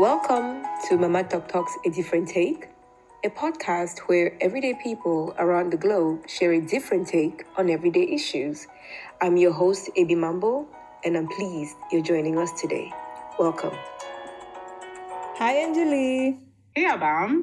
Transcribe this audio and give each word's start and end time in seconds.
Welcome 0.00 0.64
to 0.88 0.96
Mama 0.96 1.24
Talk 1.24 1.46
Talks 1.48 1.76
A 1.84 1.90
Different 1.90 2.26
Take, 2.26 2.70
a 3.22 3.28
podcast 3.28 3.98
where 4.06 4.34
everyday 4.40 4.72
people 4.82 5.34
around 5.38 5.74
the 5.74 5.76
globe 5.76 6.26
share 6.26 6.54
a 6.54 6.60
different 6.62 7.06
take 7.06 7.44
on 7.58 7.68
everyday 7.68 8.04
issues. 8.04 8.66
I'm 9.20 9.36
your 9.36 9.52
host, 9.52 9.90
Abi 9.98 10.14
Mambo, 10.14 10.66
and 11.04 11.18
I'm 11.18 11.28
pleased 11.28 11.76
you're 11.92 12.00
joining 12.00 12.38
us 12.38 12.58
today. 12.58 12.90
Welcome. 13.38 13.74
Hi, 15.36 15.56
Anjali. 15.56 16.38
Hey, 16.74 16.86
Abam. 16.86 17.42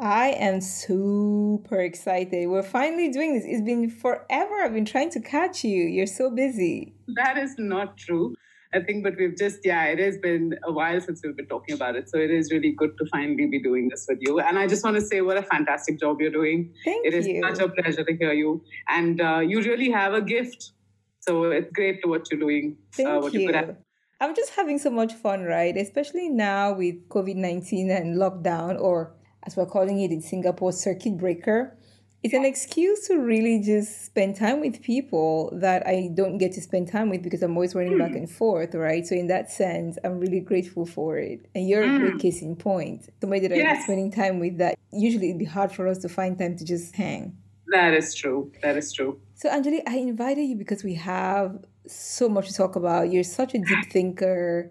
I 0.00 0.30
am 0.30 0.60
super 0.60 1.78
excited. 1.78 2.48
We're 2.48 2.64
finally 2.64 3.12
doing 3.12 3.34
this. 3.34 3.44
It's 3.46 3.62
been 3.62 3.88
forever. 3.88 4.54
I've 4.64 4.74
been 4.74 4.84
trying 4.84 5.10
to 5.10 5.20
catch 5.20 5.62
you. 5.62 5.84
You're 5.84 6.08
so 6.08 6.30
busy. 6.30 6.94
That 7.14 7.38
is 7.38 7.54
not 7.58 7.96
true. 7.96 8.34
I 8.74 8.80
think, 8.80 9.04
but 9.04 9.14
we've 9.18 9.36
just, 9.36 9.60
yeah, 9.64 9.84
it 9.84 9.98
has 9.98 10.16
been 10.16 10.54
a 10.64 10.72
while 10.72 10.98
since 11.00 11.20
we've 11.22 11.36
been 11.36 11.46
talking 11.46 11.74
about 11.74 11.94
it. 11.94 12.08
So 12.08 12.18
it 12.18 12.30
is 12.30 12.50
really 12.50 12.72
good 12.72 12.96
to 12.98 13.06
finally 13.06 13.46
be 13.46 13.62
doing 13.62 13.88
this 13.90 14.06
with 14.08 14.18
you. 14.22 14.40
And 14.40 14.58
I 14.58 14.66
just 14.66 14.82
want 14.82 14.96
to 14.96 15.02
say 15.02 15.20
what 15.20 15.36
a 15.36 15.42
fantastic 15.42 16.00
job 16.00 16.20
you're 16.20 16.30
doing. 16.30 16.72
Thank 16.84 17.06
It 17.06 17.12
is 17.12 17.26
you. 17.26 17.42
such 17.42 17.58
a 17.58 17.68
pleasure 17.68 18.02
to 18.02 18.16
hear 18.16 18.32
you. 18.32 18.64
And 18.88 19.20
uh, 19.20 19.40
you 19.40 19.60
really 19.60 19.90
have 19.90 20.14
a 20.14 20.22
gift. 20.22 20.72
So 21.20 21.44
it's 21.50 21.70
great 21.72 22.02
to 22.02 22.08
what 22.08 22.30
you're 22.30 22.40
doing. 22.40 22.78
Thank 22.92 23.08
uh, 23.08 23.18
what 23.20 23.34
you. 23.34 23.52
Good. 23.52 23.76
I'm 24.20 24.34
just 24.34 24.54
having 24.54 24.78
so 24.78 24.90
much 24.90 25.12
fun, 25.14 25.44
right? 25.44 25.76
Especially 25.76 26.28
now 26.28 26.72
with 26.72 27.08
COVID 27.08 27.36
19 27.36 27.90
and 27.90 28.16
lockdown, 28.16 28.80
or 28.80 29.14
as 29.42 29.56
we're 29.56 29.66
calling 29.66 30.00
it 30.00 30.10
in 30.12 30.22
Singapore, 30.22 30.72
circuit 30.72 31.18
breaker. 31.18 31.76
It's 32.22 32.34
an 32.34 32.44
excuse 32.44 33.08
to 33.08 33.16
really 33.18 33.60
just 33.60 34.04
spend 34.06 34.36
time 34.36 34.60
with 34.60 34.80
people 34.80 35.50
that 35.54 35.84
I 35.86 36.08
don't 36.14 36.38
get 36.38 36.52
to 36.52 36.60
spend 36.60 36.86
time 36.86 37.10
with 37.10 37.20
because 37.22 37.42
I'm 37.42 37.56
always 37.56 37.74
running 37.74 37.98
back 37.98 38.10
hmm. 38.10 38.18
and 38.18 38.30
forth, 38.30 38.76
right? 38.76 39.04
So, 39.04 39.16
in 39.16 39.26
that 39.26 39.50
sense, 39.50 39.98
I'm 40.04 40.20
really 40.20 40.38
grateful 40.38 40.86
for 40.86 41.18
it. 41.18 41.46
And 41.54 41.68
you're 41.68 41.82
a 41.82 41.88
hmm. 41.88 41.98
great 41.98 42.18
case 42.20 42.40
in 42.40 42.54
point. 42.54 43.08
Somebody 43.20 43.40
that 43.48 43.52
I'm 43.52 43.58
Yes. 43.58 43.84
spending 43.84 44.12
time 44.12 44.38
with 44.38 44.58
that 44.58 44.78
usually 44.92 45.30
it'd 45.30 45.40
be 45.40 45.46
hard 45.46 45.72
for 45.72 45.88
us 45.88 45.98
to 45.98 46.08
find 46.08 46.38
time 46.38 46.56
to 46.58 46.64
just 46.64 46.94
hang. 46.94 47.36
That 47.68 47.94
is 47.94 48.14
true. 48.14 48.52
That 48.62 48.76
is 48.76 48.92
true. 48.92 49.18
So, 49.34 49.48
Anjali, 49.48 49.80
I 49.88 49.96
invited 49.96 50.42
you 50.42 50.56
because 50.56 50.84
we 50.84 50.94
have 50.94 51.64
so 51.88 52.28
much 52.28 52.48
to 52.48 52.54
talk 52.54 52.76
about. 52.76 53.10
You're 53.10 53.24
such 53.24 53.54
a 53.54 53.58
deep 53.70 53.90
thinker. 53.90 54.70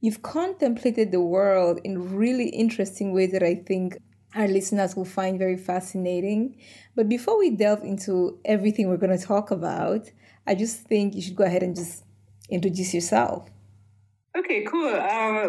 You've 0.00 0.22
contemplated 0.22 1.12
the 1.12 1.20
world 1.20 1.80
in 1.84 2.16
really 2.16 2.48
interesting 2.48 3.12
ways 3.12 3.32
that 3.32 3.42
I 3.42 3.54
think 3.54 3.98
our 4.34 4.48
listeners 4.48 4.96
will 4.96 5.04
find 5.04 5.38
very 5.38 5.56
fascinating. 5.56 6.56
But 6.94 7.08
before 7.08 7.38
we 7.38 7.50
delve 7.50 7.82
into 7.82 8.38
everything 8.44 8.88
we're 8.88 8.96
going 8.96 9.16
to 9.16 9.24
talk 9.24 9.50
about, 9.50 10.10
I 10.46 10.54
just 10.54 10.80
think 10.80 11.14
you 11.14 11.22
should 11.22 11.36
go 11.36 11.44
ahead 11.44 11.62
and 11.62 11.74
just 11.74 12.04
introduce 12.50 12.94
yourself. 12.94 13.48
Okay, 14.36 14.64
cool. 14.64 14.94
Uh, 14.94 15.48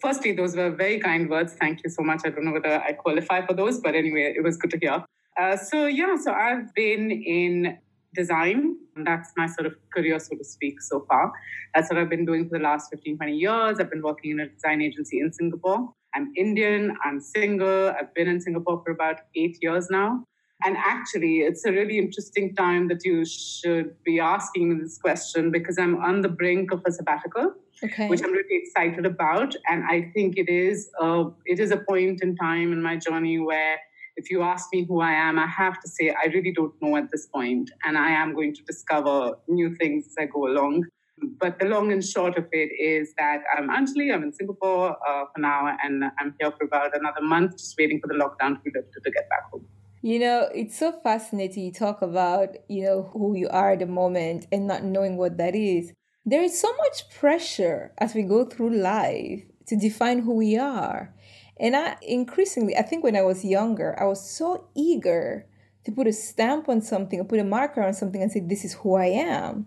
firstly, 0.00 0.32
those 0.32 0.54
were 0.54 0.70
very 0.70 1.00
kind 1.00 1.28
words. 1.28 1.54
Thank 1.54 1.82
you 1.82 1.90
so 1.90 2.02
much. 2.02 2.20
I 2.24 2.30
don't 2.30 2.44
know 2.44 2.52
whether 2.52 2.80
I 2.80 2.92
qualify 2.92 3.44
for 3.44 3.52
those, 3.52 3.80
but 3.80 3.96
anyway, 3.96 4.32
it 4.36 4.44
was 4.44 4.56
good 4.56 4.70
to 4.70 4.78
hear. 4.78 5.04
Uh, 5.40 5.56
so, 5.56 5.86
yeah, 5.86 6.14
so 6.16 6.32
I've 6.32 6.72
been 6.74 7.10
in 7.10 7.78
design. 8.14 8.76
That's 8.96 9.32
my 9.36 9.46
sort 9.46 9.66
of 9.66 9.74
career, 9.94 10.18
so 10.20 10.36
to 10.36 10.44
speak, 10.44 10.80
so 10.80 11.04
far. 11.08 11.32
That's 11.74 11.90
what 11.90 11.98
I've 11.98 12.08
been 12.08 12.24
doing 12.24 12.48
for 12.48 12.58
the 12.58 12.64
last 12.64 12.90
15, 12.90 13.16
20 13.16 13.32
years. 13.32 13.78
I've 13.80 13.90
been 13.90 14.02
working 14.02 14.32
in 14.32 14.40
a 14.40 14.48
design 14.48 14.82
agency 14.82 15.18
in 15.20 15.32
Singapore. 15.32 15.92
I'm 16.18 16.32
Indian, 16.36 16.96
I'm 17.04 17.20
single. 17.20 17.90
I've 17.90 18.12
been 18.12 18.26
in 18.26 18.40
Singapore 18.40 18.82
for 18.84 18.90
about 18.90 19.20
eight 19.36 19.56
years 19.62 19.88
now. 19.88 20.24
And 20.64 20.76
actually, 20.76 21.42
it's 21.42 21.64
a 21.64 21.70
really 21.70 21.96
interesting 21.96 22.56
time 22.56 22.88
that 22.88 23.04
you 23.04 23.24
should 23.24 23.94
be 24.02 24.18
asking 24.18 24.68
me 24.68 24.82
this 24.82 24.98
question 24.98 25.52
because 25.52 25.78
I'm 25.78 26.02
on 26.02 26.22
the 26.22 26.28
brink 26.28 26.72
of 26.72 26.82
a 26.84 26.90
sabbatical 26.90 27.54
Okay. 27.84 28.08
which 28.08 28.22
I'm 28.24 28.32
really 28.32 28.56
excited 28.56 29.06
about. 29.06 29.54
And 29.70 29.84
I 29.84 30.10
think 30.12 30.36
it 30.36 30.48
is 30.48 30.90
a, 31.00 31.26
it 31.46 31.60
is 31.60 31.70
a 31.70 31.76
point 31.76 32.20
in 32.22 32.34
time 32.34 32.72
in 32.72 32.82
my 32.82 32.96
journey 32.96 33.38
where 33.38 33.78
if 34.16 34.28
you 34.32 34.42
ask 34.42 34.66
me 34.72 34.84
who 34.88 35.00
I 35.00 35.12
am, 35.12 35.38
I 35.38 35.46
have 35.46 35.80
to 35.82 35.88
say 35.88 36.10
I 36.10 36.26
really 36.34 36.52
don't 36.52 36.74
know 36.82 36.96
at 36.96 37.12
this 37.12 37.26
point, 37.26 37.70
and 37.84 37.96
I 37.96 38.10
am 38.10 38.34
going 38.34 38.52
to 38.56 38.64
discover 38.64 39.36
new 39.46 39.76
things 39.76 40.08
as 40.08 40.16
I 40.18 40.26
go 40.26 40.48
along. 40.48 40.86
But 41.40 41.58
the 41.58 41.66
long 41.66 41.92
and 41.92 42.04
short 42.04 42.36
of 42.36 42.46
it 42.52 42.70
is 42.80 43.14
that 43.18 43.42
I'm 43.56 43.68
Anjali. 43.68 44.12
I'm 44.12 44.22
in 44.22 44.32
Singapore 44.32 44.96
uh, 45.08 45.24
for 45.32 45.40
now, 45.40 45.76
and 45.82 46.04
I'm 46.18 46.34
here 46.40 46.52
for 46.52 46.64
about 46.64 46.96
another 46.96 47.22
month, 47.22 47.52
just 47.58 47.76
waiting 47.78 48.00
for 48.00 48.08
the 48.08 48.14
lockdown 48.14 48.62
to 48.62 48.70
to 48.70 49.10
get 49.10 49.28
back 49.28 49.50
home. 49.50 49.64
You 50.00 50.20
know, 50.20 50.48
it's 50.54 50.78
so 50.78 50.92
fascinating. 51.02 51.64
You 51.64 51.72
talk 51.72 52.02
about, 52.02 52.56
you 52.68 52.84
know, 52.84 53.10
who 53.12 53.36
you 53.36 53.48
are 53.48 53.72
at 53.72 53.80
the 53.80 53.86
moment 53.86 54.46
and 54.52 54.66
not 54.66 54.84
knowing 54.84 55.16
what 55.16 55.38
that 55.38 55.56
is. 55.56 55.92
There 56.24 56.42
is 56.42 56.60
so 56.60 56.72
much 56.76 57.10
pressure 57.10 57.92
as 57.98 58.14
we 58.14 58.22
go 58.22 58.44
through 58.44 58.76
life 58.76 59.42
to 59.66 59.76
define 59.76 60.20
who 60.20 60.34
we 60.34 60.56
are. 60.56 61.14
And 61.58 61.74
I 61.74 61.96
increasingly, 62.02 62.76
I 62.76 62.82
think 62.82 63.02
when 63.02 63.16
I 63.16 63.22
was 63.22 63.44
younger, 63.44 64.00
I 64.00 64.04
was 64.04 64.30
so 64.30 64.68
eager 64.76 65.46
to 65.84 65.90
put 65.90 66.06
a 66.06 66.12
stamp 66.12 66.68
on 66.68 66.80
something 66.80 67.18
or 67.18 67.24
put 67.24 67.40
a 67.40 67.44
marker 67.44 67.82
on 67.82 67.94
something 67.94 68.22
and 68.22 68.30
say, 68.30 68.40
this 68.40 68.64
is 68.64 68.74
who 68.74 68.94
I 68.94 69.06
am. 69.06 69.66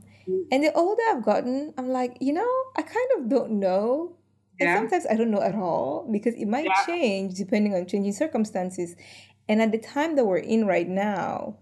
And 0.51 0.63
the 0.63 0.73
older 0.73 1.01
I've 1.11 1.23
gotten, 1.23 1.73
I'm 1.77 1.89
like, 1.89 2.17
you 2.19 2.33
know, 2.33 2.49
I 2.75 2.81
kind 2.81 3.07
of 3.17 3.29
don't 3.29 3.53
know. 3.59 4.17
And 4.59 4.69
Yeah. 4.69 4.75
sometimes 4.77 5.05
I 5.09 5.15
don't 5.15 5.31
know 5.31 5.41
at 5.41 5.55
all 5.55 6.07
because 6.11 6.35
it 6.35 6.45
might 6.47 6.65
Yeah. 6.65 6.85
change 6.85 7.35
depending 7.35 7.73
on 7.73 7.85
changing 7.87 8.13
circumstances. 8.13 8.95
And 9.47 9.61
at 9.61 9.71
the 9.71 9.77
time 9.79 10.15
that 10.15 10.25
we're 10.25 10.37
in 10.37 10.67
right 10.67 10.87
now, 10.87 11.57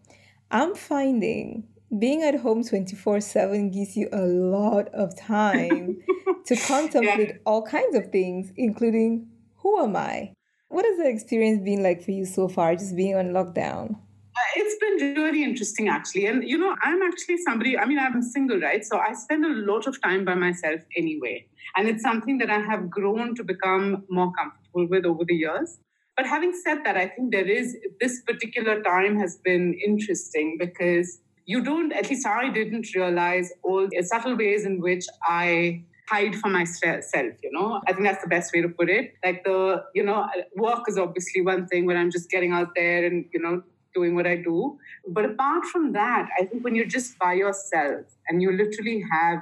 I'm 0.51 0.75
finding 0.75 1.67
being 1.97 2.21
at 2.23 2.35
home 2.35 2.63
24 2.63 3.21
7 3.21 3.71
gives 3.71 3.95
you 3.97 4.09
a 4.11 4.21
lot 4.21 4.87
of 4.89 5.17
time 5.17 5.97
to 6.45 6.55
contemplate 6.55 7.37
all 7.45 7.63
kinds 7.63 7.95
of 7.95 8.11
things, 8.11 8.51
including 8.57 9.27
who 9.57 9.79
am 9.83 9.95
I? 9.95 10.33
What 10.67 10.85
has 10.85 10.97
the 10.97 11.07
experience 11.09 11.63
been 11.63 11.81
like 11.81 12.03
for 12.03 12.11
you 12.11 12.25
so 12.25 12.47
far, 12.47 12.75
just 12.75 12.95
being 12.95 13.15
on 13.15 13.29
lockdown? 13.29 13.97
Uh, 14.35 14.51
It's 14.55 14.77
been 14.79 15.15
really 15.15 15.43
interesting, 15.43 15.89
actually. 15.89 16.25
And, 16.27 16.43
you 16.43 16.57
know, 16.57 16.75
I'm 16.81 17.01
actually 17.01 17.37
somebody, 17.37 17.77
I 17.77 17.85
mean, 17.85 17.99
I'm 17.99 18.21
single, 18.21 18.59
right? 18.59 18.85
So 18.85 18.97
I 18.97 19.13
spend 19.13 19.45
a 19.45 19.49
lot 19.49 19.87
of 19.87 20.01
time 20.01 20.25
by 20.25 20.35
myself 20.35 20.81
anyway. 20.95 21.47
And 21.75 21.87
it's 21.87 22.03
something 22.03 22.37
that 22.39 22.49
I 22.49 22.59
have 22.59 22.89
grown 22.89 23.35
to 23.35 23.43
become 23.43 24.05
more 24.09 24.31
comfortable 24.33 24.87
with 24.87 25.05
over 25.05 25.23
the 25.25 25.35
years. 25.35 25.79
But 26.15 26.25
having 26.25 26.53
said 26.53 26.83
that, 26.83 26.97
I 26.97 27.07
think 27.07 27.31
there 27.31 27.47
is 27.47 27.77
this 28.01 28.21
particular 28.23 28.81
time 28.81 29.17
has 29.19 29.37
been 29.37 29.73
interesting 29.85 30.57
because 30.59 31.21
you 31.45 31.63
don't, 31.63 31.93
at 31.93 32.09
least 32.09 32.27
I 32.27 32.49
didn't 32.49 32.93
realize 32.93 33.51
all 33.63 33.87
the 33.89 34.03
subtle 34.03 34.35
ways 34.35 34.65
in 34.65 34.81
which 34.81 35.05
I 35.23 35.83
hide 36.09 36.35
from 36.35 36.53
myself, 36.53 37.35
you 37.43 37.51
know? 37.51 37.81
I 37.87 37.93
think 37.93 38.05
that's 38.05 38.21
the 38.21 38.27
best 38.29 38.53
way 38.53 38.61
to 38.61 38.69
put 38.69 38.89
it. 38.89 39.13
Like 39.23 39.43
the, 39.43 39.83
you 39.93 40.03
know, 40.03 40.27
work 40.55 40.83
is 40.87 40.97
obviously 40.97 41.41
one 41.41 41.67
thing 41.67 41.85
where 41.85 41.97
I'm 41.97 42.11
just 42.11 42.29
getting 42.29 42.51
out 42.51 42.69
there 42.75 43.05
and, 43.05 43.25
you 43.31 43.39
know, 43.39 43.63
doing 43.93 44.15
what 44.15 44.27
I 44.27 44.35
do. 44.37 44.77
But 45.07 45.25
apart 45.25 45.65
from 45.65 45.93
that, 45.93 46.29
I 46.39 46.45
think 46.45 46.63
when 46.63 46.75
you're 46.75 46.85
just 46.85 47.17
by 47.19 47.33
yourself 47.33 48.05
and 48.27 48.41
you 48.41 48.51
literally 48.51 49.03
have 49.11 49.39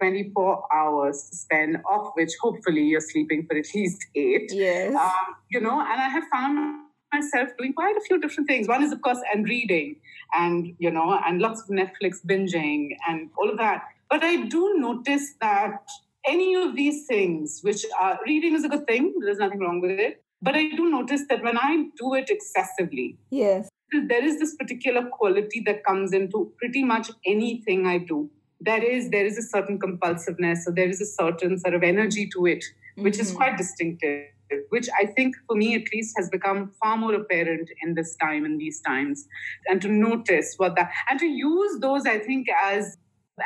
24 0.00 0.62
hours 0.72 1.28
to 1.30 1.36
spend, 1.36 1.76
of 1.90 2.10
which 2.14 2.30
hopefully 2.40 2.82
you're 2.82 3.00
sleeping 3.00 3.46
for 3.46 3.56
at 3.56 3.66
least 3.74 4.06
eight, 4.14 4.50
Yes. 4.54 4.94
um, 4.94 5.34
you 5.50 5.60
know, 5.60 5.80
and 5.80 6.00
I 6.00 6.08
have 6.08 6.24
found 6.32 6.84
myself 7.12 7.48
doing 7.58 7.72
quite 7.72 7.96
a 7.96 8.00
few 8.02 8.20
different 8.20 8.48
things. 8.48 8.68
One 8.68 8.82
is, 8.82 8.92
of 8.92 9.02
course, 9.02 9.18
and 9.34 9.48
reading, 9.48 9.96
and 10.34 10.74
you 10.78 10.90
know, 10.90 11.18
and 11.26 11.40
lots 11.40 11.62
of 11.62 11.68
Netflix 11.68 12.24
binging, 12.24 12.90
and 13.08 13.30
all 13.38 13.50
of 13.50 13.56
that. 13.58 13.84
But 14.10 14.22
I 14.22 14.36
do 14.44 14.74
notice 14.78 15.34
that 15.40 15.82
any 16.26 16.54
of 16.54 16.76
these 16.76 17.06
things, 17.06 17.60
which 17.62 17.84
are 18.00 18.18
reading 18.26 18.54
is 18.54 18.62
a 18.64 18.68
good 18.68 18.86
thing, 18.86 19.14
there's 19.20 19.38
nothing 19.38 19.60
wrong 19.60 19.80
with 19.80 19.98
it. 19.98 20.22
But 20.42 20.54
I 20.54 20.68
do 20.68 20.88
notice 20.90 21.22
that 21.30 21.42
when 21.42 21.58
I 21.58 21.86
do 21.98 22.14
it 22.14 22.30
excessively, 22.30 23.16
yes. 23.30 23.68
There 23.92 24.24
is 24.24 24.38
this 24.38 24.54
particular 24.56 25.08
quality 25.10 25.60
that 25.66 25.84
comes 25.84 26.12
into 26.12 26.52
pretty 26.58 26.84
much 26.84 27.10
anything 27.26 27.86
I 27.86 27.98
do. 27.98 28.30
There 28.60 28.82
is 28.82 29.10
there 29.10 29.24
is 29.24 29.38
a 29.38 29.42
certain 29.42 29.78
compulsiveness, 29.78 30.64
so 30.64 30.70
there 30.70 30.88
is 30.88 31.00
a 31.00 31.06
certain 31.06 31.58
sort 31.58 31.74
of 31.74 31.82
energy 31.82 32.28
to 32.34 32.46
it, 32.46 32.64
which 32.96 33.18
is 33.18 33.32
Mhm. 33.32 33.36
quite 33.36 33.56
distinctive. 33.56 34.26
Which 34.70 34.88
I 34.98 35.04
think, 35.04 35.36
for 35.46 35.54
me 35.56 35.74
at 35.74 35.92
least, 35.92 36.14
has 36.16 36.30
become 36.30 36.72
far 36.82 36.96
more 36.96 37.14
apparent 37.14 37.68
in 37.82 37.94
this 37.94 38.16
time, 38.16 38.46
in 38.46 38.56
these 38.56 38.80
times, 38.80 39.28
and 39.68 39.80
to 39.82 39.88
notice 39.88 40.54
what 40.56 40.74
that 40.76 40.90
and 41.10 41.20
to 41.20 41.26
use 41.26 41.78
those, 41.80 42.06
I 42.06 42.18
think, 42.18 42.46
as 42.64 42.96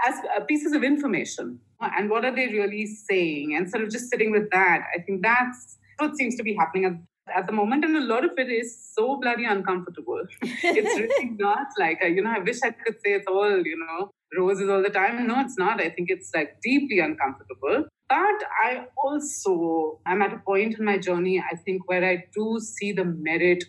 as 0.07 0.15
uh, 0.37 0.41
pieces 0.45 0.73
of 0.73 0.85
information 0.85 1.59
and 1.81 2.09
what 2.09 2.25
are 2.25 2.35
they 2.35 2.47
really 2.49 2.87
saying, 2.87 3.55
and 3.57 3.69
sort 3.69 3.83
of 3.83 3.91
just 3.91 4.09
sitting 4.11 4.31
with 4.31 4.51
that. 4.51 4.87
I 4.97 5.01
think 5.03 5.23
that's 5.23 5.79
what 5.99 6.17
seems 6.17 6.37
to 6.37 6.45
be 6.45 6.55
happening 6.55 6.85
at 7.35 7.47
the 7.47 7.53
moment, 7.53 7.85
and 7.85 7.97
a 7.97 8.01
lot 8.01 8.25
of 8.25 8.33
it 8.37 8.51
is 8.51 8.77
so 8.95 9.19
bloody 9.21 9.45
uncomfortable. 9.45 10.23
it's 10.43 10.99
really 10.99 11.31
not 11.39 11.67
like 11.79 11.99
you 12.03 12.23
know. 12.23 12.31
I 12.31 12.41
wish 12.41 12.59
I 12.65 12.71
could 12.71 12.97
say 13.05 13.13
it's 13.13 13.27
all 13.27 13.57
you 13.65 13.79
know 13.79 14.11
roses 14.37 14.69
all 14.69 14.83
the 14.83 14.91
time. 14.91 15.27
No, 15.27 15.41
it's 15.41 15.59
not. 15.59 15.81
I 15.81 15.91
think 15.91 16.11
it's 16.11 16.31
like 16.35 16.57
deeply 16.63 16.99
uncomfortable. 17.01 17.87
But 18.09 18.45
I 18.65 18.87
also 18.97 20.01
I'm 20.07 20.23
at 20.23 20.33
a 20.33 20.39
point 20.39 20.79
in 20.79 20.85
my 20.85 20.99
journey. 20.99 21.43
I 21.53 21.57
think 21.57 21.89
where 21.89 22.05
I 22.05 22.25
do 22.35 22.59
see 22.61 22.93
the 22.93 23.05
merit 23.05 23.65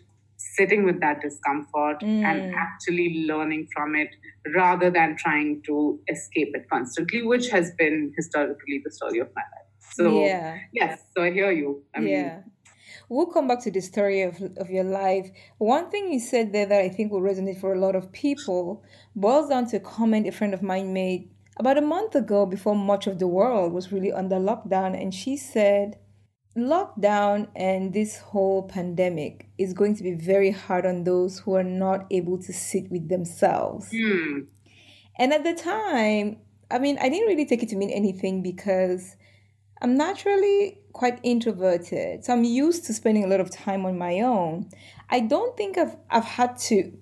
sitting 0.55 0.83
with 0.83 0.99
that 0.99 1.21
discomfort 1.21 2.01
Mm. 2.01 2.23
and 2.25 2.55
actually 2.55 3.25
learning 3.27 3.67
from 3.73 3.95
it 3.95 4.09
rather 4.55 4.89
than 4.89 5.15
trying 5.15 5.61
to 5.65 5.99
escape 6.09 6.49
it 6.53 6.65
constantly, 6.69 7.21
which 7.21 7.49
has 7.49 7.71
been 7.77 8.11
historically 8.17 8.81
the 8.83 8.91
story 8.91 9.19
of 9.19 9.29
my 9.35 9.41
life. 9.41 9.69
So 9.93 10.25
yeah. 10.25 10.57
yes, 10.73 11.01
so 11.15 11.23
I 11.23 11.31
hear 11.31 11.51
you. 11.51 11.83
I 11.95 11.99
mean, 11.99 12.13
yeah. 12.13 12.39
We'll 13.13 13.27
come 13.27 13.47
back 13.47 13.61
to 13.61 13.71
the 13.71 13.79
story 13.79 14.23
of, 14.23 14.41
of 14.57 14.71
your 14.71 14.83
life. 14.83 15.29
One 15.59 15.91
thing 15.91 16.11
you 16.11 16.19
said 16.19 16.51
there 16.51 16.65
that 16.65 16.81
I 16.81 16.89
think 16.89 17.11
will 17.11 17.21
resonate 17.21 17.61
for 17.61 17.71
a 17.71 17.79
lot 17.79 17.95
of 17.95 18.11
people 18.11 18.83
boils 19.15 19.49
down 19.49 19.67
to 19.67 19.77
a 19.77 19.79
comment 19.79 20.27
a 20.27 20.31
friend 20.31 20.51
of 20.51 20.63
mine 20.63 20.93
made 20.93 21.29
about 21.57 21.77
a 21.77 21.81
month 21.81 22.15
ago 22.15 22.47
before 22.47 22.75
much 22.75 23.05
of 23.05 23.19
the 23.19 23.27
world 23.27 23.71
was 23.71 23.91
really 23.91 24.11
under 24.11 24.37
lockdown. 24.37 24.99
And 24.99 25.13
she 25.13 25.37
said, 25.37 25.99
Lockdown 26.57 27.49
and 27.55 27.93
this 27.93 28.17
whole 28.17 28.63
pandemic 28.63 29.47
is 29.59 29.73
going 29.73 29.95
to 29.97 30.03
be 30.03 30.13
very 30.13 30.49
hard 30.49 30.83
on 30.83 31.03
those 31.03 31.37
who 31.39 31.53
are 31.53 31.63
not 31.63 32.07
able 32.09 32.39
to 32.39 32.51
sit 32.51 32.89
with 32.89 33.09
themselves. 33.09 33.91
Mm. 33.91 34.47
And 35.19 35.33
at 35.33 35.43
the 35.43 35.53
time, 35.53 36.37
I 36.71 36.79
mean, 36.79 36.97
I 36.99 37.09
didn't 37.09 37.27
really 37.27 37.45
take 37.45 37.61
it 37.61 37.69
to 37.69 37.75
mean 37.75 37.91
anything 37.91 38.41
because 38.41 39.15
I'm 39.83 39.97
naturally 39.97 40.79
quite 40.93 41.19
introverted. 41.23 42.23
So 42.23 42.33
I'm 42.33 42.45
used 42.45 42.85
to 42.85 42.93
spending 42.93 43.25
a 43.25 43.27
lot 43.27 43.41
of 43.41 43.51
time 43.51 43.85
on 43.85 43.97
my 43.97 44.21
own. 44.21 44.69
I 45.09 45.19
don't 45.19 45.55
think 45.57 45.77
I've 45.77 45.95
I've 46.09 46.23
had 46.23 46.57
to 46.69 46.93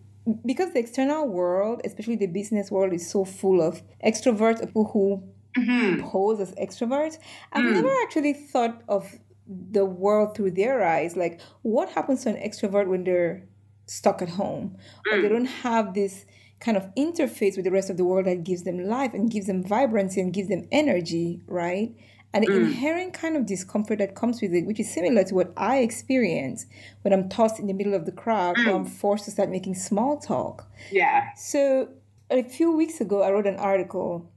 because 0.45 0.73
the 0.73 0.79
external 0.79 1.27
world, 1.27 1.81
especially 1.85 2.15
the 2.15 2.27
business 2.27 2.71
world, 2.71 2.93
is 2.93 3.09
so 3.09 3.25
full 3.25 3.61
of 3.61 3.81
extroverts, 4.05 4.59
people 4.59 4.89
who 4.91 5.23
mm-hmm. 5.57 6.07
pose 6.07 6.39
as 6.39 6.53
extroverts. 6.55 7.17
I've 7.53 7.63
mm. 7.63 7.73
never 7.73 7.93
actually 8.03 8.33
thought 8.33 8.81
of 8.87 9.19
the 9.47 9.85
world 9.85 10.35
through 10.35 10.51
their 10.51 10.83
eyes. 10.83 11.15
Like, 11.15 11.41
what 11.63 11.89
happens 11.89 12.23
to 12.23 12.29
an 12.29 12.35
extrovert 12.35 12.87
when 12.87 13.03
they're 13.03 13.47
stuck 13.85 14.21
at 14.21 14.29
home 14.29 14.77
mm. 15.07 15.13
or 15.13 15.21
they 15.21 15.27
mm. 15.27 15.31
don't 15.31 15.45
have 15.45 15.93
this 15.93 16.25
kind 16.59 16.77
of 16.77 16.93
interface 16.95 17.55
with 17.55 17.65
the 17.65 17.71
rest 17.71 17.89
of 17.89 17.97
the 17.97 18.05
world 18.05 18.27
that 18.27 18.43
gives 18.43 18.63
them 18.63 18.85
life 18.85 19.13
and 19.13 19.31
gives 19.31 19.47
them 19.47 19.63
vibrancy 19.63 20.21
and 20.21 20.31
gives 20.31 20.47
them 20.47 20.67
energy, 20.71 21.41
right? 21.47 21.95
And 22.33 22.43
the 22.43 22.49
mm. 22.49 22.57
inherent 22.57 23.13
kind 23.13 23.35
of 23.35 23.45
discomfort 23.45 23.99
that 23.99 24.15
comes 24.15 24.41
with 24.41 24.53
it, 24.53 24.65
which 24.65 24.79
is 24.79 24.93
similar 24.93 25.23
to 25.25 25.35
what 25.35 25.51
I 25.57 25.79
experience 25.79 26.65
when 27.01 27.13
I'm 27.13 27.27
tossed 27.27 27.59
in 27.59 27.67
the 27.67 27.73
middle 27.73 27.93
of 27.93 28.05
the 28.05 28.11
crowd 28.11 28.55
mm. 28.55 28.67
or 28.67 28.75
I'm 28.75 28.85
forced 28.85 29.25
to 29.25 29.31
start 29.31 29.49
making 29.49 29.75
small 29.75 30.17
talk. 30.17 30.69
Yeah. 30.91 31.33
So 31.35 31.89
a 32.29 32.43
few 32.43 32.71
weeks 32.71 33.01
ago, 33.01 33.21
I 33.21 33.31
wrote 33.31 33.47
an 33.47 33.57
article 33.57 34.31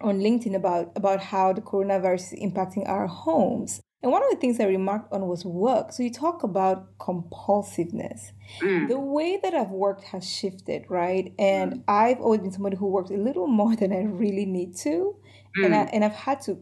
on 0.00 0.20
LinkedIn 0.20 0.54
about 0.54 0.92
about 0.96 1.20
how 1.20 1.52
the 1.52 1.60
coronavirus 1.60 2.32
is 2.32 2.40
impacting 2.40 2.88
our 2.88 3.06
homes. 3.06 3.80
And 4.02 4.12
one 4.12 4.22
of 4.22 4.30
the 4.30 4.36
things 4.36 4.60
I 4.60 4.64
remarked 4.64 5.12
on 5.12 5.26
was 5.26 5.44
work. 5.44 5.92
So 5.92 6.02
you 6.02 6.12
talk 6.12 6.42
about 6.42 6.96
compulsiveness. 6.98 8.32
Mm. 8.60 8.88
The 8.88 8.98
way 8.98 9.38
that 9.42 9.54
I've 9.54 9.70
worked 9.70 10.04
has 10.04 10.30
shifted, 10.30 10.84
right? 10.88 11.32
And 11.38 11.72
mm. 11.72 11.82
I've 11.88 12.20
always 12.20 12.40
been 12.40 12.52
somebody 12.52 12.76
who 12.76 12.86
works 12.86 13.10
a 13.10 13.16
little 13.16 13.46
more 13.46 13.74
than 13.74 13.92
I 13.92 14.02
really 14.02 14.44
need 14.44 14.76
to. 14.78 15.16
And 15.56 15.74
I, 15.74 15.86
mm. 15.86 15.90
and 15.92 16.04
I've 16.04 16.12
had 16.12 16.42
to 16.42 16.58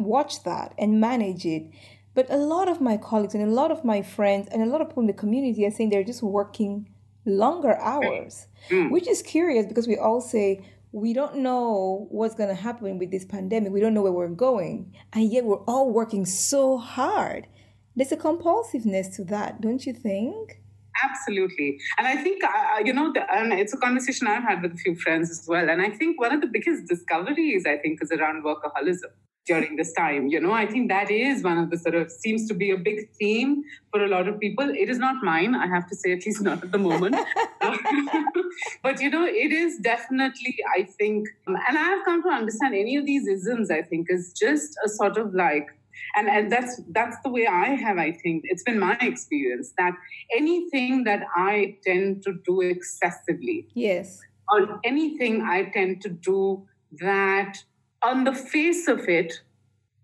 watch 0.00 0.44
that 0.44 0.74
and 0.78 1.00
manage 1.00 1.44
it. 1.44 1.70
But 2.14 2.30
a 2.30 2.36
lot 2.36 2.68
of 2.68 2.80
my 2.80 2.96
colleagues 2.96 3.34
and 3.34 3.42
a 3.42 3.54
lot 3.54 3.70
of 3.70 3.84
my 3.84 4.02
friends 4.02 4.48
and 4.50 4.62
a 4.62 4.66
lot 4.66 4.80
of 4.80 4.88
people 4.88 5.02
in 5.02 5.06
the 5.06 5.12
community 5.12 5.64
are 5.64 5.70
saying 5.70 5.90
they're 5.90 6.04
just 6.04 6.22
working 6.22 6.88
longer 7.24 7.76
hours, 7.78 8.48
mm. 8.68 8.90
which 8.90 9.06
is 9.06 9.22
curious 9.22 9.66
because 9.66 9.86
we 9.86 9.96
all 9.96 10.20
say 10.20 10.64
we 10.92 11.12
don't 11.12 11.36
know 11.36 12.08
what's 12.10 12.34
going 12.34 12.48
to 12.48 12.54
happen 12.54 12.98
with 12.98 13.10
this 13.10 13.24
pandemic. 13.24 13.72
We 13.72 13.80
don't 13.80 13.94
know 13.94 14.02
where 14.02 14.12
we're 14.12 14.28
going. 14.28 14.94
And 15.12 15.30
yet 15.30 15.44
we're 15.44 15.62
all 15.64 15.90
working 15.90 16.26
so 16.26 16.78
hard. 16.78 17.46
There's 17.94 18.10
a 18.12 18.16
compulsiveness 18.16 19.14
to 19.16 19.24
that, 19.24 19.60
don't 19.60 19.84
you 19.86 19.92
think? 19.92 20.60
Absolutely. 21.02 21.78
And 21.96 22.06
I 22.06 22.16
think, 22.16 22.42
uh, 22.42 22.82
you 22.84 22.92
know, 22.92 23.12
the, 23.12 23.22
and 23.32 23.52
it's 23.52 23.72
a 23.72 23.76
conversation 23.76 24.26
I've 24.26 24.42
had 24.42 24.62
with 24.62 24.72
a 24.72 24.76
few 24.76 24.96
friends 24.96 25.30
as 25.30 25.46
well. 25.46 25.70
And 25.70 25.80
I 25.80 25.90
think 25.90 26.20
one 26.20 26.32
of 26.32 26.40
the 26.40 26.48
biggest 26.48 26.88
discoveries, 26.88 27.64
I 27.66 27.76
think, 27.78 28.02
is 28.02 28.10
around 28.10 28.44
workaholism 28.44 29.12
during 29.46 29.76
this 29.76 29.92
time. 29.92 30.28
You 30.28 30.40
know, 30.40 30.52
I 30.52 30.66
think 30.66 30.88
that 30.90 31.10
is 31.10 31.42
one 31.42 31.58
of 31.58 31.70
the 31.70 31.78
sort 31.78 31.94
of 31.94 32.10
seems 32.10 32.46
to 32.48 32.54
be 32.54 32.70
a 32.70 32.76
big 32.76 33.10
theme 33.18 33.62
for 33.90 34.04
a 34.04 34.08
lot 34.08 34.28
of 34.28 34.38
people. 34.38 34.68
It 34.68 34.88
is 34.88 34.98
not 34.98 35.22
mine, 35.22 35.54
I 35.54 35.66
have 35.66 35.88
to 35.88 35.96
say, 35.96 36.12
at 36.12 36.24
least 36.26 36.42
not 36.48 36.62
at 36.62 36.72
the 36.72 36.78
moment. 36.78 37.16
but, 38.82 39.00
you 39.00 39.10
know, 39.10 39.24
it 39.24 39.52
is 39.52 39.78
definitely, 39.78 40.56
I 40.76 40.82
think, 40.82 41.28
um, 41.46 41.56
and 41.68 41.78
I 41.78 41.82
have 41.82 42.04
come 42.04 42.22
to 42.22 42.28
understand 42.28 42.74
any 42.74 42.96
of 42.96 43.06
these 43.06 43.26
isms, 43.26 43.70
I 43.70 43.82
think, 43.82 44.06
is 44.10 44.32
just 44.32 44.76
a 44.84 44.88
sort 44.88 45.16
of 45.16 45.34
like, 45.34 45.68
and, 46.16 46.28
and 46.28 46.50
that's 46.50 46.80
that's 46.90 47.16
the 47.22 47.28
way 47.28 47.46
I 47.46 47.74
have, 47.74 47.98
I 47.98 48.12
think. 48.12 48.44
It's 48.46 48.62
been 48.62 48.78
my 48.78 48.96
experience 49.00 49.72
that 49.76 49.92
anything 50.34 51.04
that 51.04 51.22
I 51.36 51.76
tend 51.84 52.22
to 52.24 52.34
do 52.44 52.62
excessively. 52.62 53.68
Yes. 53.74 54.20
Or 54.50 54.80
anything 54.82 55.42
I 55.42 55.64
tend 55.64 56.00
to 56.02 56.08
do 56.08 56.66
that 57.00 57.58
on 58.02 58.24
the 58.24 58.32
face 58.32 58.88
of 58.88 59.08
it 59.08 59.40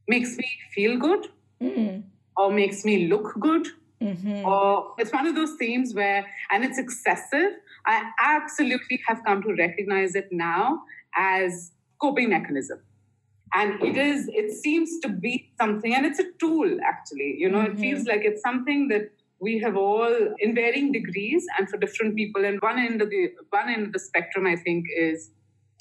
makes 0.09 0.37
me 0.37 0.49
feel 0.75 0.99
good 0.99 1.29
mm. 1.61 2.03
or 2.37 2.53
makes 2.53 2.85
me 2.85 3.09
look 3.09 3.35
good 3.41 3.69
mm-hmm. 4.01 4.45
or 4.45 4.95
it's 4.99 5.13
one 5.13 5.27
of 5.27 5.35
those 5.35 5.55
themes 5.59 5.95
where 5.95 6.27
and 6.51 6.65
it's 6.65 6.79
excessive 6.79 7.53
i 7.87 8.11
absolutely 8.23 9.01
have 9.07 9.23
come 9.25 9.43
to 9.43 9.55
recognize 9.55 10.15
it 10.15 10.29
now 10.31 10.83
as 11.17 11.73
coping 12.01 12.29
mechanism 12.31 12.79
and 13.55 13.83
it 13.83 13.97
is 13.97 14.29
it 14.33 14.53
seems 14.53 14.99
to 15.01 15.09
be 15.09 15.51
something 15.59 15.95
and 15.95 16.05
it's 16.05 16.19
a 16.19 16.31
tool 16.39 16.79
actually 16.85 17.37
you 17.39 17.49
know 17.49 17.59
mm-hmm. 17.59 17.77
it 17.77 17.81
feels 17.81 18.07
like 18.07 18.25
it's 18.25 18.43
something 18.43 18.89
that 18.89 19.11
we 19.39 19.59
have 19.59 19.77
all 19.77 20.15
in 20.39 20.55
varying 20.55 20.93
degrees 20.93 21.45
and 21.59 21.69
for 21.69 21.77
different 21.77 22.17
people 22.17 22.45
and 22.45 22.59
one 22.61 22.79
end 22.79 23.03
of 23.03 23.11
the 23.11 23.31
one 23.51 23.69
end 23.69 23.87
of 23.87 23.93
the 23.93 23.99
spectrum 23.99 24.47
i 24.47 24.57
think 24.57 24.85
is 24.97 25.31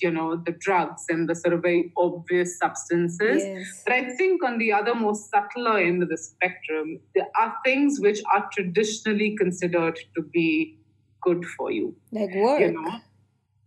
you 0.01 0.12
know 0.12 0.36
the 0.36 0.51
drugs 0.51 1.06
and 1.09 1.30
the 1.30 1.36
sort 1.36 1.53
of 1.53 1.62
very 1.62 1.92
obvious 1.97 2.57
substances. 2.57 3.44
Yes. 3.44 3.83
but 3.86 3.94
i 3.94 4.09
think 4.15 4.44
on 4.44 4.57
the 4.57 4.71
other 4.74 4.94
more 4.94 5.15
subtler 5.15 5.77
end 5.80 6.03
of 6.03 6.09
the 6.09 6.18
spectrum 6.18 7.00
there 7.13 7.27
are 7.39 7.53
things 7.63 8.00
which 8.00 8.21
are 8.33 8.47
traditionally 8.53 9.36
considered 9.38 10.00
to 10.15 10.21
be 10.21 10.77
good 11.21 11.44
for 11.57 11.71
you. 11.71 11.95
Like 12.12 12.33
work. 12.36 12.59
you 12.59 12.71
know? 12.71 13.00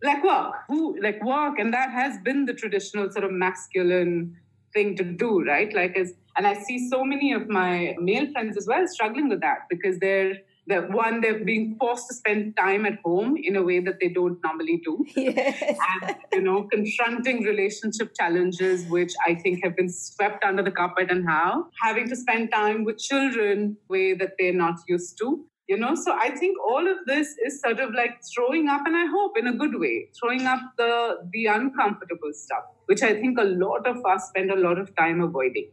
Like 0.01 0.23
work. 0.23 0.53
Who 0.69 0.99
like 1.01 1.21
work. 1.23 1.59
And 1.59 1.73
that 1.73 1.91
has 1.91 2.17
been 2.19 2.45
the 2.45 2.53
traditional 2.53 3.11
sort 3.11 3.25
of 3.25 3.31
masculine 3.31 4.37
thing 4.73 4.95
to 4.95 5.03
do 5.03 5.43
right? 5.43 5.73
Like 5.73 5.97
as 5.97 6.13
and 6.37 6.47
i 6.47 6.53
see 6.53 6.89
so 6.89 7.03
many 7.03 7.33
of 7.33 7.49
my 7.49 7.95
male 7.99 8.31
friends 8.31 8.55
as 8.55 8.67
well 8.67 8.87
struggling 8.87 9.29
with 9.29 9.41
that 9.41 9.59
because 9.69 9.99
they're 9.99 10.35
that 10.69 10.89
one 10.91 11.19
they're 11.21 11.43
being 11.43 11.75
forced 11.79 12.07
to 12.07 12.13
spend 12.13 12.55
time 12.55 12.85
at 12.85 12.99
home 13.03 13.35
in 13.41 13.55
a 13.55 13.63
way 13.63 13.79
that 13.79 13.99
they 13.99 14.09
don't 14.09 14.39
normally 14.43 14.81
do. 14.83 15.05
Yes. 15.15 15.77
and 15.91 16.15
you 16.33 16.41
know 16.41 16.63
confronting 16.71 17.43
relationship 17.43 18.13
challenges 18.19 18.85
which 18.95 19.13
i 19.25 19.35
think 19.35 19.63
have 19.63 19.75
been 19.75 19.89
swept 19.89 20.43
under 20.43 20.63
the 20.63 20.71
carpet 20.71 21.11
and 21.11 21.27
how. 21.27 21.67
Having 21.81 22.09
to 22.09 22.15
spend 22.15 22.51
time 22.51 22.83
with 22.83 22.97
children 22.97 23.77
way 23.87 24.13
that 24.13 24.33
they're 24.39 24.59
not 24.65 24.79
used 24.87 25.17
to 25.19 25.45
you 25.67 25.77
know. 25.77 25.93
So 25.95 26.13
i 26.25 26.29
think 26.41 26.57
all 26.71 26.87
of 26.91 26.97
this 27.05 27.35
is 27.45 27.61
sort 27.61 27.79
of 27.79 27.93
like 27.93 28.15
throwing 28.33 28.69
up 28.75 28.81
and 28.85 28.95
i 28.95 29.05
hope 29.05 29.37
in 29.37 29.47
a 29.47 29.55
good 29.63 29.75
way 29.83 30.09
throwing 30.19 30.45
up 30.53 30.61
the 30.77 30.93
the 31.33 31.45
uncomfortable 31.57 32.33
stuff 32.33 32.63
which 32.85 33.03
i 33.09 33.13
think 33.19 33.37
a 33.37 33.49
lot 33.65 33.87
of 33.91 34.03
us 34.13 34.29
spend 34.29 34.51
a 34.51 34.59
lot 34.67 34.79
of 34.79 34.95
time 34.95 35.21
avoiding. 35.21 35.69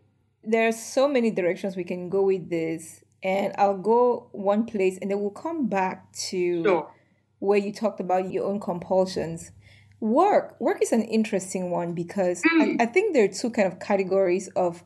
There 0.49 0.69
are 0.69 0.73
so 0.73 1.09
many 1.09 1.31
directions 1.33 1.77
we 1.77 1.85
can 1.85 2.09
go 2.09 2.23
with 2.23 2.49
this 2.51 3.03
and 3.27 3.53
I'll 3.59 3.77
go 3.77 4.29
one 4.31 4.67
place 4.67 4.99
and 5.03 5.11
then 5.11 5.21
we'll 5.21 5.31
come 5.31 5.67
back 5.67 6.13
to 6.29 6.63
sure. 6.63 6.93
where 7.41 7.59
you 7.59 7.73
talked 7.73 7.99
about 7.99 8.31
your 8.31 8.45
own 8.45 8.61
compulsions. 8.61 9.51
Work. 9.99 10.55
Work 10.61 10.81
is 10.81 10.93
an 10.93 11.03
interesting 11.03 11.71
one 11.71 11.93
because 11.93 12.41
mm. 12.43 12.81
I, 12.81 12.85
I 12.85 12.87
think 12.87 13.15
there 13.15 13.25
are 13.25 13.29
two 13.29 13.51
kind 13.51 13.67
of 13.67 13.81
categories 13.81 14.49
of 14.55 14.85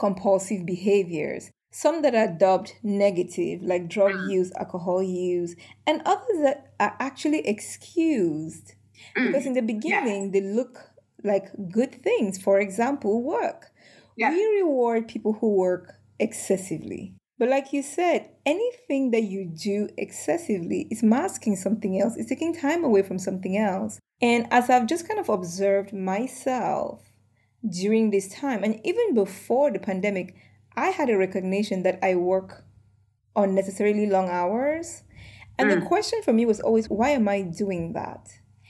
compulsive 0.00 0.66
behaviors. 0.66 1.52
Some 1.70 2.02
that 2.02 2.16
are 2.16 2.26
dubbed 2.26 2.74
negative, 2.82 3.62
like 3.62 3.88
drug 3.88 4.10
mm. 4.10 4.32
use, 4.32 4.50
alcohol 4.58 5.00
use, 5.00 5.54
and 5.86 6.02
others 6.04 6.42
that 6.42 6.72
are 6.80 6.96
actually 6.98 7.46
excused. 7.46 8.74
Mm. 9.16 9.28
Because 9.28 9.46
in 9.46 9.52
the 9.52 9.62
beginning, 9.62 10.24
yeah. 10.24 10.30
they 10.32 10.40
look 10.40 10.90
like 11.22 11.52
good 11.70 12.02
things. 12.02 12.42
For 12.42 12.58
example, 12.58 13.22
work. 13.22 13.70
Yeah. 14.16 14.30
We 14.30 14.44
reward 14.62 15.06
people 15.06 15.34
who 15.34 15.54
work 15.54 15.94
excessively. 16.18 17.14
But 17.42 17.48
like 17.48 17.72
you 17.72 17.82
said, 17.82 18.30
anything 18.46 19.10
that 19.10 19.24
you 19.24 19.44
do 19.46 19.88
excessively 19.98 20.86
is 20.92 21.02
masking 21.02 21.56
something 21.56 22.00
else, 22.00 22.16
it's 22.16 22.28
taking 22.28 22.54
time 22.54 22.84
away 22.84 23.02
from 23.02 23.18
something 23.18 23.58
else. 23.58 23.98
And 24.20 24.46
as 24.52 24.70
I've 24.70 24.86
just 24.86 25.08
kind 25.08 25.18
of 25.18 25.28
observed 25.28 25.92
myself 25.92 27.02
during 27.68 28.12
this 28.12 28.28
time, 28.28 28.62
and 28.62 28.80
even 28.84 29.14
before 29.16 29.72
the 29.72 29.80
pandemic, 29.80 30.36
I 30.76 30.90
had 30.90 31.10
a 31.10 31.18
recognition 31.18 31.82
that 31.82 31.98
I 32.00 32.14
work 32.14 32.64
unnecessarily 33.34 34.06
long 34.06 34.28
hours. 34.28 35.02
And 35.58 35.68
mm. 35.68 35.80
the 35.80 35.86
question 35.86 36.22
for 36.22 36.32
me 36.32 36.46
was 36.46 36.60
always, 36.60 36.88
why 36.88 37.08
am 37.08 37.26
I 37.26 37.42
doing 37.42 37.92
that? 37.94 38.28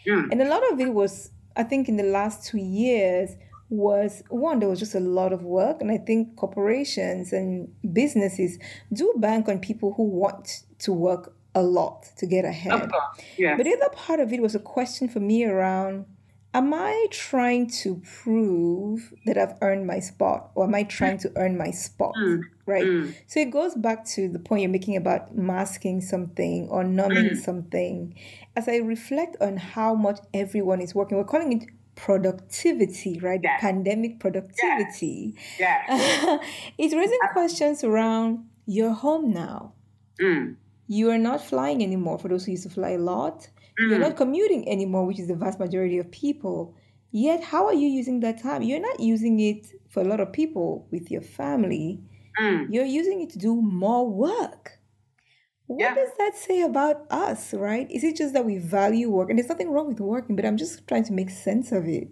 Mm. 0.08 0.28
And 0.32 0.40
a 0.40 0.48
lot 0.48 0.62
of 0.72 0.80
it 0.80 0.94
was, 0.94 1.30
I 1.54 1.64
think, 1.64 1.90
in 1.90 1.98
the 1.98 2.04
last 2.04 2.48
two 2.48 2.56
years, 2.56 3.32
was 3.72 4.22
one, 4.28 4.60
there 4.60 4.68
was 4.68 4.78
just 4.78 4.94
a 4.94 5.00
lot 5.00 5.32
of 5.32 5.42
work. 5.42 5.80
And 5.80 5.90
I 5.90 5.96
think 5.98 6.36
corporations 6.36 7.32
and 7.32 7.72
businesses 7.92 8.58
do 8.92 9.14
bank 9.16 9.48
on 9.48 9.58
people 9.58 9.94
who 9.94 10.04
want 10.04 10.64
to 10.80 10.92
work 10.92 11.34
a 11.54 11.62
lot 11.62 12.10
to 12.18 12.26
get 12.26 12.44
ahead. 12.44 12.90
Yeah. 13.38 13.56
But 13.56 13.64
the 13.64 13.74
other 13.74 13.88
part 13.94 14.20
of 14.20 14.32
it 14.32 14.40
was 14.42 14.54
a 14.54 14.58
question 14.58 15.08
for 15.08 15.20
me 15.20 15.44
around 15.44 16.06
am 16.54 16.74
I 16.74 17.06
trying 17.10 17.66
to 17.82 18.02
prove 18.22 19.14
that 19.24 19.38
I've 19.38 19.56
earned 19.62 19.86
my 19.86 20.00
spot 20.00 20.50
or 20.54 20.64
am 20.64 20.74
I 20.74 20.82
trying 20.82 21.16
to 21.18 21.32
earn 21.36 21.56
my 21.56 21.70
spot? 21.70 22.14
Mm. 22.14 22.42
Right. 22.66 22.84
Mm. 22.84 23.14
So 23.26 23.40
it 23.40 23.50
goes 23.50 23.74
back 23.74 24.04
to 24.16 24.28
the 24.28 24.38
point 24.38 24.60
you're 24.60 24.70
making 24.70 24.96
about 24.96 25.34
masking 25.34 26.02
something 26.02 26.68
or 26.68 26.84
numbing 26.84 27.30
Mm. 27.30 27.36
something. 27.38 28.14
As 28.54 28.68
I 28.68 28.76
reflect 28.76 29.36
on 29.40 29.56
how 29.56 29.94
much 29.94 30.18
everyone 30.34 30.82
is 30.82 30.94
working, 30.94 31.16
we're 31.16 31.24
calling 31.24 31.52
it 31.54 31.68
productivity, 31.94 33.18
right? 33.20 33.40
The 33.40 33.48
pandemic 33.58 34.20
productivity. 34.20 35.34
Yeah. 35.58 36.38
it's 36.78 36.94
raising 36.94 37.18
questions 37.32 37.84
around 37.84 38.46
you're 38.66 38.92
home 38.92 39.32
now. 39.32 39.74
Mm. 40.20 40.56
You 40.86 41.10
are 41.10 41.18
not 41.18 41.40
flying 41.44 41.82
anymore 41.82 42.18
for 42.18 42.28
those 42.28 42.44
who 42.44 42.52
used 42.52 42.64
to 42.64 42.70
fly 42.70 42.90
a 42.90 42.98
lot. 42.98 43.48
You're 43.78 43.98
Mm. 43.98 44.00
not 44.00 44.16
commuting 44.16 44.68
anymore, 44.68 45.06
which 45.06 45.18
is 45.18 45.28
the 45.28 45.34
vast 45.34 45.58
majority 45.58 45.98
of 45.98 46.10
people. 46.10 46.74
Yet, 47.10 47.42
how 47.42 47.66
are 47.66 47.74
you 47.74 47.88
using 47.88 48.20
that 48.20 48.42
time? 48.42 48.62
You're 48.62 48.80
not 48.80 49.00
using 49.00 49.40
it 49.40 49.66
for 49.88 50.00
a 50.00 50.04
lot 50.04 50.20
of 50.20 50.32
people 50.32 50.86
with 50.90 51.10
your 51.10 51.22
family. 51.22 52.00
Mm. 52.40 52.66
You're 52.70 52.84
using 52.84 53.20
it 53.22 53.30
to 53.30 53.38
do 53.38 53.60
more 53.60 54.08
work. 54.08 54.78
What 55.72 55.80
Yeah. 55.80 55.94
does 55.94 56.10
that 56.18 56.36
say 56.36 56.62
about 56.62 57.06
us, 57.10 57.54
right? 57.54 57.90
Is 57.90 58.04
it 58.04 58.16
just 58.16 58.34
that 58.34 58.44
we 58.44 58.58
value 58.58 59.08
work? 59.10 59.30
And 59.30 59.38
there's 59.38 59.48
nothing 59.48 59.70
wrong 59.70 59.88
with 59.88 60.00
working, 60.00 60.36
but 60.36 60.44
I'm 60.44 60.56
just 60.58 60.86
trying 60.86 61.04
to 61.04 61.12
make 61.14 61.30
sense 61.30 61.72
of 61.72 61.86
it. 61.88 62.08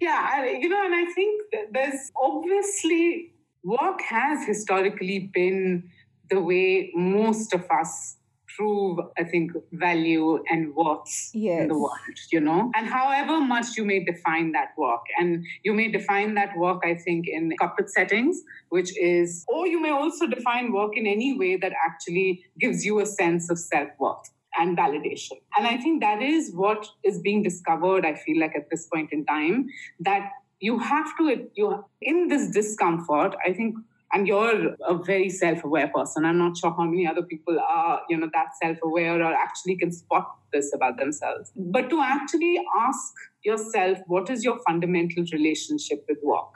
Yeah, 0.00 0.28
I, 0.32 0.50
you 0.60 0.68
know, 0.68 0.84
and 0.84 0.94
I 0.94 1.06
think 1.12 1.42
there's 1.72 2.12
obviously 2.22 3.32
work 3.64 4.00
has 4.02 4.46
historically 4.46 5.30
been 5.32 5.90
the 6.30 6.40
way 6.40 6.92
most 6.94 7.54
of 7.54 7.64
us 7.70 8.17
prove, 8.58 8.98
I 9.16 9.24
think, 9.24 9.52
value 9.72 10.42
and 10.50 10.74
worth 10.74 11.30
in 11.32 11.68
the 11.68 11.78
world, 11.78 12.18
you 12.32 12.40
know? 12.40 12.70
And 12.74 12.88
however 12.88 13.40
much 13.40 13.76
you 13.76 13.84
may 13.84 14.04
define 14.04 14.52
that 14.52 14.70
work, 14.76 15.02
and 15.18 15.44
you 15.64 15.72
may 15.72 15.90
define 15.90 16.34
that 16.34 16.56
work, 16.56 16.82
I 16.84 16.94
think, 16.94 17.26
in 17.28 17.52
corporate 17.56 17.90
settings, 17.90 18.42
which 18.70 18.90
is, 18.98 19.44
or 19.48 19.66
you 19.66 19.80
may 19.80 19.90
also 19.90 20.26
define 20.26 20.72
work 20.72 20.96
in 20.96 21.06
any 21.06 21.38
way 21.38 21.56
that 21.56 21.72
actually 21.88 22.44
gives 22.58 22.84
you 22.84 23.00
a 23.00 23.06
sense 23.06 23.48
of 23.50 23.58
self 23.58 23.88
worth 23.98 24.30
and 24.58 24.76
validation. 24.76 25.38
And 25.56 25.66
I 25.66 25.76
think 25.76 26.00
that 26.02 26.20
is 26.20 26.52
what 26.52 26.86
is 27.04 27.20
being 27.20 27.42
discovered, 27.42 28.04
I 28.04 28.14
feel 28.14 28.40
like 28.40 28.56
at 28.56 28.70
this 28.70 28.86
point 28.86 29.12
in 29.12 29.24
time, 29.24 29.68
that 30.00 30.30
you 30.60 30.78
have 30.78 31.16
to, 31.18 31.48
you 31.54 31.84
in 32.02 32.26
this 32.28 32.50
discomfort, 32.50 33.36
I 33.46 33.52
think, 33.52 33.76
and 34.12 34.26
you're 34.26 34.74
a 34.86 34.94
very 34.94 35.28
self-aware 35.28 35.88
person. 35.88 36.24
I'm 36.24 36.38
not 36.38 36.56
sure 36.56 36.70
how 36.70 36.84
many 36.84 37.06
other 37.06 37.22
people 37.22 37.58
are, 37.60 38.02
you 38.08 38.16
know, 38.16 38.28
that 38.32 38.48
self-aware 38.62 39.22
or 39.22 39.32
actually 39.32 39.76
can 39.76 39.92
spot 39.92 40.36
this 40.52 40.72
about 40.74 40.98
themselves. 40.98 41.52
But 41.56 41.90
to 41.90 42.00
actually 42.00 42.60
ask 42.78 43.14
yourself, 43.44 43.98
what 44.06 44.30
is 44.30 44.44
your 44.44 44.58
fundamental 44.66 45.24
relationship 45.32 46.04
with 46.08 46.18
work? 46.22 46.54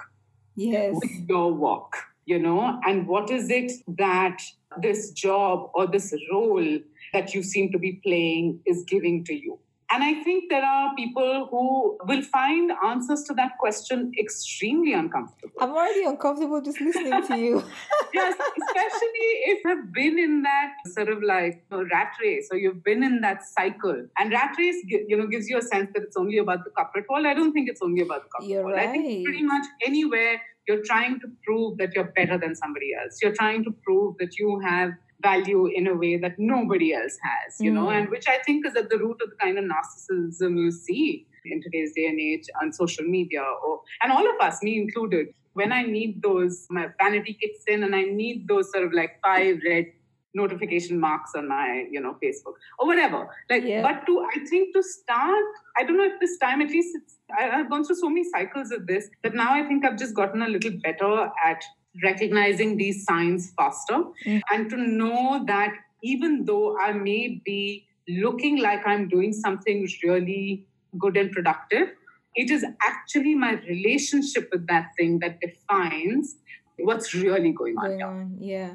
Yes. 0.54 0.94
with 0.94 1.28
your 1.28 1.52
work, 1.52 1.92
you 2.26 2.38
know, 2.38 2.78
and 2.86 3.06
what 3.06 3.30
is 3.30 3.50
it 3.50 3.72
that 3.88 4.38
this 4.80 5.10
job 5.12 5.70
or 5.74 5.86
this 5.86 6.14
role 6.30 6.78
that 7.12 7.34
you 7.34 7.42
seem 7.42 7.72
to 7.72 7.78
be 7.78 8.00
playing 8.04 8.60
is 8.66 8.84
giving 8.86 9.24
to 9.24 9.34
you? 9.34 9.58
And 9.92 10.02
I 10.02 10.22
think 10.22 10.48
there 10.48 10.64
are 10.64 10.94
people 10.94 11.48
who 11.50 11.98
will 12.06 12.22
find 12.22 12.72
answers 12.82 13.24
to 13.24 13.34
that 13.34 13.58
question 13.58 14.10
extremely 14.18 14.94
uncomfortable. 14.94 15.52
I'm 15.60 15.72
already 15.72 16.04
uncomfortable 16.04 16.62
just 16.62 16.80
listening 16.80 17.26
to 17.26 17.36
you. 17.36 17.62
yes, 18.14 18.34
especially 18.34 19.28
if 19.52 19.60
you've 19.66 19.92
been 19.92 20.18
in 20.18 20.42
that 20.44 20.72
sort 20.86 21.10
of 21.10 21.22
like 21.22 21.62
you 21.70 21.76
know, 21.76 21.84
rat 21.92 22.12
race 22.22 22.48
or 22.50 22.56
you've 22.56 22.82
been 22.82 23.02
in 23.02 23.20
that 23.20 23.42
cycle. 23.44 24.06
And 24.18 24.32
rat 24.32 24.54
race, 24.58 24.76
you 24.86 25.14
know, 25.14 25.26
gives 25.26 25.50
you 25.50 25.58
a 25.58 25.62
sense 25.62 25.90
that 25.92 26.02
it's 26.04 26.16
only 26.16 26.38
about 26.38 26.64
the 26.64 26.70
corporate 26.70 27.04
world. 27.10 27.26
I 27.26 27.34
don't 27.34 27.52
think 27.52 27.68
it's 27.68 27.82
only 27.82 28.00
about 28.00 28.22
the 28.22 28.30
corporate 28.30 28.50
You're 28.50 28.64
world. 28.64 28.78
I 28.78 28.86
think 28.86 29.24
pretty 29.26 29.42
much 29.42 29.66
anywhere 29.84 30.40
you're 30.68 30.82
trying 30.84 31.20
to 31.20 31.26
prove 31.44 31.76
that 31.78 31.92
you're 31.94 32.12
better 32.16 32.38
than 32.38 32.54
somebody 32.54 32.92
else. 32.94 33.18
You're 33.22 33.34
trying 33.34 33.64
to 33.64 33.72
prove 33.84 34.16
that 34.20 34.38
you 34.38 34.60
have 34.60 34.92
value 35.22 35.66
in 35.66 35.86
a 35.86 35.94
way 35.94 36.16
that 36.16 36.38
nobody 36.38 36.92
else 36.94 37.16
has, 37.30 37.60
you 37.60 37.70
know, 37.70 37.86
Mm. 37.86 37.96
and 37.98 38.10
which 38.10 38.28
I 38.28 38.38
think 38.46 38.66
is 38.66 38.74
at 38.76 38.88
the 38.90 38.98
root 38.98 39.20
of 39.22 39.30
the 39.30 39.36
kind 39.36 39.58
of 39.58 39.64
narcissism 39.64 40.58
you 40.58 40.70
see 40.70 41.26
in 41.44 41.60
today's 41.62 41.92
day 41.94 42.06
and 42.06 42.18
age 42.20 42.46
on 42.60 42.72
social 42.72 43.04
media 43.04 43.42
or 43.66 43.80
and 44.02 44.12
all 44.12 44.26
of 44.34 44.40
us, 44.40 44.62
me 44.62 44.76
included. 44.80 45.28
When 45.54 45.70
I 45.72 45.82
need 45.82 46.22
those, 46.22 46.66
my 46.70 46.88
vanity 47.00 47.34
kicks 47.40 47.64
in 47.66 47.82
and 47.84 47.94
I 47.94 48.02
need 48.04 48.48
those 48.48 48.70
sort 48.72 48.84
of 48.84 48.92
like 48.92 49.18
five 49.22 49.58
red 49.66 49.86
notification 50.34 50.98
marks 50.98 51.32
on 51.36 51.46
my, 51.46 51.86
you 51.90 52.00
know, 52.00 52.16
Facebook 52.24 52.54
or 52.78 52.86
whatever. 52.86 53.28
Like, 53.50 53.64
Yeah. 53.64 53.82
but 53.82 54.06
to 54.06 54.14
I 54.34 54.38
think 54.46 54.74
to 54.74 54.82
start, 54.82 55.44
I 55.78 55.84
don't 55.84 55.98
know 55.98 56.04
if 56.12 56.18
this 56.20 56.38
time 56.38 56.62
at 56.62 56.70
least 56.70 56.96
it's 57.00 57.18
I, 57.38 57.50
I've 57.50 57.68
gone 57.70 57.84
through 57.84 57.96
so 57.96 58.08
many 58.08 58.24
cycles 58.24 58.70
of 58.72 58.86
this 58.86 59.08
that 59.22 59.34
now 59.34 59.52
I 59.52 59.62
think 59.68 59.84
I've 59.84 59.98
just 59.98 60.14
gotten 60.14 60.42
a 60.42 60.48
little 60.48 60.72
better 60.82 61.30
at 61.44 61.62
recognizing 62.02 62.76
these 62.76 63.04
signs 63.04 63.52
faster 63.56 64.02
Mm. 64.26 64.40
and 64.52 64.70
to 64.70 64.76
know 64.76 65.44
that 65.46 65.72
even 66.02 66.44
though 66.44 66.76
I 66.78 66.92
may 66.92 67.40
be 67.44 67.86
looking 68.08 68.58
like 68.60 68.86
I'm 68.86 69.08
doing 69.08 69.32
something 69.32 69.86
really 70.02 70.66
good 70.98 71.16
and 71.16 71.30
productive, 71.30 71.88
it 72.34 72.50
is 72.50 72.64
actually 72.82 73.34
my 73.34 73.52
relationship 73.68 74.48
with 74.52 74.66
that 74.68 74.90
thing 74.96 75.18
that 75.20 75.40
defines 75.40 76.36
what's 76.78 77.14
really 77.14 77.52
going 77.52 77.76
on 77.78 77.84
Going 77.90 78.02
on, 78.02 78.36
yeah. 78.40 78.70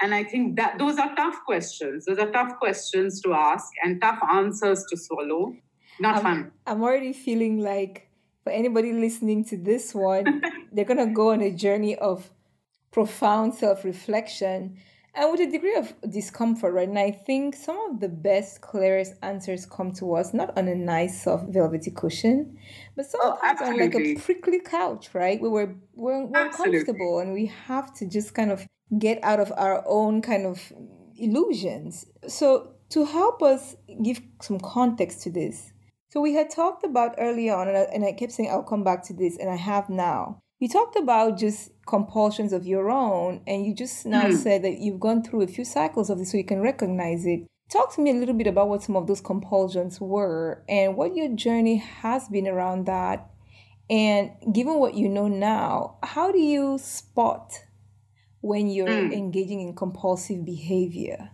And 0.00 0.14
I 0.14 0.22
think 0.22 0.56
that 0.56 0.78
those 0.78 0.96
are 0.98 1.12
tough 1.16 1.40
questions. 1.44 2.04
Those 2.04 2.18
are 2.18 2.30
tough 2.30 2.58
questions 2.60 3.20
to 3.22 3.32
ask 3.34 3.66
and 3.82 4.00
tough 4.00 4.20
answers 4.30 4.84
to 4.90 4.96
swallow. 4.96 5.56
Not 5.98 6.16
I'm, 6.18 6.22
fun. 6.22 6.52
I'm 6.66 6.82
already 6.82 7.12
feeling 7.12 7.58
like 7.58 8.08
for 8.44 8.50
anybody 8.50 8.92
listening 8.92 9.44
to 9.46 9.56
this 9.56 9.92
one, 9.94 10.40
they're 10.72 10.84
gonna 10.84 11.12
go 11.12 11.32
on 11.32 11.40
a 11.40 11.50
journey 11.50 11.96
of 11.96 12.30
profound 12.90 13.54
self-reflection 13.54 14.76
and 15.14 15.32
with 15.32 15.40
a 15.40 15.50
degree 15.50 15.74
of 15.74 15.92
discomfort, 16.08 16.72
right? 16.72 16.88
And 16.88 16.98
I 16.98 17.10
think 17.10 17.56
some 17.56 17.78
of 17.90 18.00
the 18.00 18.08
best, 18.08 18.60
clearest 18.60 19.14
answers 19.22 19.66
come 19.66 19.92
to 19.94 20.14
us 20.14 20.32
not 20.32 20.56
on 20.56 20.68
a 20.68 20.74
nice, 20.74 21.24
soft, 21.24 21.48
velvety 21.48 21.90
cushion, 21.90 22.56
but 22.94 23.06
oh, 23.16 23.36
sometimes 23.40 23.60
on 23.62 23.78
like 23.78 23.94
a 23.96 24.14
prickly 24.20 24.60
couch, 24.60 25.10
right? 25.14 25.40
Where 25.40 25.50
we're 25.50 25.74
we're, 25.96 26.24
we're 26.26 26.46
Absolutely. 26.46 26.78
comfortable 26.78 27.18
and 27.18 27.32
we 27.32 27.46
have 27.66 27.92
to 27.94 28.06
just 28.06 28.34
kind 28.34 28.52
of 28.52 28.66
get 28.98 29.18
out 29.24 29.40
of 29.40 29.52
our 29.56 29.82
own 29.88 30.22
kind 30.22 30.46
of 30.46 30.72
illusions. 31.16 32.06
So 32.28 32.74
to 32.90 33.04
help 33.04 33.42
us 33.42 33.74
give 34.02 34.20
some 34.40 34.60
context 34.60 35.22
to 35.22 35.30
this, 35.30 35.72
so 36.10 36.20
we 36.20 36.34
had 36.34 36.48
talked 36.48 36.84
about 36.84 37.16
earlier 37.18 37.54
on, 37.54 37.68
and 37.68 37.76
I, 37.76 37.80
and 37.92 38.04
I 38.04 38.12
kept 38.12 38.32
saying 38.32 38.50
I'll 38.50 38.62
come 38.62 38.82
back 38.82 39.02
to 39.04 39.12
this, 39.12 39.36
and 39.36 39.50
I 39.50 39.56
have 39.56 39.90
now. 39.90 40.40
You 40.60 40.68
talked 40.68 40.96
about 40.96 41.38
just 41.38 41.70
compulsions 41.86 42.52
of 42.52 42.66
your 42.66 42.90
own, 42.90 43.42
and 43.46 43.64
you 43.64 43.74
just 43.74 44.04
now 44.04 44.28
Hmm. 44.28 44.34
said 44.34 44.62
that 44.64 44.78
you've 44.78 44.98
gone 45.00 45.22
through 45.22 45.42
a 45.42 45.46
few 45.46 45.64
cycles 45.64 46.10
of 46.10 46.18
this, 46.18 46.32
so 46.32 46.36
you 46.36 46.44
can 46.44 46.60
recognize 46.60 47.24
it. 47.26 47.46
Talk 47.70 47.94
to 47.94 48.00
me 48.00 48.10
a 48.10 48.14
little 48.14 48.34
bit 48.34 48.46
about 48.46 48.68
what 48.68 48.82
some 48.82 48.96
of 48.96 49.06
those 49.06 49.20
compulsions 49.20 50.00
were, 50.00 50.64
and 50.68 50.96
what 50.96 51.14
your 51.14 51.28
journey 51.28 51.76
has 51.76 52.28
been 52.28 52.48
around 52.48 52.86
that. 52.86 53.30
And 53.88 54.32
given 54.52 54.80
what 54.80 54.94
you 54.94 55.08
know 55.08 55.28
now, 55.28 55.98
how 56.02 56.32
do 56.32 56.38
you 56.38 56.78
spot 56.78 57.52
when 58.40 58.68
you're 58.68 59.06
Hmm. 59.06 59.12
engaging 59.12 59.60
in 59.60 59.74
compulsive 59.76 60.44
behavior? 60.44 61.30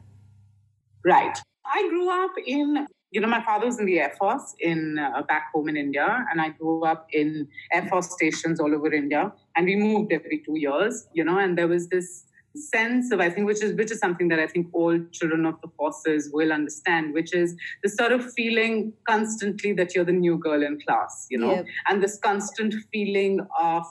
Right. 1.04 1.36
I 1.64 1.88
grew 1.88 2.10
up 2.10 2.32
in, 2.46 2.86
you 3.14 3.21
know, 3.21 3.28
my 3.28 3.42
father 3.49 3.66
was 3.66 3.78
in 3.78 3.87
the 3.87 3.99
Air 4.00 4.12
Force 4.18 4.54
in 4.59 4.99
uh, 4.99 5.23
back 5.23 5.44
home 5.54 5.68
in 5.68 5.76
India, 5.76 6.06
and 6.30 6.40
I 6.40 6.49
grew 6.59 6.85
up 6.92 7.06
in 7.12 7.47
Air 7.73 7.87
Force 7.90 8.11
stations 8.12 8.59
all 8.59 8.75
over 8.75 8.92
India, 8.92 9.33
and 9.56 9.66
we 9.66 9.76
moved 9.76 10.12
every 10.12 10.38
two 10.44 10.59
years, 10.59 11.06
you 11.14 11.25
know, 11.25 11.38
and 11.38 11.56
there 11.56 11.68
was 11.68 11.88
this 11.88 12.25
sense 12.56 13.11
of 13.12 13.18
I 13.21 13.30
think 13.30 13.47
which 13.49 13.62
is 13.66 13.73
which 13.78 13.90
is 13.94 13.99
something 13.99 14.28
that 14.28 14.38
I 14.38 14.47
think 14.47 14.68
all 14.73 14.97
children 15.12 15.44
of 15.47 15.61
the 15.62 15.68
forces 15.76 16.30
will 16.33 16.52
understand, 16.52 17.12
which 17.14 17.33
is 17.35 17.56
the 17.85 17.88
sort 17.88 18.12
of 18.12 18.33
feeling 18.35 18.92
constantly 19.09 19.73
that 19.75 19.94
you're 19.94 20.04
the 20.12 20.12
new 20.12 20.37
girl 20.38 20.62
in 20.62 20.80
class, 20.87 21.26
you 21.30 21.38
know, 21.38 21.52
Yep. 21.54 21.66
and 21.88 22.02
this 22.02 22.18
constant 22.18 22.75
feeling 22.92 23.40
of 23.61 23.85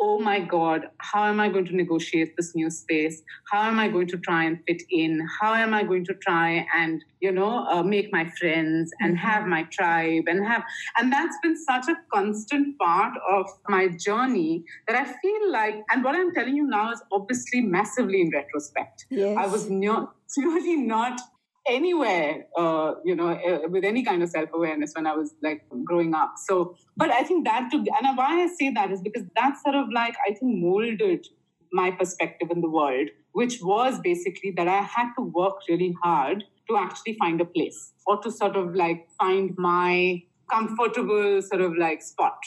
oh 0.00 0.18
my 0.18 0.38
god 0.40 0.86
how 0.98 1.24
am 1.24 1.40
i 1.40 1.48
going 1.48 1.64
to 1.64 1.74
negotiate 1.74 2.34
this 2.36 2.54
new 2.54 2.70
space 2.70 3.22
how 3.50 3.62
am 3.62 3.78
i 3.78 3.88
going 3.88 4.06
to 4.06 4.18
try 4.18 4.44
and 4.44 4.58
fit 4.66 4.82
in 4.90 5.20
how 5.40 5.54
am 5.54 5.74
i 5.74 5.82
going 5.82 6.04
to 6.04 6.14
try 6.26 6.64
and 6.76 7.04
you 7.20 7.32
know 7.32 7.66
uh, 7.72 7.82
make 7.82 8.12
my 8.12 8.24
friends 8.38 8.92
and 9.00 9.16
Mhm. 9.16 9.20
have 9.20 9.46
my 9.46 9.62
tribe 9.76 10.24
and 10.28 10.46
have 10.46 10.62
and 10.98 11.12
that's 11.12 11.36
been 11.42 11.56
such 11.56 11.88
a 11.88 11.96
constant 12.14 12.78
part 12.78 13.14
of 13.36 13.46
my 13.68 13.88
journey 14.06 14.64
that 14.86 14.96
i 14.96 15.04
feel 15.22 15.50
like 15.52 15.76
and 15.90 16.04
what 16.04 16.14
i'm 16.14 16.32
telling 16.34 16.54
you 16.56 16.66
now 16.66 16.92
is 16.92 17.02
obviously 17.12 17.60
massively 17.62 18.20
in 18.20 18.30
retrospect 18.34 19.06
Yes. 19.10 19.36
I 19.38 19.46
was 19.46 19.68
not 19.70 20.14
really 20.36 20.76
not 20.76 21.20
anywhere, 21.68 22.46
uh, 22.56 22.94
you 23.04 23.14
know, 23.14 23.28
uh, 23.28 23.68
with 23.68 23.84
any 23.84 24.02
kind 24.04 24.22
of 24.22 24.28
self 24.28 24.50
awareness 24.52 24.92
when 24.94 25.06
I 25.06 25.14
was 25.14 25.34
like 25.42 25.62
growing 25.84 26.14
up. 26.14 26.34
So, 26.36 26.76
but 26.96 27.10
I 27.10 27.22
think 27.22 27.44
that 27.46 27.70
to 27.70 27.76
and 27.78 28.16
why 28.16 28.42
I 28.42 28.48
say 28.58 28.70
that 28.72 28.90
is 28.90 29.00
because 29.02 29.24
that 29.36 29.56
sort 29.62 29.74
of 29.74 29.86
like 29.92 30.14
I 30.26 30.34
think 30.34 30.60
molded 30.60 31.26
my 31.72 31.90
perspective 31.90 32.48
in 32.50 32.60
the 32.60 32.70
world, 32.70 33.08
which 33.32 33.60
was 33.62 34.00
basically 34.00 34.52
that 34.56 34.68
I 34.68 34.82
had 34.82 35.12
to 35.16 35.22
work 35.22 35.56
really 35.68 35.94
hard 36.02 36.44
to 36.68 36.76
actually 36.76 37.16
find 37.18 37.40
a 37.40 37.44
place 37.44 37.92
or 38.06 38.20
to 38.22 38.30
sort 38.30 38.56
of 38.56 38.74
like 38.74 39.06
find 39.18 39.54
my 39.56 40.22
comfortable 40.50 41.42
sort 41.42 41.60
of 41.60 41.76
like 41.76 42.02
spot 42.02 42.38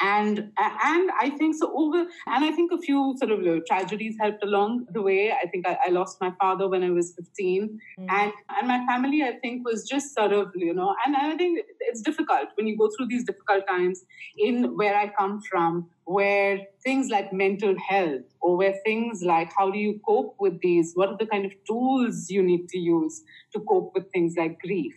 and 0.00 0.38
and 0.38 1.10
I 1.20 1.32
think 1.38 1.56
so 1.56 1.72
over 1.76 1.98
and 1.98 2.44
I 2.44 2.52
think 2.52 2.72
a 2.72 2.78
few 2.78 3.14
sort 3.18 3.30
of 3.30 3.46
uh, 3.46 3.60
tragedies 3.66 4.16
helped 4.20 4.42
along 4.42 4.86
the 4.90 5.02
way. 5.02 5.32
I 5.32 5.46
think 5.46 5.66
I, 5.66 5.76
I 5.86 5.90
lost 5.90 6.20
my 6.20 6.32
father 6.40 6.68
when 6.68 6.82
I 6.82 6.90
was 6.90 7.12
15, 7.16 7.80
mm. 7.98 8.06
and 8.08 8.32
and 8.56 8.68
my 8.68 8.84
family 8.86 9.22
I 9.22 9.38
think 9.42 9.66
was 9.66 9.88
just 9.88 10.14
sort 10.14 10.32
of 10.32 10.52
you 10.54 10.74
know 10.74 10.94
and 11.04 11.16
I 11.16 11.36
think 11.36 11.60
it's 11.80 12.02
difficult 12.02 12.48
when 12.54 12.66
you 12.66 12.76
go 12.76 12.90
through 12.96 13.08
these 13.08 13.24
difficult 13.24 13.66
times 13.68 14.04
in 14.36 14.76
where 14.76 14.94
I 14.94 15.08
come 15.08 15.40
from, 15.42 15.88
where 16.04 16.60
things 16.82 17.08
like 17.10 17.32
mental 17.32 17.74
health 17.88 18.22
or 18.40 18.56
where 18.56 18.74
things 18.84 19.22
like 19.22 19.52
how 19.56 19.70
do 19.70 19.78
you 19.78 20.00
cope 20.06 20.36
with 20.38 20.60
these, 20.60 20.92
what 20.94 21.08
are 21.10 21.16
the 21.18 21.26
kind 21.26 21.44
of 21.44 21.52
tools 21.66 22.30
you 22.30 22.42
need 22.42 22.68
to 22.68 22.78
use 22.78 23.22
to 23.52 23.60
cope 23.60 23.92
with 23.94 24.10
things 24.12 24.34
like 24.36 24.58
grief. 24.60 24.94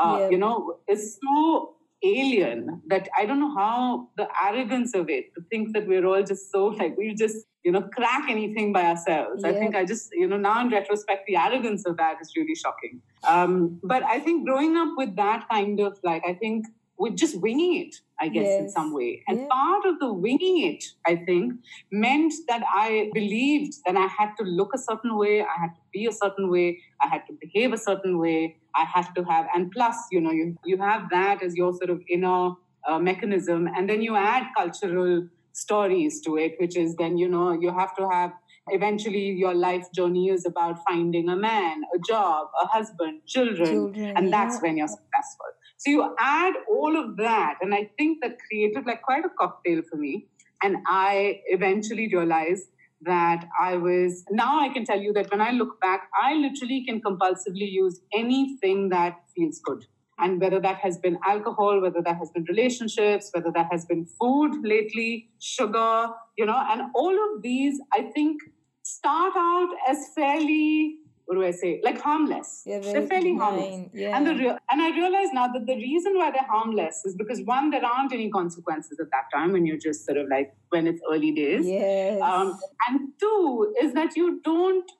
Uh, 0.00 0.18
yeah. 0.20 0.28
You 0.30 0.38
know, 0.38 0.78
it's 0.86 1.18
so 1.20 1.74
alien 2.02 2.82
that 2.86 3.08
I 3.16 3.26
don't 3.26 3.40
know 3.40 3.54
how 3.54 4.08
the 4.16 4.28
arrogance 4.42 4.94
of 4.94 5.10
it 5.10 5.34
to 5.34 5.42
think 5.50 5.72
that 5.74 5.86
we're 5.86 6.06
all 6.06 6.22
just 6.22 6.50
so 6.50 6.66
like 6.66 6.96
we 6.96 7.14
just 7.14 7.46
you 7.62 7.72
know 7.72 7.82
crack 7.82 8.28
anything 8.28 8.72
by 8.72 8.84
ourselves. 8.84 9.42
Yeah. 9.42 9.50
I 9.50 9.52
think 9.54 9.74
I 9.74 9.84
just 9.84 10.10
you 10.12 10.26
know 10.26 10.36
now 10.36 10.60
in 10.60 10.70
retrospect 10.70 11.26
the 11.26 11.36
arrogance 11.36 11.86
of 11.86 11.96
that 11.98 12.16
is 12.20 12.32
really 12.36 12.54
shocking. 12.54 13.00
Um, 13.28 13.78
but 13.82 14.02
I 14.02 14.20
think 14.20 14.46
growing 14.46 14.76
up 14.76 14.94
with 14.96 15.16
that 15.16 15.46
kind 15.50 15.80
of 15.80 15.98
like 16.02 16.22
I 16.26 16.34
think 16.34 16.66
we're 16.98 17.10
just 17.14 17.40
winging 17.40 17.86
it, 17.86 17.96
I 18.20 18.28
guess, 18.28 18.44
yes. 18.44 18.60
in 18.60 18.68
some 18.68 18.92
way. 18.92 19.22
And 19.28 19.40
yeah. 19.40 19.46
part 19.50 19.86
of 19.86 19.98
the 19.98 20.12
winging 20.12 20.72
it, 20.72 20.84
I 21.06 21.16
think, 21.16 21.54
meant 21.90 22.34
that 22.48 22.62
I 22.74 23.10
believed 23.14 23.74
that 23.86 23.96
I 23.96 24.06
had 24.06 24.34
to 24.38 24.44
look 24.44 24.72
a 24.74 24.78
certain 24.78 25.16
way, 25.16 25.40
I 25.40 25.58
had 25.58 25.74
to 25.74 25.80
be 25.92 26.06
a 26.06 26.12
certain 26.12 26.50
way, 26.50 26.78
I 27.02 27.06
had 27.08 27.22
to 27.28 27.32
behave 27.40 27.72
a 27.72 27.78
certain 27.78 28.18
way, 28.18 28.56
I 28.74 28.84
had 28.84 29.06
to 29.16 29.24
have, 29.24 29.46
and 29.54 29.70
plus, 29.72 29.96
you 30.12 30.20
know, 30.20 30.30
you, 30.30 30.56
you 30.64 30.76
have 30.78 31.08
that 31.10 31.42
as 31.42 31.56
your 31.56 31.72
sort 31.72 31.90
of 31.90 32.02
inner 32.08 32.50
uh, 32.86 32.98
mechanism, 32.98 33.68
and 33.74 33.88
then 33.88 34.02
you 34.02 34.16
add 34.16 34.46
cultural 34.56 35.26
stories 35.52 36.20
to 36.22 36.36
it, 36.36 36.56
which 36.60 36.76
is 36.76 36.94
then, 36.96 37.16
you 37.16 37.28
know, 37.28 37.52
you 37.52 37.72
have 37.76 37.96
to 37.96 38.08
have 38.08 38.32
eventually 38.68 39.30
your 39.32 39.54
life 39.54 39.86
journey 39.94 40.28
is 40.28 40.44
about 40.46 40.78
finding 40.88 41.28
a 41.28 41.36
man, 41.36 41.82
a 41.94 41.98
job, 42.06 42.48
a 42.62 42.66
husband, 42.66 43.22
children, 43.26 43.66
children 43.66 44.16
and 44.16 44.32
that's 44.32 44.60
when 44.60 44.76
you're 44.76 44.88
successful. 44.88 45.46
So 45.80 45.90
you 45.90 46.14
add 46.18 46.52
all 46.70 46.94
of 46.94 47.16
that, 47.16 47.54
and 47.62 47.74
I 47.74 47.88
think 47.96 48.18
that 48.20 48.36
created 48.46 48.84
like 48.84 49.00
quite 49.00 49.24
a 49.24 49.30
cocktail 49.30 49.80
for 49.90 49.96
me. 49.96 50.26
And 50.62 50.76
I 50.86 51.40
eventually 51.46 52.14
realized 52.14 52.66
that 53.00 53.46
I 53.58 53.76
was 53.76 54.22
now 54.30 54.60
I 54.60 54.68
can 54.68 54.84
tell 54.84 55.00
you 55.00 55.14
that 55.14 55.30
when 55.30 55.40
I 55.40 55.52
look 55.52 55.80
back, 55.80 56.10
I 56.22 56.34
literally 56.34 56.84
can 56.86 57.00
compulsively 57.00 57.72
use 57.72 57.98
anything 58.12 58.90
that 58.90 59.20
feels 59.34 59.58
good. 59.64 59.86
And 60.18 60.38
whether 60.38 60.60
that 60.60 60.76
has 60.80 60.98
been 60.98 61.18
alcohol, 61.26 61.80
whether 61.80 62.02
that 62.02 62.18
has 62.18 62.30
been 62.30 62.44
relationships, 62.44 63.30
whether 63.32 63.50
that 63.54 63.68
has 63.70 63.86
been 63.86 64.04
food 64.20 64.62
lately, 64.62 65.30
sugar, 65.38 66.08
you 66.36 66.44
know, 66.44 66.62
and 66.72 66.90
all 66.94 67.14
of 67.14 67.40
these, 67.40 67.80
I 67.94 68.02
think, 68.14 68.42
start 68.82 69.32
out 69.34 69.70
as 69.88 70.08
fairly 70.14 70.98
what 71.30 71.36
do 71.36 71.44
I 71.44 71.52
say? 71.52 71.80
Like 71.84 72.00
harmless. 72.00 72.64
Yeah, 72.66 72.80
they're 72.80 73.06
fairly 73.06 73.36
harmless. 73.36 73.88
Yeah. 73.94 74.16
And 74.16 74.26
the 74.26 74.34
re- 74.34 74.58
and 74.68 74.82
I 74.82 74.90
realize 74.90 75.28
now 75.32 75.46
that 75.46 75.64
the 75.64 75.76
reason 75.76 76.16
why 76.16 76.32
they're 76.32 76.50
harmless 76.50 77.02
is 77.04 77.14
because 77.14 77.40
one, 77.42 77.70
there 77.70 77.84
aren't 77.84 78.12
any 78.12 78.28
consequences 78.30 78.98
at 78.98 79.06
that 79.12 79.26
time 79.32 79.52
when 79.52 79.64
you're 79.64 79.78
just 79.78 80.04
sort 80.04 80.18
of 80.18 80.26
like 80.28 80.52
when 80.70 80.88
it's 80.88 81.00
early 81.08 81.30
days. 81.30 81.68
Yes. 81.68 82.20
Um, 82.20 82.58
and 82.88 83.12
two 83.20 83.72
is 83.80 83.92
that 83.94 84.16
you 84.16 84.40
don't, 84.42 84.90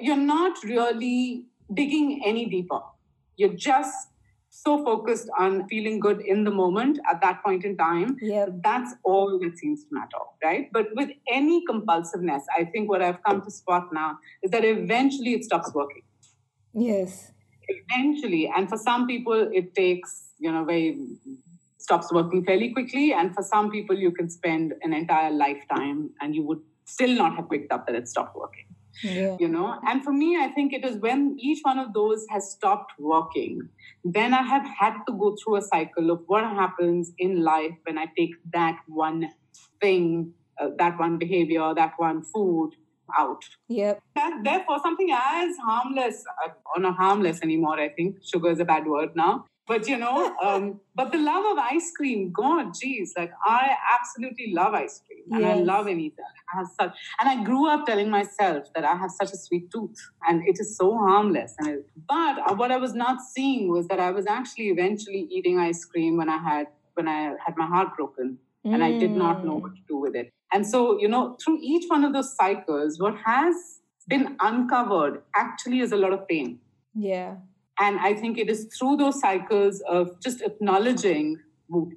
you're 0.00 0.16
not 0.16 0.64
really 0.64 1.44
digging 1.74 2.22
any 2.24 2.46
deeper. 2.46 2.80
You're 3.36 3.52
just 3.52 4.08
so 4.62 4.82
focused 4.84 5.28
on 5.38 5.68
feeling 5.68 6.00
good 6.00 6.20
in 6.20 6.44
the 6.44 6.50
moment 6.50 6.98
at 7.10 7.20
that 7.20 7.42
point 7.44 7.64
in 7.64 7.76
time. 7.76 8.16
Yeah. 8.20 8.46
That's 8.64 8.94
all 9.04 9.38
that 9.38 9.58
seems 9.58 9.84
to 9.84 9.88
matter, 9.92 10.22
right? 10.42 10.70
But 10.72 10.86
with 10.94 11.10
any 11.30 11.64
compulsiveness, 11.66 12.42
I 12.58 12.64
think 12.64 12.88
what 12.88 13.02
I've 13.02 13.22
come 13.22 13.42
to 13.42 13.50
spot 13.50 13.92
now 13.92 14.18
is 14.42 14.50
that 14.52 14.64
eventually 14.64 15.34
it 15.34 15.44
stops 15.44 15.72
working. 15.74 16.02
Yes. 16.72 17.32
Eventually. 17.68 18.50
And 18.56 18.68
for 18.68 18.78
some 18.78 19.06
people, 19.06 19.50
it 19.52 19.74
takes, 19.74 20.30
you 20.38 20.50
know, 20.50 20.64
very 20.64 20.98
stops 21.78 22.10
working 22.12 22.44
fairly 22.44 22.72
quickly. 22.72 23.12
And 23.12 23.34
for 23.34 23.42
some 23.42 23.70
people, 23.70 23.96
you 23.96 24.10
can 24.10 24.30
spend 24.30 24.72
an 24.82 24.92
entire 24.94 25.30
lifetime 25.30 26.10
and 26.20 26.34
you 26.34 26.42
would 26.44 26.60
still 26.84 27.14
not 27.14 27.36
have 27.36 27.50
picked 27.50 27.72
up 27.72 27.86
that 27.86 27.96
it 27.96 28.08
stopped 28.08 28.36
working 28.36 28.66
yeah. 29.02 29.36
you 29.38 29.48
know? 29.48 29.78
And 29.86 30.04
for 30.04 30.12
me 30.12 30.36
i 30.36 30.48
think 30.48 30.72
it 30.72 30.84
is 30.84 30.96
when 30.98 31.36
each 31.38 31.60
one 31.62 31.78
of 31.78 31.92
those 31.92 32.26
has 32.30 32.50
stopped 32.50 32.92
working 32.98 33.68
then 34.04 34.34
i 34.34 34.42
have 34.42 34.66
had 34.78 34.94
to 35.06 35.12
go 35.12 35.36
through 35.42 35.56
a 35.56 35.62
cycle 35.62 36.10
of 36.10 36.22
what 36.26 36.44
happens 36.44 37.12
in 37.18 37.42
life 37.42 37.74
when 37.84 37.98
i 37.98 38.06
take 38.16 38.34
that 38.52 38.78
one 38.86 39.28
thing 39.80 40.32
uh, 40.60 40.68
that 40.78 40.98
one 40.98 41.18
behavior 41.18 41.72
that 41.74 41.92
one 41.98 42.22
food 42.22 42.72
out. 43.16 43.42
Yep. 43.68 44.02
Therefore 44.42 44.78
something 44.82 45.10
as 45.12 45.56
harmless 45.58 46.24
uh, 46.44 46.50
or 46.74 46.82
not 46.82 46.96
harmless 46.96 47.42
anymore 47.42 47.78
i 47.78 47.88
think 47.88 48.16
sugar 48.22 48.50
is 48.50 48.60
a 48.60 48.64
bad 48.64 48.86
word 48.86 49.10
now 49.14 49.44
but 49.68 49.88
you 49.88 49.98
know, 49.98 50.34
um, 50.42 50.80
but 50.94 51.12
the 51.12 51.18
love 51.18 51.44
of 51.52 51.58
ice 51.58 51.90
cream, 51.96 52.32
God, 52.32 52.72
geez, 52.80 53.14
like 53.16 53.32
I 53.44 53.76
absolutely 53.98 54.52
love 54.54 54.74
ice 54.74 55.00
cream 55.06 55.24
and 55.32 55.42
yes. 55.42 55.58
I 55.58 55.60
love 55.60 55.86
anything. 55.88 56.24
I 56.54 56.58
have 56.58 56.68
such, 56.80 56.94
and 57.18 57.28
I 57.28 57.42
grew 57.42 57.68
up 57.68 57.86
telling 57.86 58.08
myself 58.08 58.68
that 58.74 58.84
I 58.84 58.94
have 58.94 59.10
such 59.10 59.32
a 59.32 59.36
sweet 59.36 59.70
tooth 59.72 59.96
and 60.28 60.46
it 60.46 60.56
is 60.60 60.76
so 60.76 60.96
harmless. 60.96 61.54
And 61.58 61.68
it, 61.68 61.86
but 62.08 62.38
uh, 62.48 62.54
what 62.54 62.70
I 62.70 62.76
was 62.76 62.94
not 62.94 63.20
seeing 63.20 63.68
was 63.70 63.88
that 63.88 63.98
I 63.98 64.10
was 64.12 64.26
actually 64.26 64.68
eventually 64.68 65.26
eating 65.30 65.58
ice 65.58 65.84
cream 65.84 66.16
when 66.16 66.28
I 66.28 66.38
had 66.38 66.66
when 66.94 67.08
I 67.08 67.34
had 67.44 67.56
my 67.56 67.66
heart 67.66 67.96
broken 67.96 68.38
mm. 68.64 68.74
and 68.74 68.84
I 68.84 68.98
did 68.98 69.10
not 69.10 69.44
know 69.44 69.56
what 69.56 69.74
to 69.74 69.82
do 69.88 69.96
with 69.98 70.14
it. 70.14 70.32
And 70.52 70.66
so, 70.66 70.98
you 70.98 71.08
know, 71.08 71.36
through 71.42 71.58
each 71.60 71.84
one 71.88 72.04
of 72.04 72.12
those 72.12 72.34
cycles, 72.34 73.00
what 73.00 73.16
has 73.24 73.80
been 74.08 74.36
uncovered 74.40 75.22
actually 75.34 75.80
is 75.80 75.92
a 75.92 75.96
lot 75.96 76.12
of 76.12 76.26
pain. 76.28 76.60
Yeah. 76.94 77.36
And 77.78 77.98
I 78.00 78.14
think 78.14 78.38
it 78.38 78.48
is 78.48 78.68
through 78.76 78.96
those 78.96 79.20
cycles 79.20 79.82
of 79.88 80.20
just 80.20 80.42
acknowledging 80.42 81.38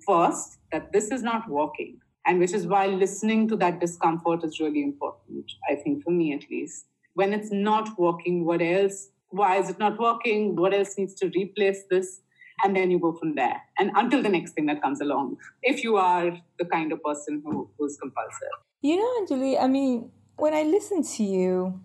first 0.06 0.58
that 0.72 0.92
this 0.92 1.12
is 1.12 1.24
not 1.24 1.50
working. 1.50 2.00
And 2.26 2.40
which 2.40 2.54
is 2.54 2.68
why 2.68 2.88
listening 2.88 3.48
to 3.48 3.56
that 3.58 3.80
discomfort 3.80 4.44
is 4.44 4.60
really 4.60 4.84
important, 4.84 5.52
I 5.70 5.76
think, 5.76 6.04
for 6.04 6.12
me 6.12 6.34
at 6.34 6.50
least. 6.50 6.86
When 7.14 7.34
it's 7.34 7.52
not 7.52 7.98
working, 7.98 8.46
what 8.46 8.62
else? 8.62 9.10
Why 9.30 9.58
is 9.58 9.70
it 9.70 9.80
not 9.80 10.00
working? 10.00 10.56
What 10.56 10.74
else 10.74 10.98
needs 10.98 11.14
to 11.16 11.32
replace 11.36 11.84
this? 11.90 12.22
And 12.64 12.76
then 12.76 12.92
you 12.92 13.00
go 13.00 13.14
from 13.14 13.36
there. 13.36 13.62
And 13.78 13.92
until 13.96 14.22
the 14.22 14.30
next 14.30 14.52
thing 14.52 14.66
that 14.66 14.82
comes 14.82 15.00
along, 15.00 15.38
if 15.64 15.84
you 15.84 15.96
are 15.96 16.38
the 16.58 16.66
kind 16.66 16.92
of 16.92 17.02
person 17.02 17.42
who, 17.44 17.70
who's 17.78 17.98
compulsive. 17.98 18.50
You 18.82 18.98
know, 18.98 19.26
Anjali, 19.26 19.62
I 19.62 19.68
mean, 19.68 20.12
when 20.36 20.54
I 20.54 20.64
listen 20.64 21.04
to 21.04 21.24
you, 21.24 21.80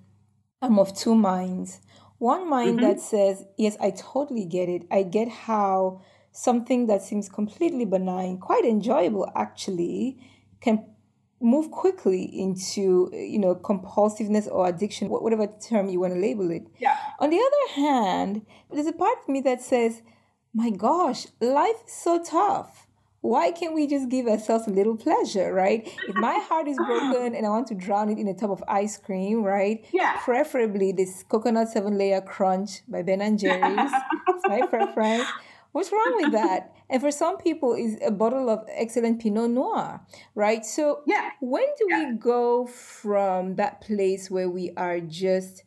I'm 0.61 0.79
of 0.79 0.97
two 0.97 1.15
minds. 1.15 1.81
One 2.19 2.49
mind 2.49 2.79
mm-hmm. 2.79 2.87
that 2.87 3.01
says, 3.01 3.45
Yes, 3.57 3.77
I 3.81 3.91
totally 3.91 4.45
get 4.45 4.69
it. 4.69 4.87
I 4.91 5.03
get 5.03 5.29
how 5.29 6.03
something 6.33 6.87
that 6.89 7.03
seems 7.03 7.29
completely 7.29 7.85
benign, 7.85 8.39
quite 8.39 8.65
enjoyable 8.65 9.31
actually, 9.37 10.19
can 10.61 10.85
move 11.41 11.71
quickly 11.71 12.23
into 12.23 13.11
you 13.13 13.39
know 13.39 13.55
compulsiveness 13.55 14.49
or 14.51 14.67
addiction 14.67 15.11
whatever 15.11 15.47
term 15.47 15.89
you 15.91 16.01
want 16.01 16.15
to 16.15 16.19
label 16.19 16.51
it 16.51 16.67
yeah 16.79 16.97
on 17.19 17.29
the 17.29 17.37
other 17.37 17.83
hand 17.83 18.41
there's 18.71 18.87
a 18.87 18.93
part 18.93 19.19
of 19.21 19.29
me 19.29 19.43
that 19.43 19.61
says 19.61 20.01
my 20.55 20.71
gosh 20.71 21.27
life 21.41 21.77
is 21.87 21.93
so 21.93 22.23
tough 22.23 22.84
why 23.25 23.51
can't 23.53 23.75
we 23.75 23.87
just 23.87 24.11
give 24.11 24.27
ourselves 24.27 24.67
a 24.67 24.71
little 24.71 24.99
pleasure, 24.99 25.51
right? 25.51 25.91
If 26.07 26.15
my 26.15 26.39
heart 26.47 26.69
is 26.69 26.77
broken 26.77 27.35
and 27.35 27.47
I 27.47 27.49
want 27.49 27.67
to 27.69 27.75
drown 27.75 28.11
it 28.11 28.19
in 28.19 28.29
a 28.29 28.35
tub 28.35 28.51
of 28.51 28.63
ice 28.69 28.99
cream, 28.99 29.43
right? 29.43 29.83
Yeah. 29.95 30.19
Preferably 30.19 30.93
this 30.93 31.23
coconut 31.23 31.71
seven 31.71 31.97
layer 31.97 32.21
crunch 32.21 32.83
by 32.87 33.01
Ben 33.01 33.23
and 33.23 33.39
Jerry's. 33.39 33.91
it's 34.29 34.47
my 34.47 34.67
preference. 34.67 35.25
What's 35.73 35.91
wrong 35.91 36.21
with 36.23 36.33
that? 36.33 36.75
And 36.91 37.01
for 37.01 37.11
some 37.11 37.39
people, 37.39 37.73
is 37.73 37.97
a 38.07 38.11
bottle 38.11 38.51
of 38.51 38.69
excellent 38.69 39.23
Pinot 39.23 39.49
Noir, 39.49 40.03
right? 40.35 40.63
So, 40.63 41.01
yeah. 41.07 41.31
when 41.41 41.65
do 41.79 41.87
yeah. 41.89 42.11
we 42.11 42.19
go 42.19 42.67
from 42.67 43.55
that 43.55 43.81
place 43.81 44.31
where 44.31 44.51
we 44.51 44.73
are 44.77 45.01
just 45.01 45.63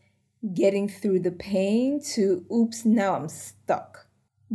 getting 0.54 0.88
through 0.88 1.22
the 1.22 1.32
pain 1.32 2.02
to, 2.14 2.46
oops, 2.54 2.86
now 2.86 3.16
I'm 3.16 3.30
stuck 3.30 4.06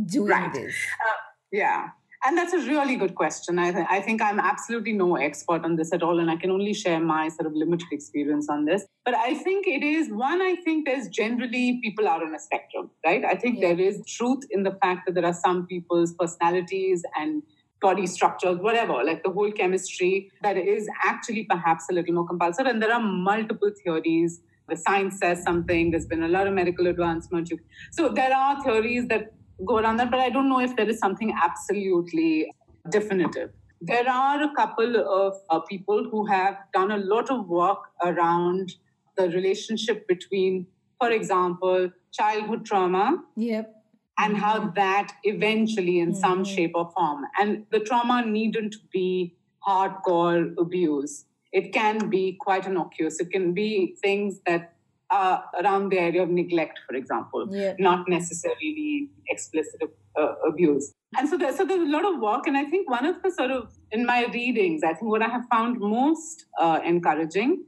doing 0.05 0.29
right. 0.29 0.53
this? 0.53 0.73
Uh, 0.73 1.17
yeah. 1.51 1.89
And 2.25 2.37
that's 2.37 2.53
a 2.53 2.59
really 2.59 2.95
good 2.95 3.15
question. 3.15 3.59
I, 3.59 3.71
th- 3.71 3.85
I 3.89 3.99
think 3.99 4.21
I'm 4.21 4.39
absolutely 4.39 4.93
no 4.93 5.17
expert 5.17 5.65
on 5.65 5.75
this 5.75 5.91
at 5.91 6.01
all, 6.01 6.19
and 6.19 6.31
I 6.31 6.37
can 6.37 6.51
only 6.51 6.73
share 6.73 7.01
my 7.01 7.27
sort 7.27 7.47
of 7.47 7.53
limited 7.53 7.87
experience 7.91 8.47
on 8.49 8.63
this. 8.63 8.85
But 9.03 9.15
I 9.15 9.33
think 9.33 9.67
it 9.67 9.83
is 9.83 10.09
one, 10.09 10.41
I 10.41 10.55
think 10.63 10.85
there's 10.85 11.09
generally 11.09 11.81
people 11.83 12.07
are 12.07 12.23
on 12.23 12.33
a 12.33 12.39
spectrum, 12.39 12.91
right? 13.05 13.25
I 13.25 13.35
think 13.35 13.59
yeah. 13.59 13.73
there 13.73 13.79
is 13.85 14.01
truth 14.07 14.43
in 14.51 14.63
the 14.63 14.71
fact 14.81 15.05
that 15.05 15.15
there 15.15 15.25
are 15.25 15.33
some 15.33 15.67
people's 15.67 16.13
personalities 16.13 17.03
and 17.19 17.43
body 17.81 18.07
structures, 18.07 18.57
whatever, 18.59 19.03
like 19.03 19.21
the 19.23 19.29
whole 19.29 19.51
chemistry 19.51 20.31
that 20.41 20.55
is 20.55 20.87
actually 21.03 21.43
perhaps 21.43 21.87
a 21.91 21.93
little 21.93 22.13
more 22.13 22.25
compulsive. 22.25 22.65
And 22.65 22.81
there 22.81 22.93
are 22.93 23.01
multiple 23.01 23.71
theories. 23.83 24.39
The 24.69 24.77
science 24.77 25.19
says 25.19 25.43
something, 25.43 25.91
there's 25.91 26.05
been 26.05 26.23
a 26.23 26.29
lot 26.29 26.47
of 26.47 26.53
medical 26.53 26.87
advancement. 26.87 27.51
So 27.91 28.07
there 28.07 28.33
are 28.33 28.63
theories 28.63 29.07
that 29.09 29.33
go 29.65 29.77
around 29.77 29.97
that, 29.97 30.11
but 30.11 30.19
I 30.19 30.29
don't 30.29 30.49
know 30.49 30.59
if 30.59 30.75
there 30.75 30.89
is 30.89 30.99
something 30.99 31.33
absolutely 31.41 32.53
definitive. 32.89 33.51
There 33.81 34.09
are 34.09 34.43
a 34.43 34.53
couple 34.55 34.95
of 34.95 35.35
uh, 35.49 35.59
people 35.61 36.07
who 36.09 36.25
have 36.25 36.57
done 36.73 36.91
a 36.91 36.97
lot 36.97 37.29
of 37.29 37.47
work 37.47 37.79
around 38.03 38.73
the 39.17 39.29
relationship 39.29 40.07
between, 40.07 40.67
for 40.99 41.11
example, 41.11 41.91
childhood 42.11 42.65
trauma. 42.65 43.23
Yep. 43.35 43.75
And 44.19 44.37
how 44.37 44.59
mm-hmm. 44.59 44.75
that 44.75 45.11
eventually, 45.23 45.99
in 45.99 46.11
mm-hmm. 46.11 46.19
some 46.19 46.45
shape 46.45 46.73
or 46.75 46.91
form, 46.91 47.25
and 47.41 47.65
the 47.71 47.79
trauma 47.79 48.23
needn't 48.23 48.75
be 48.91 49.35
hardcore 49.67 50.53
abuse. 50.59 51.25
It 51.51 51.73
can 51.73 52.09
be 52.09 52.37
quite 52.39 52.65
innocuous. 52.65 53.19
It 53.19 53.31
can 53.31 53.53
be 53.53 53.95
things 54.01 54.39
that 54.45 54.73
are 55.13 55.43
around 55.61 55.89
the 55.91 55.99
area 55.99 56.23
of 56.23 56.29
neglect, 56.29 56.79
for 56.87 56.95
example, 56.95 57.47
yeah. 57.51 57.73
not 57.79 58.09
necessarily 58.09 59.09
explicit 59.29 59.81
uh, 60.19 60.33
abuse. 60.47 60.93
And 61.17 61.29
so, 61.29 61.37
there, 61.37 61.55
so 61.55 61.65
there's 61.65 61.87
a 61.87 61.91
lot 61.91 62.05
of 62.05 62.19
work. 62.19 62.47
And 62.47 62.57
I 62.57 62.65
think 62.65 62.89
one 62.89 63.05
of 63.05 63.21
the 63.21 63.31
sort 63.31 63.51
of, 63.51 63.71
in 63.91 64.05
my 64.05 64.25
readings, 64.33 64.83
I 64.83 64.93
think 64.93 65.11
what 65.11 65.21
I 65.21 65.29
have 65.29 65.45
found 65.51 65.79
most 65.79 66.45
uh, 66.59 66.79
encouraging 66.83 67.63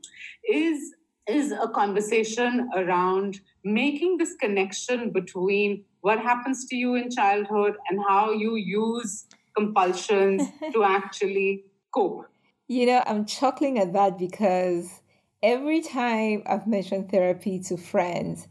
is 0.51 0.93
is 1.27 1.51
a 1.51 1.67
conversation 1.67 2.69
around 2.75 3.39
making 3.63 4.17
this 4.17 4.36
connection 4.36 5.10
between 5.10 5.84
what 6.01 6.19
happens 6.19 6.65
to 6.67 6.75
you 6.75 6.93
in 6.93 7.10
childhood 7.10 7.73
and 7.89 7.99
how 8.08 8.31
you 8.31 8.55
use 8.55 9.25
compulsions 9.58 10.43
to 10.73 10.84
actually 10.84 11.63
cope. 11.95 12.27
You 12.67 12.86
know, 12.86 13.03
I'm 13.08 13.25
chuckling 13.25 13.79
at 13.79 13.91
that 13.93 14.19
because 14.19 15.01
every 15.45 15.81
time 15.81 16.41
I've 16.47 16.65
mentioned 16.65 17.12
therapy 17.12 17.60
to 17.67 17.77
friends, 17.77 18.47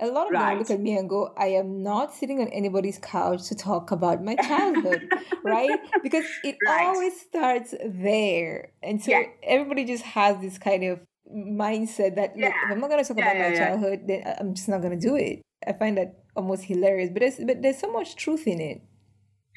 a 0.00 0.06
lot 0.06 0.26
of 0.26 0.32
right. 0.32 0.50
them 0.50 0.58
look 0.58 0.70
at 0.70 0.80
me 0.80 0.98
and 0.98 1.08
go, 1.08 1.32
I 1.36 1.46
am 1.46 1.84
not 1.84 2.12
sitting 2.12 2.40
on 2.40 2.48
anybody's 2.48 2.98
couch 2.98 3.48
to 3.48 3.54
talk 3.54 3.92
about 3.92 4.24
my 4.24 4.34
childhood, 4.34 5.08
right? 5.44 5.78
Because 6.02 6.24
it 6.42 6.56
right. 6.66 6.86
always 6.86 7.18
starts 7.20 7.74
there. 7.84 8.72
And 8.82 9.00
so 9.00 9.12
yeah. 9.12 9.22
everybody 9.44 9.84
just 9.84 10.02
has 10.02 10.40
this 10.40 10.58
kind 10.58 10.82
of 10.82 11.00
mindset 11.32 12.16
that, 12.16 12.32
yeah. 12.36 12.46
look, 12.46 12.54
if 12.64 12.72
I'm 12.72 12.80
not 12.80 12.90
going 12.90 13.04
to 13.04 13.08
talk 13.08 13.18
yeah, 13.18 13.30
about 13.30 13.50
my 13.50 13.56
childhood, 13.56 14.00
then 14.08 14.34
I'm 14.40 14.54
just 14.54 14.68
not 14.68 14.82
going 14.82 14.98
to 14.98 15.08
do 15.08 15.14
it. 15.14 15.42
I 15.64 15.72
find 15.74 15.96
that 15.96 16.24
almost 16.34 16.64
hilarious, 16.64 17.10
but 17.12 17.20
there's, 17.20 17.36
but 17.36 17.62
there's 17.62 17.78
so 17.78 17.92
much 17.92 18.16
truth 18.16 18.48
in 18.48 18.60
it. 18.60 18.82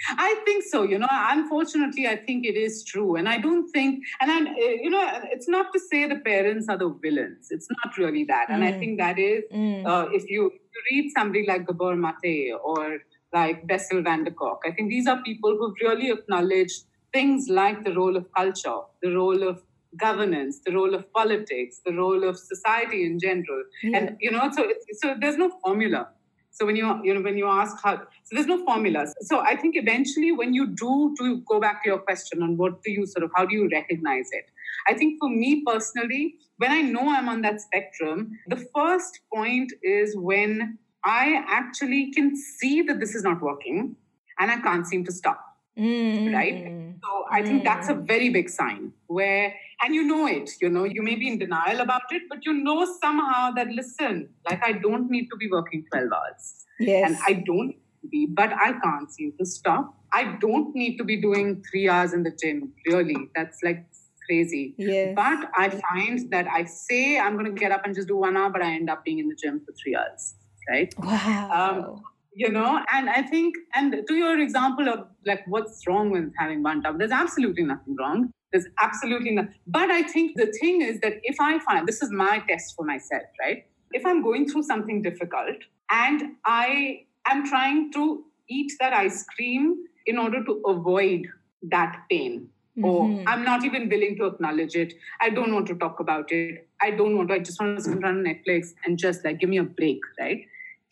I 0.10 0.41
think 0.45 0.63
so. 0.63 0.84
You 0.84 0.99
know, 0.99 1.08
unfortunately, 1.12 2.08
I 2.08 2.15
think 2.17 2.45
it 2.45 2.55
is 2.55 2.84
true, 2.84 3.15
and 3.15 3.29
I 3.29 3.38
don't 3.38 3.69
think, 3.69 4.03
and 4.21 4.31
I, 4.31 4.39
eh, 4.51 4.77
you 4.81 4.89
know, 4.89 5.03
it's 5.31 5.47
not 5.47 5.71
to 5.73 5.79
say 5.79 6.08
the 6.08 6.17
parents 6.17 6.67
are 6.69 6.77
the 6.77 6.89
villains. 7.01 7.47
It's 7.49 7.67
not 7.69 7.97
really 7.97 8.25
that, 8.25 8.49
and 8.49 8.63
I 8.63 8.73
mm. 8.73 8.79
think 8.79 8.99
that 8.99 9.17
is 9.17 9.43
mm. 9.53 9.86
uh, 9.86 10.08
if 10.12 10.29
you, 10.29 10.51
you 10.51 10.81
read 10.91 11.12
somebody 11.15 11.45
like 11.47 11.65
Gabor 11.65 11.95
Mate 11.95 12.53
or 12.63 12.99
like 13.34 13.67
Bessel 13.67 14.01
van 14.01 14.23
der 14.23 14.31
Kolk, 14.31 14.63
I 14.65 14.71
think 14.71 14.89
these 14.89 15.08
are 15.08 15.21
people 15.23 15.58
who've 15.58 15.75
really 15.81 16.12
acknowledged 16.12 16.84
things 17.13 17.47
like 17.49 17.84
the 17.84 17.93
role 17.93 18.17
of 18.17 18.27
culture, 18.36 18.79
the 19.01 19.15
role 19.15 19.47
of 19.47 19.62
governance, 19.97 20.60
the 20.65 20.73
role 20.73 20.93
of 20.93 21.12
politics, 21.13 21.79
the 21.86 21.93
role 21.93 22.27
of 22.27 22.38
society 22.38 23.05
in 23.05 23.17
general, 23.17 23.63
yeah. 23.81 23.97
and 23.97 24.17
you 24.19 24.31
know, 24.31 24.51
so 24.51 24.67
so 24.99 25.15
there's 25.19 25.38
no 25.38 25.49
formula 25.63 26.10
so 26.55 26.65
when 26.65 26.77
you 26.77 27.01
you 27.03 27.13
know 27.13 27.21
when 27.21 27.37
you 27.37 27.47
ask 27.47 27.75
how, 27.83 27.97
so 27.97 28.31
there's 28.31 28.47
no 28.47 28.63
formulas. 28.63 29.13
So 29.21 29.41
I 29.41 29.57
think 29.57 29.75
eventually 29.75 30.31
when 30.31 30.53
you 30.53 30.67
do 30.67 31.13
to 31.19 31.41
go 31.41 31.59
back 31.59 31.83
to 31.83 31.89
your 31.89 31.99
question 31.99 32.41
on 32.41 32.55
what 32.55 32.81
do 32.81 32.91
you 32.91 33.05
sort 33.05 33.23
of 33.23 33.31
how 33.35 33.45
do 33.45 33.53
you 33.53 33.69
recognize 33.71 34.29
it? 34.31 34.45
I 34.87 34.93
think 34.93 35.19
for 35.19 35.29
me 35.29 35.63
personally, 35.65 36.35
when 36.57 36.71
I 36.71 36.81
know 36.81 37.09
I'm 37.09 37.27
on 37.27 37.41
that 37.41 37.59
spectrum, 37.59 38.39
the 38.47 38.65
first 38.73 39.19
point 39.33 39.73
is 39.83 40.15
when 40.15 40.77
I 41.03 41.43
actually 41.45 42.13
can 42.13 42.37
see 42.37 42.81
that 42.83 43.01
this 43.01 43.15
is 43.15 43.23
not 43.23 43.41
working 43.41 43.97
and 44.39 44.49
I 44.49 44.61
can't 44.61 44.87
seem 44.87 45.03
to 45.05 45.11
stop. 45.11 45.41
Mm-hmm. 45.77 46.33
Right? 46.33 46.95
So 47.03 47.25
I 47.29 47.43
think 47.43 47.65
that's 47.65 47.89
a 47.89 47.95
mm. 47.95 48.07
very 48.07 48.29
big 48.29 48.49
sign 48.49 48.93
where, 49.07 49.53
and 49.83 49.93
you 49.93 50.03
know 50.03 50.27
it, 50.27 50.49
you 50.61 50.69
know, 50.69 50.83
you 50.83 51.01
may 51.01 51.15
be 51.15 51.27
in 51.27 51.38
denial 51.38 51.81
about 51.81 52.03
it, 52.11 52.23
but 52.29 52.45
you 52.45 52.53
know 52.53 52.85
somehow 53.01 53.51
that, 53.51 53.67
listen, 53.69 54.29
like 54.49 54.63
I 54.63 54.73
don't 54.73 55.09
need 55.09 55.27
to 55.29 55.38
be 55.38 55.49
working 55.49 55.85
12 55.91 56.09
hours. 56.11 56.65
Yes. 56.79 57.09
And 57.09 57.17
I 57.27 57.43
don't 57.45 57.75
be, 58.09 58.25
but 58.25 58.51
I 58.53 58.73
can't 58.83 59.11
seem 59.11 59.33
to 59.39 59.45
stop. 59.45 59.93
I 60.13 60.38
don't 60.39 60.75
need 60.75 60.97
to 60.97 61.03
be 61.03 61.21
doing 61.21 61.63
three 61.69 61.89
hours 61.89 62.13
in 62.13 62.23
the 62.23 62.31
gym, 62.31 62.73
really. 62.88 63.29
That's 63.35 63.61
like 63.63 63.85
crazy. 64.25 64.73
Yes. 64.77 65.13
But 65.15 65.49
I 65.57 65.69
find 65.69 66.31
that 66.31 66.47
I 66.47 66.65
say 66.65 67.19
I'm 67.19 67.33
going 67.33 67.53
to 67.53 67.59
get 67.59 67.71
up 67.71 67.81
and 67.85 67.93
just 67.93 68.07
do 68.07 68.17
one 68.17 68.38
hour, 68.38 68.49
but 68.49 68.61
I 68.61 68.73
end 68.73 68.89
up 68.89 69.03
being 69.03 69.19
in 69.19 69.27
the 69.27 69.35
gym 69.35 69.61
for 69.65 69.73
three 69.73 69.95
hours. 69.95 70.35
Right? 70.69 70.93
Wow. 70.97 71.95
Um, 71.95 72.03
you 72.35 72.51
know 72.51 72.83
and 72.91 73.09
i 73.09 73.21
think 73.21 73.55
and 73.73 73.95
to 74.07 74.13
your 74.13 74.39
example 74.39 74.89
of 74.89 75.07
like 75.25 75.43
what's 75.47 75.87
wrong 75.87 76.11
with 76.11 76.31
having 76.37 76.61
one 76.61 76.81
tub 76.83 76.99
there's 76.99 77.11
absolutely 77.11 77.63
nothing 77.63 77.95
wrong. 77.95 78.31
There's 78.51 78.67
absolutely 78.79 79.31
nothing 79.31 79.55
but 79.67 79.89
i 79.91 80.01
think 80.01 80.37
the 80.37 80.45
thing 80.59 80.81
is 80.81 80.99
that 81.01 81.15
if 81.23 81.39
i 81.41 81.59
find 81.59 81.87
this 81.87 82.01
is 82.01 82.11
my 82.11 82.39
test 82.49 82.75
for 82.75 82.85
myself 82.85 83.23
right? 83.39 83.65
If 83.91 84.05
i'm 84.05 84.21
going 84.23 84.49
through 84.49 84.63
something 84.63 85.01
difficult 85.01 85.65
and 85.91 86.23
i 86.45 87.01
am 87.27 87.45
trying 87.47 87.91
to 87.93 88.23
eat 88.49 88.71
that 88.79 88.93
ice 88.93 89.25
cream 89.35 89.75
in 90.05 90.17
order 90.17 90.43
to 90.45 90.61
avoid 90.67 91.27
that 91.63 92.01
pain 92.09 92.47
mm-hmm. 92.77 92.85
or 92.85 93.23
i'm 93.27 93.43
not 93.43 93.65
even 93.65 93.89
willing 93.89 94.15
to 94.17 94.25
acknowledge 94.25 94.75
it 94.75 94.93
i 95.21 95.29
don't 95.29 95.53
want 95.53 95.67
to 95.67 95.75
talk 95.75 95.99
about 95.99 96.31
it 96.31 96.67
i 96.81 96.91
don't 96.91 97.17
want 97.17 97.29
to 97.29 97.35
i 97.35 97.39
just 97.39 97.59
want 97.59 97.77
to 97.77 97.83
sit 97.83 98.03
on 98.03 98.23
netflix 98.23 98.73
and 98.85 98.97
just 98.97 99.25
like 99.25 99.39
give 99.39 99.49
me 99.49 99.57
a 99.57 99.63
break 99.63 99.99
right 100.19 100.45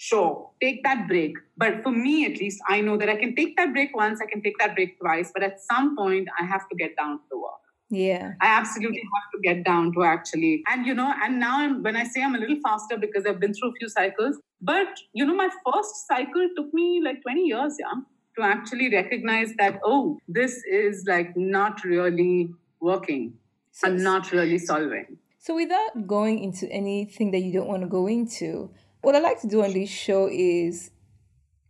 sure, 0.04 0.50
take 0.62 0.84
that 0.84 1.08
break. 1.08 1.38
But 1.56 1.82
for 1.84 1.92
me, 1.92 2.26
at 2.26 2.38
least, 2.40 2.60
I 2.68 2.82
know 2.82 2.98
that 2.98 3.10
I 3.10 3.16
can 3.16 3.36
take 3.36 3.56
that 3.58 3.74
break 3.74 3.96
once, 3.96 4.20
I 4.22 4.30
can 4.30 4.42
take 4.42 4.58
that 4.60 4.76
break 4.76 5.00
twice, 5.00 5.32
but 5.34 5.44
at 5.44 5.62
some 5.62 5.96
point, 5.96 6.28
I 6.40 6.46
have 6.46 6.68
to 6.70 6.76
get 6.76 6.96
down 6.98 7.18
to 7.20 7.24
the 7.32 7.38
work. 7.38 7.62
Yeah. 7.90 8.34
I 8.42 8.48
absolutely 8.48 9.04
have 9.16 9.28
to 9.34 9.40
get 9.48 9.64
down 9.64 9.94
to 9.94 10.04
actually, 10.04 10.64
and 10.70 10.86
you 10.86 10.94
know, 10.94 11.14
and 11.24 11.40
now 11.40 11.60
I'm, 11.60 11.84
when 11.84 11.96
I 11.96 12.04
say 12.04 12.24
I'm 12.24 12.36
a 12.36 12.40
little 12.40 12.60
faster 12.62 12.98
because 12.98 13.26
I've 13.26 13.40
been 13.40 13.54
through 13.54 13.70
a 13.70 13.74
few 13.80 13.88
cycles, 13.88 14.40
but 14.62 14.88
you 15.14 15.26
know, 15.26 15.36
my 15.36 15.50
first 15.66 16.08
cycle 16.08 16.50
took 16.58 16.74
me 16.74 17.02
like 17.04 17.22
20 17.22 17.42
years, 17.42 17.78
yeah, 17.80 18.02
to 18.38 18.44
actually 18.44 18.90
recognize 18.94 19.54
that, 19.60 19.80
oh, 19.86 20.18
this 20.28 20.64
is 20.70 21.06
like 21.08 21.38
not 21.38 21.84
really 21.84 22.50
working 22.82 23.36
so, 23.72 23.88
and 23.88 24.04
not 24.04 24.32
really 24.32 24.58
solving. 24.58 25.18
So, 25.40 25.56
without 25.56 26.08
going 26.08 26.40
into 26.40 26.68
anything 26.72 27.32
that 27.32 27.40
you 27.40 27.54
don't 27.54 27.68
want 27.68 27.84
to 27.84 27.90
go 27.90 28.08
into, 28.08 28.72
what 29.04 29.16
I 29.16 29.20
like 29.20 29.42
to 29.42 29.48
do 29.48 29.64
on 29.64 29.74
this 29.74 29.90
show 29.90 30.28
is 30.32 30.90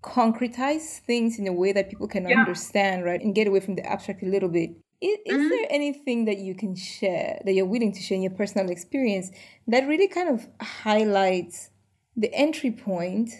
concretize 0.03 0.99
things 0.99 1.39
in 1.39 1.47
a 1.47 1.53
way 1.53 1.71
that 1.71 1.89
people 1.89 2.07
can 2.07 2.27
yeah. 2.27 2.39
understand, 2.39 3.03
right? 3.03 3.19
And 3.19 3.33
get 3.33 3.47
away 3.47 3.59
from 3.59 3.75
the 3.75 3.85
abstract 3.85 4.21
a 4.21 4.27
little 4.27 4.49
bit. 4.49 4.71
Is, 5.01 5.17
is 5.25 5.33
mm-hmm. 5.33 5.49
there 5.49 5.65
anything 5.69 6.25
that 6.25 6.37
you 6.37 6.53
can 6.53 6.75
share 6.75 7.41
that 7.43 7.53
you're 7.53 7.65
willing 7.65 7.91
to 7.91 8.01
share 8.01 8.15
in 8.15 8.21
your 8.21 8.31
personal 8.31 8.69
experience 8.69 9.31
that 9.67 9.87
really 9.87 10.07
kind 10.07 10.29
of 10.29 10.47
highlights 10.61 11.71
the 12.15 12.31
entry 12.33 12.71
point, 12.71 13.31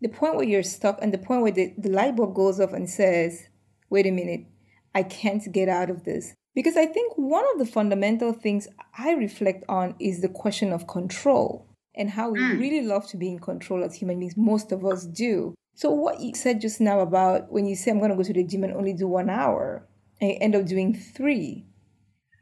the 0.00 0.08
point 0.08 0.36
where 0.36 0.46
you're 0.46 0.62
stuck, 0.62 0.98
and 1.02 1.12
the 1.12 1.18
point 1.18 1.42
where 1.42 1.52
the, 1.52 1.74
the 1.76 1.90
light 1.90 2.16
bulb 2.16 2.34
goes 2.34 2.58
off 2.58 2.72
and 2.72 2.88
says, 2.88 3.48
wait 3.90 4.06
a 4.06 4.10
minute, 4.10 4.46
I 4.94 5.02
can't 5.02 5.52
get 5.52 5.68
out 5.68 5.90
of 5.90 6.04
this? 6.04 6.34
Because 6.54 6.76
I 6.76 6.86
think 6.86 7.12
one 7.16 7.44
of 7.52 7.58
the 7.58 7.66
fundamental 7.66 8.32
things 8.32 8.68
I 8.96 9.12
reflect 9.12 9.64
on 9.68 9.96
is 10.00 10.22
the 10.22 10.28
question 10.28 10.72
of 10.72 10.86
control 10.86 11.66
and 11.94 12.10
how 12.10 12.30
we 12.30 12.40
mm. 12.40 12.58
really 12.58 12.82
love 12.82 13.06
to 13.08 13.16
be 13.16 13.28
in 13.28 13.38
control 13.38 13.84
as 13.84 13.94
human 13.94 14.18
beings. 14.18 14.36
Most 14.36 14.72
of 14.72 14.84
us 14.84 15.04
do. 15.06 15.54
So, 15.74 15.90
what 15.90 16.20
you 16.20 16.34
said 16.34 16.60
just 16.60 16.80
now 16.80 17.00
about 17.00 17.50
when 17.50 17.66
you 17.66 17.74
say, 17.74 17.90
I'm 17.90 17.98
going 17.98 18.10
to 18.10 18.16
go 18.16 18.22
to 18.22 18.32
the 18.32 18.44
gym 18.44 18.64
and 18.64 18.74
only 18.74 18.92
do 18.92 19.08
one 19.08 19.28
hour, 19.28 19.86
and 20.20 20.30
you 20.30 20.38
end 20.40 20.54
up 20.54 20.66
doing 20.66 20.94
three, 20.94 21.66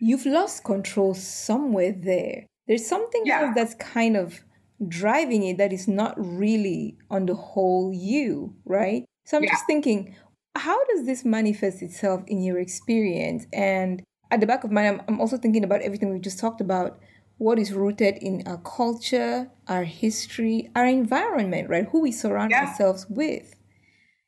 you've 0.01 0.27
lost 0.27 0.65
control 0.65 1.15
somewhere 1.15 1.93
there. 1.93 2.47
There's 2.67 2.87
something 2.87 3.23
yeah. 3.25 3.43
else 3.43 3.55
that's 3.55 3.75
kind 3.75 4.17
of 4.17 4.41
driving 4.87 5.45
it 5.45 5.59
that 5.59 5.73
is 5.73 5.89
not 5.89 6.15
really 6.17 6.97
on 7.11 7.27
the 7.27 7.35
whole 7.35 7.93
you, 7.95 8.55
right? 8.65 9.05
So, 9.25 9.39
I'm 9.39 9.45
yeah. 9.45 9.53
just 9.53 9.67
thinking, 9.67 10.15
how 10.55 10.79
does 10.85 11.07
this 11.07 11.25
manifest 11.25 11.83
itself 11.83 12.23
in 12.27 12.43
your 12.43 12.59
experience? 12.59 13.47
And 13.53 14.03
at 14.31 14.41
the 14.41 14.47
back 14.47 14.65
of 14.65 14.71
my 14.71 14.83
mind, 14.83 15.01
I'm, 15.09 15.15
I'm 15.15 15.21
also 15.21 15.39
thinking 15.39 15.65
about 15.65 15.81
everything 15.81 16.13
we've 16.13 16.21
just 16.21 16.39
talked 16.39 16.61
about 16.61 16.99
what 17.39 17.59
is 17.59 17.73
rooted 17.73 18.19
in 18.19 18.43
our 18.47 18.59
culture, 18.59 19.51
our 19.69 19.85
history, 19.85 20.71
our 20.77 20.87
environment, 20.87 21.69
right? 21.69 21.89
Who 21.91 22.01
we 22.01 22.13
surround 22.13 22.51
yeah. 22.51 22.67
ourselves 22.67 23.07
with. 23.09 23.55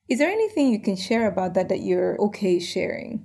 Is 0.09 0.19
there 0.19 0.31
anything 0.31 0.73
you 0.73 0.81
can 0.81 0.97
share 0.97 1.27
about 1.27 1.55
that 1.55 1.69
that 1.69 1.81
you're 1.81 2.21
okay 2.21 2.59
sharing? 2.59 3.25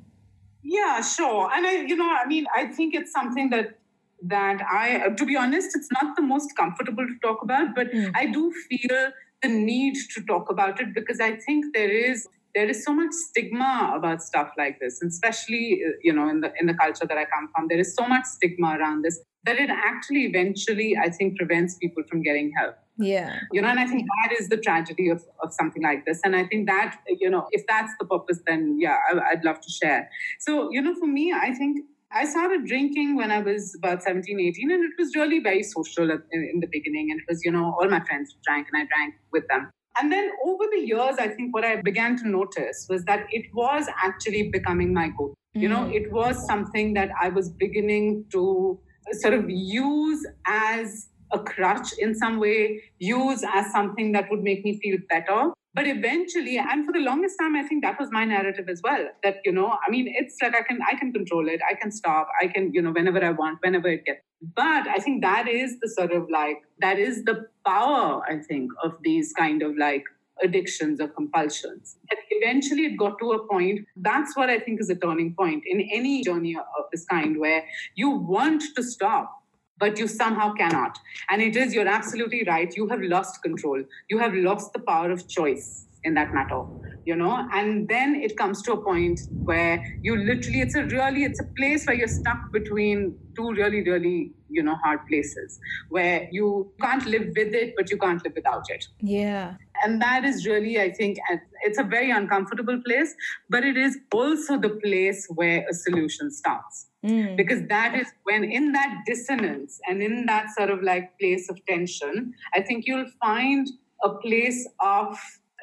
Yeah, 0.64 1.02
sure. 1.02 1.50
And 1.54 1.66
I, 1.66 1.82
you 1.82 1.96
know, 1.96 2.10
I 2.10 2.28
mean, 2.28 2.46
I 2.56 2.68
think 2.68 2.94
it's 2.94 3.12
something 3.12 3.50
that 3.50 3.80
that 4.24 4.62
I, 4.70 5.10
to 5.16 5.26
be 5.26 5.36
honest, 5.38 5.76
it's 5.76 5.88
not 6.02 6.16
the 6.16 6.22
most 6.22 6.56
comfortable 6.56 7.06
to 7.08 7.16
talk 7.22 7.42
about, 7.42 7.74
but 7.74 7.92
mm. 7.92 8.12
I 8.16 8.26
do 8.26 8.52
feel 8.70 9.12
the 9.42 9.48
need 9.48 9.96
to 10.14 10.22
talk 10.26 10.50
about 10.50 10.82
it 10.82 10.94
because 10.94 11.20
I 11.22 11.38
think 11.38 11.74
there 11.74 11.90
is 11.90 12.28
there 12.56 12.68
is 12.68 12.84
so 12.84 12.94
much 12.94 13.12
stigma 13.12 13.94
about 13.96 14.22
stuff 14.22 14.50
like 14.58 14.80
this, 14.80 15.02
and 15.02 15.10
especially 15.10 15.82
you 16.02 16.14
know 16.14 16.30
in 16.30 16.42
the 16.42 16.52
in 16.60 16.68
the 16.68 16.74
culture 16.74 17.06
that 17.06 17.18
I 17.18 17.26
come 17.26 17.50
from, 17.56 17.68
there 17.68 17.80
is 17.80 17.96
so 17.96 18.08
much 18.08 18.26
stigma 18.26 18.78
around 18.80 19.04
this. 19.04 19.20
That 19.46 19.58
it 19.58 19.70
actually 19.70 20.26
eventually, 20.26 20.98
I 21.02 21.10
think, 21.10 21.38
prevents 21.38 21.76
people 21.78 22.04
from 22.10 22.22
getting 22.22 22.52
help. 22.58 22.76
Yeah. 22.98 23.40
You 23.54 23.62
know, 23.62 23.70
and 23.70 23.80
I 23.80 23.88
think 23.88 24.06
that 24.24 24.36
is 24.40 24.50
the 24.50 24.58
tragedy 24.58 25.08
of, 25.10 25.24
of 25.42 25.54
something 25.54 25.82
like 25.82 26.06
this. 26.06 26.20
And 26.24 26.36
I 26.36 26.46
think 26.46 26.68
that, 26.68 26.98
you 27.08 27.30
know, 27.30 27.48
if 27.52 27.66
that's 27.68 27.94
the 28.00 28.06
purpose, 28.06 28.40
then 28.46 28.78
yeah, 28.80 28.98
I, 29.10 29.32
I'd 29.32 29.46
love 29.46 29.62
to 29.62 29.72
share. 29.72 30.10
So, 30.40 30.70
you 30.72 30.82
know, 30.82 30.94
for 30.96 31.08
me, 31.08 31.32
I 31.34 31.54
think 31.54 31.86
I 32.12 32.26
started 32.26 32.66
drinking 32.66 33.16
when 33.16 33.32
I 33.32 33.40
was 33.40 33.74
about 33.78 34.04
17, 34.04 34.40
18, 34.40 34.72
and 34.72 34.84
it 34.84 34.92
was 34.98 35.16
really 35.16 35.40
very 35.40 35.64
social 35.64 36.10
in, 36.12 36.22
in 36.32 36.60
the 36.60 36.68
beginning. 36.70 37.12
And 37.12 37.22
it 37.22 37.26
was, 37.30 37.46
you 37.46 37.52
know, 37.52 37.78
all 37.80 37.88
my 37.88 38.04
friends 38.04 38.36
drank 38.44 38.68
and 38.74 38.84
I 38.84 38.86
drank 38.88 39.16
with 39.32 39.48
them. 39.48 39.70
And 40.00 40.12
then 40.12 40.32
over 40.46 40.64
the 40.72 40.80
years, 40.80 41.16
I 41.20 41.28
think 41.28 41.54
what 41.54 41.64
I 41.64 41.82
began 41.82 42.18
to 42.18 42.28
notice 42.28 42.86
was 42.90 43.06
that 43.06 43.28
it 43.32 43.46
was 43.54 43.88
actually 44.04 44.50
becoming 44.50 44.94
my 44.94 45.10
go. 45.18 45.34
Mm. 45.56 45.62
You 45.62 45.70
know, 45.70 45.84
mm. 45.86 45.94
it 45.94 46.12
was 46.12 46.46
something 46.46 46.94
that 46.96 47.10
I 47.22 47.30
was 47.30 47.50
beginning 47.50 48.26
to 48.32 48.80
sort 49.14 49.34
of 49.34 49.50
use 49.50 50.26
as 50.46 51.08
a 51.32 51.40
crutch 51.40 51.94
in 52.00 52.16
some 52.16 52.40
way, 52.40 52.82
use 52.98 53.44
as 53.54 53.72
something 53.72 54.12
that 54.14 54.26
would 54.30 54.42
make 54.42 54.64
me 54.64 54.80
feel 54.82 54.98
better. 55.10 55.52
But 55.76 55.86
eventually, 55.86 56.58
and 56.58 56.84
for 56.84 56.92
the 56.92 57.00
longest 57.00 57.38
time, 57.40 57.56
I 57.56 57.62
think 57.64 57.84
that 57.84 58.00
was 58.00 58.10
my 58.12 58.26
narrative 58.26 58.68
as 58.70 58.82
well. 58.84 59.08
That, 59.24 59.38
you 59.46 59.52
know, 59.52 59.78
I 59.88 59.92
mean, 59.92 60.08
it's 60.10 60.36
like 60.42 60.56
I 60.56 60.64
can 60.64 60.80
I 60.82 60.96
can 60.96 61.14
control 61.14 61.48
it, 61.48 61.62
I 61.70 61.76
can 61.76 61.92
stop, 61.92 62.28
I 62.42 62.48
can, 62.48 62.74
you 62.74 62.82
know, 62.82 62.92
whenever 62.92 63.24
I 63.24 63.30
want, 63.30 63.60
whenever 63.62 63.88
it 63.88 64.04
gets. 64.04 64.22
But 64.56 64.88
I 64.88 64.98
think 64.98 65.22
that 65.22 65.48
is 65.48 65.80
the 65.80 65.88
sort 65.90 66.12
of 66.12 66.28
like 66.32 66.58
that 66.80 66.98
is 66.98 67.24
the 67.24 67.46
power, 67.66 68.22
I 68.28 68.40
think, 68.40 68.72
of 68.84 68.94
these 69.04 69.32
kind 69.34 69.62
of 69.62 69.78
like 69.78 70.04
addictions 70.44 71.00
or 71.00 71.08
compulsions. 71.08 71.98
And 72.10 72.20
eventually 72.30 72.86
it 72.86 72.98
got 72.98 73.20
to 73.20 73.32
a 73.32 73.48
point, 73.48 73.86
that's 73.96 74.36
what 74.36 74.50
I 74.50 74.60
think 74.60 74.80
is 74.82 74.90
a 74.90 74.96
turning 74.96 75.34
point 75.36 75.64
in 75.66 75.82
any 75.92 76.24
journey 76.24 76.56
of 76.56 76.86
this 76.92 77.06
kind 77.06 77.40
where 77.40 77.64
you 77.96 78.10
want 78.10 78.64
to 78.76 78.84
stop. 78.84 79.36
But 79.78 79.98
you 79.98 80.10
somehow 80.10 80.52
cannot. 80.56 80.98
And 81.30 81.42
it 81.42 81.56
is, 81.56 81.74
you're 81.74 81.88
absolutely 81.88 82.44
right. 82.46 82.70
You 82.76 82.90
have 82.90 83.00
lost 83.02 83.42
control. 83.42 83.82
You 84.10 84.18
have 84.20 84.34
lost 84.34 84.74
the 84.74 84.80
power 84.80 85.10
of 85.10 85.26
choice 85.30 85.88
in 86.04 86.14
that 86.16 86.34
matter 86.34 86.64
you 87.06 87.16
know 87.16 87.48
and 87.54 87.88
then 87.90 88.16
it 88.16 88.38
comes 88.38 88.62
to 88.62 88.74
a 88.74 88.82
point 88.82 89.22
where 89.44 89.84
you 90.02 90.16
literally 90.16 90.62
it's 90.62 90.76
a 90.76 90.84
really 90.86 91.24
it's 91.24 91.40
a 91.40 91.48
place 91.58 91.86
where 91.86 91.96
you're 91.96 92.08
stuck 92.08 92.52
between 92.52 93.18
two 93.36 93.52
really 93.52 93.82
really 93.84 94.32
you 94.50 94.64
know 94.64 94.76
hard 94.84 95.00
places 95.08 95.60
where 95.90 96.28
you 96.32 96.72
can't 96.82 97.06
live 97.06 97.28
with 97.36 97.54
it 97.54 97.74
but 97.76 97.90
you 97.92 97.98
can't 97.98 98.24
live 98.24 98.34
without 98.36 98.64
it 98.70 98.86
yeah 99.02 99.56
and 99.84 100.02
that 100.02 100.24
is 100.24 100.46
really 100.46 100.80
i 100.80 100.92
think 100.92 101.18
it's 101.64 101.80
a 101.80 101.84
very 101.84 102.12
uncomfortable 102.12 102.82
place 102.86 103.14
but 103.50 103.64
it 103.64 103.78
is 103.78 103.98
also 104.14 104.58
the 104.58 104.70
place 104.70 105.28
where 105.36 105.66
a 105.70 105.74
solution 105.74 106.32
starts 106.32 106.88
mm. 107.06 107.36
because 107.36 107.62
that 107.68 107.96
is 107.96 108.08
when 108.24 108.44
in 108.44 108.72
that 108.72 109.04
dissonance 109.06 109.80
and 109.88 110.02
in 110.02 110.26
that 110.26 110.48
sort 110.58 110.70
of 110.70 110.82
like 110.84 111.18
place 111.20 111.50
of 111.50 111.60
tension 111.66 112.34
i 112.54 112.62
think 112.62 112.86
you'll 112.86 113.12
find 113.22 113.68
a 114.04 114.10
place 114.10 114.68
of 114.82 115.18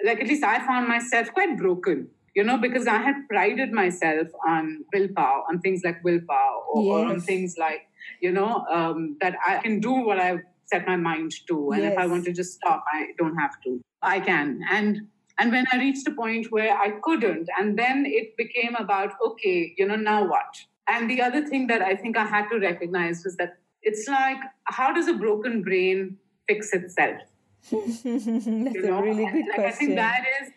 like 0.04 0.20
at 0.20 0.26
least 0.26 0.44
I 0.44 0.64
found 0.66 0.88
myself 0.88 1.32
quite 1.32 1.56
broken, 1.56 2.08
you 2.34 2.44
know, 2.44 2.58
because 2.58 2.86
I 2.86 2.98
had 2.98 3.14
prided 3.28 3.72
myself 3.72 4.28
on 4.46 4.84
willpower, 4.92 5.42
on 5.48 5.60
things 5.60 5.82
like 5.84 6.02
willpower, 6.04 6.62
or, 6.72 6.82
yes. 6.82 6.90
or 6.90 7.06
on 7.06 7.20
things 7.20 7.56
like, 7.58 7.88
you 8.20 8.32
know, 8.32 8.64
um, 8.70 9.16
that 9.20 9.36
I 9.46 9.58
can 9.58 9.80
do 9.80 9.92
what 9.92 10.18
I 10.18 10.38
set 10.66 10.86
my 10.86 10.96
mind 10.96 11.32
to, 11.46 11.70
and 11.72 11.82
yes. 11.82 11.92
if 11.92 11.98
I 11.98 12.06
want 12.06 12.24
to 12.24 12.32
just 12.32 12.54
stop, 12.54 12.84
I 12.92 13.08
don't 13.18 13.36
have 13.36 13.60
to. 13.64 13.80
I 14.06 14.20
can, 14.20 14.60
and 14.70 15.08
and 15.38 15.52
when 15.52 15.66
I 15.72 15.78
reached 15.78 16.06
a 16.08 16.12
point 16.12 16.46
where 16.50 16.76
I 16.76 16.92
couldn't, 17.02 17.48
and 17.58 17.78
then 17.78 18.04
it 18.06 18.36
became 18.36 18.74
about 18.76 19.12
okay, 19.24 19.74
you 19.76 19.86
know, 19.86 19.96
now 19.96 20.26
what? 20.26 20.56
And 20.88 21.10
the 21.10 21.20
other 21.20 21.44
thing 21.44 21.66
that 21.66 21.82
I 21.82 21.96
think 21.96 22.16
I 22.16 22.24
had 22.24 22.48
to 22.50 22.58
recognize 22.58 23.22
was 23.24 23.36
that 23.36 23.58
it's 23.82 24.08
like, 24.08 24.38
how 24.64 24.92
does 24.92 25.08
a 25.08 25.14
broken 25.14 25.62
brain 25.62 26.16
fix 26.48 26.72
itself? 26.72 27.22
That's 27.70 28.04
you 28.04 28.82
know? 28.82 28.98
a 28.98 29.02
really 29.02 29.26
good 29.26 29.46
like, 29.46 29.54
question. 29.54 29.64
I 29.64 29.72
think 29.72 29.96
that 29.96 30.24
is, 30.40 30.50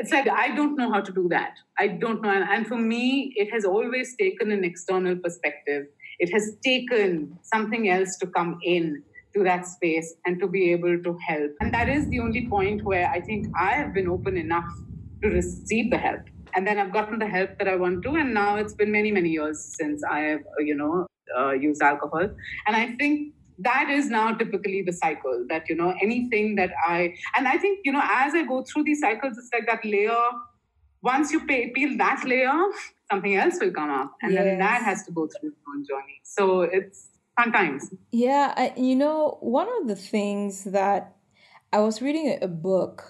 it's 0.00 0.12
like 0.12 0.28
I 0.28 0.54
don't 0.54 0.76
know 0.76 0.90
how 0.92 1.00
to 1.00 1.12
do 1.12 1.28
that. 1.30 1.54
I 1.78 1.88
don't 1.88 2.20
know. 2.22 2.30
And 2.30 2.66
for 2.66 2.76
me, 2.76 3.32
it 3.36 3.52
has 3.52 3.64
always 3.64 4.16
taken 4.16 4.50
an 4.50 4.64
external 4.64 5.16
perspective. 5.16 5.86
It 6.18 6.32
has 6.32 6.56
taken 6.64 7.38
something 7.42 7.88
else 7.88 8.16
to 8.18 8.26
come 8.26 8.58
in 8.64 9.04
to 9.34 9.44
that 9.44 9.66
space 9.66 10.14
and 10.26 10.40
to 10.40 10.46
be 10.46 10.72
able 10.72 11.02
to 11.02 11.18
help. 11.26 11.52
And 11.60 11.72
that 11.74 11.88
is 11.88 12.08
the 12.08 12.20
only 12.20 12.48
point 12.48 12.84
where 12.84 13.08
I 13.08 13.20
think 13.20 13.46
I 13.58 13.72
have 13.72 13.94
been 13.94 14.08
open 14.08 14.36
enough 14.36 14.68
to 15.22 15.28
receive 15.28 15.90
the 15.90 15.98
help. 15.98 16.20
And 16.54 16.66
then 16.66 16.78
I've 16.78 16.92
gotten 16.92 17.18
the 17.18 17.26
help 17.26 17.58
that 17.58 17.68
I 17.68 17.76
want 17.76 18.02
to. 18.04 18.14
And 18.16 18.32
now 18.32 18.56
it's 18.56 18.74
been 18.74 18.90
many, 18.90 19.12
many 19.12 19.30
years 19.30 19.76
since 19.78 20.02
I 20.02 20.20
have, 20.20 20.40
you 20.58 20.74
know, 20.74 21.06
uh, 21.36 21.52
used 21.52 21.82
alcohol. 21.82 22.28
And 22.66 22.76
I 22.76 22.94
think 22.96 23.34
that 23.58 23.90
is 23.90 24.08
now 24.08 24.32
typically 24.34 24.82
the 24.82 24.92
cycle 24.92 25.44
that 25.48 25.68
you 25.68 25.74
know 25.74 25.94
anything 26.00 26.54
that 26.54 26.70
i 26.86 27.12
and 27.36 27.48
i 27.48 27.58
think 27.58 27.80
you 27.84 27.92
know 27.92 28.02
as 28.04 28.34
i 28.34 28.44
go 28.44 28.62
through 28.62 28.84
these 28.84 29.00
cycles 29.00 29.36
it's 29.36 29.50
like 29.52 29.66
that 29.66 29.84
layer 29.84 30.14
once 31.00 31.30
you 31.30 31.46
pay, 31.46 31.70
peel 31.70 31.96
that 31.96 32.22
layer 32.24 32.56
something 33.10 33.36
else 33.36 33.58
will 33.60 33.70
come 33.70 33.90
up 33.90 34.12
and 34.22 34.32
yes. 34.32 34.44
then 34.44 34.58
that 34.58 34.82
has 34.82 35.04
to 35.04 35.12
go 35.12 35.26
through 35.26 35.50
its 35.50 35.58
own 35.68 35.84
journey 35.84 36.20
so 36.22 36.62
it's 36.62 37.08
fun 37.38 37.52
times 37.52 37.90
yeah 38.10 38.52
I, 38.56 38.72
you 38.76 38.96
know 38.96 39.38
one 39.40 39.68
of 39.80 39.88
the 39.88 39.96
things 39.96 40.64
that 40.64 41.16
i 41.72 41.78
was 41.78 42.02
reading 42.02 42.38
a 42.42 42.48
book 42.48 43.04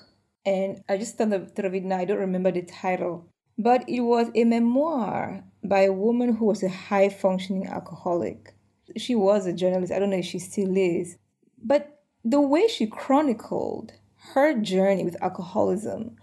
and 0.45 0.83
i 0.88 0.97
just 0.97 1.17
thought 1.17 1.33
of 1.33 1.75
it 1.75 1.85
now 1.85 1.99
i 1.99 2.05
don't 2.05 2.19
remember 2.19 2.53
the 2.53 2.62
title 2.62 3.27
but 3.57 3.88
it 3.88 4.01
was 4.01 4.29
a 4.35 4.45
memoir 4.45 5.43
by 5.64 5.81
a 5.81 5.93
woman 5.93 6.35
who 6.35 6.45
was 6.45 6.62
a 6.62 6.69
high 6.69 7.09
functioning 7.09 7.67
alcoholic 7.67 8.55
she 8.97 9.14
was 9.14 9.47
a 9.47 9.53
journalist. 9.53 9.93
I 9.93 9.99
don't 9.99 10.11
know 10.11 10.19
if 10.19 10.25
she 10.25 10.38
still 10.38 10.77
is. 10.77 11.19
But 11.62 12.01
the 12.25 12.41
way 12.41 12.69
she 12.69 12.87
chronicled 12.87 13.93
her 14.35 14.55
journey 14.55 15.05
with 15.05 15.21
alcoholism 15.23 16.17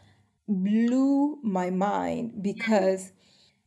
blew 0.48 1.39
my 1.44 1.70
mind 1.70 2.41
because 2.41 3.12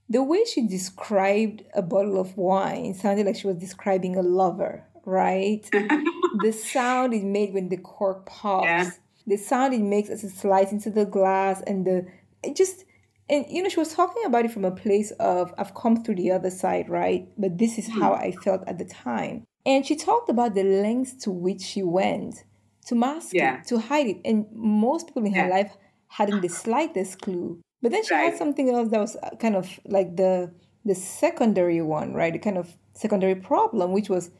the 0.08 0.22
way 0.22 0.44
she 0.44 0.66
described 0.66 1.62
a 1.74 1.82
bottle 1.82 2.18
of 2.18 2.36
wine 2.36 2.94
sounded 2.94 3.26
like 3.26 3.36
she 3.36 3.46
was 3.46 3.56
describing 3.56 4.16
a 4.16 4.22
lover, 4.22 4.84
right? 5.04 5.68
the 5.72 6.52
sound 6.52 7.12
it 7.12 7.24
made 7.24 7.52
when 7.52 7.68
the 7.68 7.76
cork 7.76 8.26
pops, 8.26 8.66
yeah. 8.66 8.90
the 9.26 9.36
sound 9.36 9.74
it 9.74 9.82
makes 9.82 10.08
as 10.08 10.24
it 10.24 10.30
slides 10.30 10.72
into 10.72 10.90
the 10.90 11.04
glass, 11.04 11.62
and 11.66 11.86
the 11.86 12.06
it 12.42 12.56
just 12.56 12.84
and 13.28 13.44
you 13.48 13.62
know 13.62 13.68
she 13.68 13.78
was 13.78 13.92
talking 13.94 14.24
about 14.24 14.44
it 14.44 14.50
from 14.50 14.64
a 14.64 14.70
place 14.70 15.10
of 15.12 15.52
i've 15.58 15.74
come 15.74 16.02
through 16.02 16.14
the 16.14 16.30
other 16.30 16.50
side 16.50 16.88
right 16.88 17.28
but 17.36 17.58
this 17.58 17.78
is 17.78 17.86
hmm. 17.86 18.00
how 18.00 18.12
i 18.14 18.32
felt 18.44 18.62
at 18.66 18.78
the 18.78 18.84
time 18.84 19.44
and 19.66 19.84
she 19.84 19.96
talked 19.96 20.30
about 20.30 20.54
the 20.54 20.62
lengths 20.62 21.14
to 21.14 21.30
which 21.30 21.60
she 21.60 21.82
went 21.82 22.44
to 22.86 22.94
mask 22.94 23.30
yeah. 23.32 23.58
it 23.58 23.66
to 23.66 23.78
hide 23.78 24.06
it 24.06 24.20
and 24.24 24.46
most 24.52 25.08
people 25.08 25.24
in 25.24 25.32
yeah. 25.32 25.44
her 25.44 25.50
life 25.50 25.76
hadn't 26.08 26.40
the 26.40 26.48
slightest 26.48 27.20
clue 27.20 27.60
but 27.82 27.92
then 27.92 28.04
she 28.04 28.14
right. 28.14 28.30
had 28.30 28.38
something 28.38 28.70
else 28.70 28.90
that 28.90 29.00
was 29.00 29.16
uh, 29.16 29.30
kind 29.40 29.56
of 29.56 29.68
like 29.84 30.16
the 30.16 30.50
the 30.84 30.94
secondary 30.94 31.80
one 31.82 32.14
right 32.14 32.32
the 32.32 32.38
kind 32.38 32.58
of 32.58 32.76
secondary 32.94 33.34
problem 33.34 33.92
which 33.92 34.08
was 34.08 34.30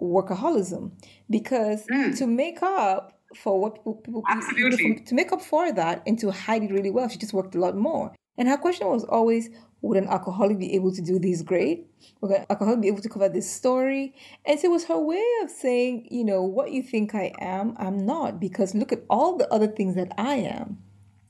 workaholism 0.00 0.92
because 1.28 1.84
mm. 1.86 2.16
to 2.16 2.26
make 2.26 2.62
up 2.62 3.20
for 3.36 3.60
what 3.60 3.74
people, 3.74 3.94
people 3.94 4.22
Absolutely. 4.28 5.00
to 5.00 5.14
make 5.14 5.32
up 5.32 5.42
for 5.42 5.72
that 5.72 6.02
and 6.06 6.18
to 6.18 6.30
hide 6.30 6.62
it 6.62 6.70
really 6.70 6.90
well 6.90 7.08
she 7.08 7.18
just 7.18 7.32
worked 7.32 7.54
a 7.54 7.58
lot 7.58 7.76
more 7.76 8.12
and 8.38 8.48
her 8.48 8.56
question 8.56 8.86
was 8.86 9.04
always, 9.04 9.50
would 9.82 9.98
an 9.98 10.08
alcoholic 10.08 10.58
be 10.58 10.74
able 10.74 10.92
to 10.92 11.02
do 11.02 11.18
this 11.18 11.42
great? 11.42 11.88
Would 12.20 12.30
an 12.30 12.46
alcoholic 12.48 12.80
be 12.80 12.88
able 12.88 13.02
to 13.02 13.08
cover 13.08 13.28
this 13.28 13.50
story? 13.50 14.14
And 14.46 14.58
so 14.58 14.68
it 14.68 14.70
was 14.70 14.84
her 14.84 14.98
way 14.98 15.24
of 15.42 15.50
saying, 15.50 16.06
you 16.10 16.24
know, 16.24 16.42
what 16.42 16.70
you 16.70 16.82
think 16.82 17.14
I 17.16 17.32
am, 17.40 17.74
I'm 17.76 18.06
not, 18.06 18.40
because 18.40 18.76
look 18.76 18.92
at 18.92 19.02
all 19.10 19.36
the 19.36 19.52
other 19.52 19.66
things 19.66 19.96
that 19.96 20.12
I 20.16 20.36
am. 20.36 20.78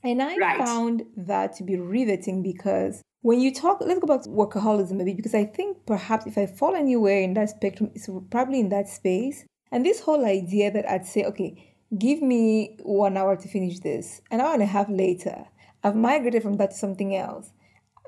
And 0.03 0.21
I 0.21 0.37
right. 0.37 0.57
found 0.65 1.03
that 1.17 1.55
to 1.57 1.63
be 1.63 1.77
riveting 1.77 2.41
because 2.41 3.01
when 3.21 3.41
you 3.41 3.53
talk, 3.53 3.81
let's 3.81 3.99
go 3.99 4.07
back 4.07 4.23
to 4.23 4.29
workaholism 4.29 4.93
maybe, 4.93 5.13
because 5.13 5.35
I 5.35 5.45
think 5.45 5.85
perhaps 5.85 6.25
if 6.25 6.37
I 6.37 6.45
fall 6.45 6.75
anywhere 6.75 7.21
in 7.21 7.33
that 7.33 7.49
spectrum, 7.49 7.91
it's 7.93 8.09
probably 8.29 8.61
in 8.61 8.69
that 8.69 8.87
space. 8.87 9.45
And 9.71 9.85
this 9.85 9.99
whole 9.99 10.25
idea 10.25 10.71
that 10.71 10.89
I'd 10.89 11.05
say, 11.05 11.25
okay, 11.25 11.75
give 11.97 12.21
me 12.21 12.77
one 12.83 13.17
hour 13.17 13.35
to 13.35 13.47
finish 13.47 13.79
this, 13.79 14.21
an 14.31 14.39
hour 14.39 14.53
and 14.53 14.63
a 14.63 14.67
half 14.67 14.87
later, 14.89 15.45
I've 15.83 15.95
migrated 15.95 16.43
from 16.43 16.57
that 16.57 16.71
to 16.71 16.77
something 16.77 17.15
else. 17.15 17.51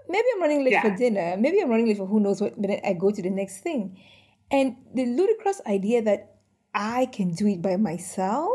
Maybe 0.08 0.26
I'm 0.34 0.42
running 0.42 0.64
late 0.64 0.74
yeah. 0.74 0.82
for 0.82 0.96
dinner. 0.96 1.36
Maybe 1.38 1.62
I'm 1.62 1.70
running 1.70 1.88
late 1.88 1.98
for 1.98 2.06
who 2.06 2.20
knows 2.20 2.42
what, 2.42 2.60
but 2.60 2.68
then 2.68 2.82
I 2.86 2.94
go 2.94 3.12
to 3.12 3.22
the 3.22 3.30
next 3.30 3.60
thing. 3.60 3.98
And 4.50 4.76
the 4.94 5.06
ludicrous 5.06 5.62
idea 5.66 6.02
that 6.02 6.36
I 6.74 7.06
can 7.08 7.34
do 7.34 7.48
it 7.48 7.62
by 7.62 7.78
myself. 7.78 8.52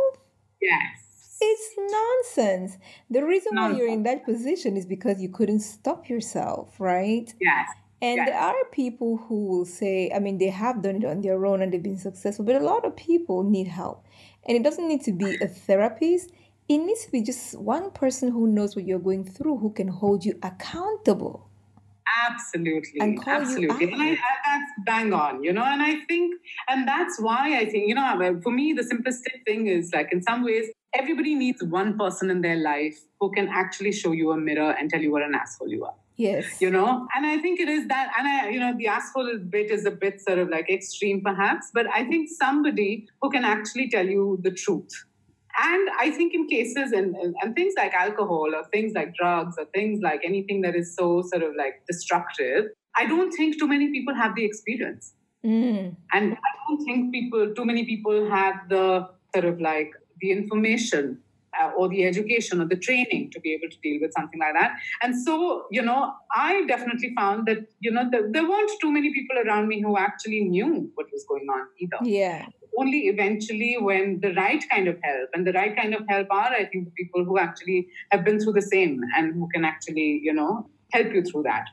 Yes. 0.60 1.05
It's 1.48 1.68
nonsense. 1.78 2.78
The 3.08 3.24
reason 3.24 3.54
nonsense. 3.54 3.72
why 3.72 3.78
you're 3.78 3.92
in 3.92 4.02
that 4.02 4.24
position 4.24 4.76
is 4.76 4.84
because 4.84 5.20
you 5.20 5.28
couldn't 5.28 5.60
stop 5.60 6.08
yourself, 6.08 6.80
right? 6.80 7.32
Yes. 7.40 7.68
And 8.02 8.16
yes. 8.16 8.28
there 8.28 8.38
are 8.38 8.64
people 8.72 9.16
who 9.16 9.46
will 9.46 9.64
say, 9.64 10.10
I 10.14 10.18
mean, 10.18 10.38
they 10.38 10.48
have 10.48 10.82
done 10.82 10.96
it 10.96 11.04
on 11.04 11.22
their 11.22 11.46
own 11.46 11.62
and 11.62 11.72
they've 11.72 11.82
been 11.82 11.98
successful, 11.98 12.44
but 12.44 12.56
a 12.56 12.64
lot 12.64 12.84
of 12.84 12.96
people 12.96 13.42
need 13.42 13.68
help. 13.68 14.04
And 14.46 14.56
it 14.56 14.62
doesn't 14.62 14.86
need 14.86 15.02
to 15.04 15.12
be 15.12 15.36
a 15.40 15.46
therapist, 15.46 16.30
it 16.68 16.78
needs 16.78 17.04
to 17.04 17.12
be 17.12 17.22
just 17.22 17.56
one 17.58 17.90
person 17.92 18.32
who 18.32 18.48
knows 18.48 18.74
what 18.74 18.86
you're 18.86 18.98
going 18.98 19.24
through 19.24 19.58
who 19.58 19.70
can 19.70 19.88
hold 19.88 20.24
you 20.24 20.38
accountable. 20.42 21.48
Absolutely, 22.28 23.00
and 23.00 23.20
absolutely, 23.26 23.92
and 23.92 24.02
I, 24.02 24.12
I, 24.12 24.18
that's 24.44 24.72
bang 24.84 25.12
on, 25.12 25.42
you 25.44 25.52
know. 25.52 25.62
And 25.64 25.82
I 25.82 26.00
think, 26.06 26.34
and 26.68 26.86
that's 26.86 27.20
why 27.20 27.58
I 27.58 27.66
think, 27.66 27.88
you 27.88 27.94
know, 27.94 28.40
for 28.42 28.50
me, 28.50 28.72
the 28.72 28.84
simplest 28.84 29.22
thing 29.44 29.66
is 29.66 29.92
like, 29.92 30.12
in 30.12 30.22
some 30.22 30.44
ways, 30.44 30.66
everybody 30.98 31.34
needs 31.34 31.62
one 31.62 31.98
person 31.98 32.30
in 32.30 32.40
their 32.40 32.56
life 32.56 32.98
who 33.20 33.30
can 33.30 33.48
actually 33.48 33.92
show 33.92 34.12
you 34.12 34.32
a 34.32 34.36
mirror 34.36 34.74
and 34.78 34.90
tell 34.90 35.00
you 35.00 35.12
what 35.12 35.22
an 35.22 35.34
asshole 35.34 35.68
you 35.68 35.84
are. 35.84 35.94
Yes. 36.16 36.62
You 36.62 36.70
know, 36.70 37.06
and 37.14 37.26
I 37.26 37.38
think 37.38 37.60
it 37.60 37.68
is 37.68 37.88
that, 37.88 38.10
and 38.18 38.26
I, 38.26 38.48
you 38.48 38.58
know, 38.58 38.72
the 38.76 38.86
asshole 38.86 39.38
bit 39.50 39.70
is 39.70 39.84
a 39.84 39.90
bit 39.90 40.20
sort 40.20 40.38
of 40.38 40.48
like 40.48 40.70
extreme 40.70 41.20
perhaps, 41.22 41.70
but 41.74 41.86
I 41.92 42.04
think 42.04 42.30
somebody 42.30 43.06
who 43.20 43.30
can 43.30 43.44
actually 43.44 43.90
tell 43.90 44.06
you 44.06 44.38
the 44.42 44.50
truth. 44.50 45.04
And 45.58 45.88
I 45.98 46.10
think 46.10 46.34
in 46.34 46.46
cases 46.48 46.92
and, 46.92 47.14
and, 47.16 47.34
and 47.42 47.54
things 47.54 47.74
like 47.76 47.92
alcohol 47.94 48.54
or 48.54 48.64
things 48.72 48.92
like 48.94 49.14
drugs 49.14 49.56
or 49.58 49.66
things 49.74 50.00
like 50.02 50.20
anything 50.24 50.62
that 50.62 50.74
is 50.74 50.94
so 50.94 51.22
sort 51.22 51.42
of 51.42 51.54
like 51.56 51.82
destructive, 51.86 52.66
I 52.96 53.06
don't 53.06 53.30
think 53.32 53.58
too 53.58 53.66
many 53.66 53.90
people 53.90 54.14
have 54.14 54.34
the 54.34 54.44
experience. 54.44 55.14
Mm. 55.44 55.96
And 56.12 56.32
I 56.32 56.50
don't 56.66 56.84
think 56.84 57.12
people, 57.12 57.54
too 57.54 57.64
many 57.64 57.84
people 57.84 58.28
have 58.30 58.54
the 58.68 59.08
sort 59.34 59.44
of 59.46 59.60
like 59.60 59.92
the 60.20 60.30
information 60.30 61.18
uh, 61.60 61.70
or 61.76 61.88
the 61.88 62.04
education 62.04 62.60
or 62.60 62.66
the 62.66 62.76
training 62.76 63.30
to 63.32 63.40
be 63.40 63.54
able 63.54 63.70
to 63.70 63.78
deal 63.82 63.98
with 64.00 64.12
something 64.12 64.40
like 64.40 64.54
that. 64.54 64.72
And 65.02 65.20
so, 65.24 65.66
you 65.70 65.82
know, 65.82 66.12
I 66.34 66.64
definitely 66.66 67.12
found 67.16 67.46
that, 67.46 67.58
you 67.80 67.90
know, 67.90 68.08
the, 68.10 68.28
there 68.30 68.48
weren't 68.48 68.70
too 68.80 68.92
many 68.92 69.12
people 69.12 69.36
around 69.38 69.68
me 69.68 69.80
who 69.80 69.96
actually 69.96 70.44
knew 70.44 70.90
what 70.94 71.06
was 71.12 71.24
going 71.28 71.46
on 71.48 71.66
either. 71.78 71.98
Yeah. 72.02 72.46
Only 72.78 73.06
eventually 73.08 73.78
when 73.80 74.20
the 74.20 74.34
right 74.34 74.62
kind 74.70 74.86
of 74.86 74.98
help, 75.02 75.30
and 75.32 75.46
the 75.46 75.52
right 75.52 75.74
kind 75.74 75.94
of 75.94 76.02
help 76.08 76.28
are, 76.30 76.52
I 76.52 76.66
think, 76.66 76.84
the 76.84 76.90
people 76.90 77.24
who 77.24 77.38
actually 77.38 77.88
have 78.10 78.22
been 78.22 78.38
through 78.38 78.52
the 78.52 78.62
same 78.62 79.00
and 79.16 79.32
who 79.32 79.48
can 79.54 79.64
actually, 79.64 80.20
you 80.22 80.34
know, 80.34 80.68
help 80.92 81.12
you 81.14 81.22
through 81.22 81.44
that. 81.44 81.64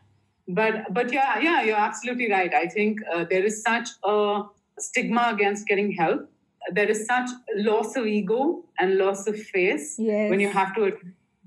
But, 0.48 0.94
but 0.94 1.12
yeah, 1.12 1.40
yeah, 1.40 1.62
you're 1.64 1.76
absolutely 1.76 2.32
right. 2.32 2.54
I 2.54 2.68
think 2.68 3.00
uh, 3.14 3.26
there 3.30 3.44
is 3.44 3.62
such 3.62 3.90
a 4.06 4.44
stigma 4.80 5.32
against 5.34 5.68
getting 5.68 5.92
help 5.92 6.30
there 6.72 6.90
is 6.90 7.06
such 7.06 7.30
loss 7.56 7.96
of 7.96 8.06
ego 8.06 8.64
and 8.80 8.98
loss 8.98 9.28
of 9.28 9.40
face 9.40 9.96
yes. 9.98 10.30
when 10.30 10.40
you 10.40 10.50
have 10.50 10.74
to 10.76 10.92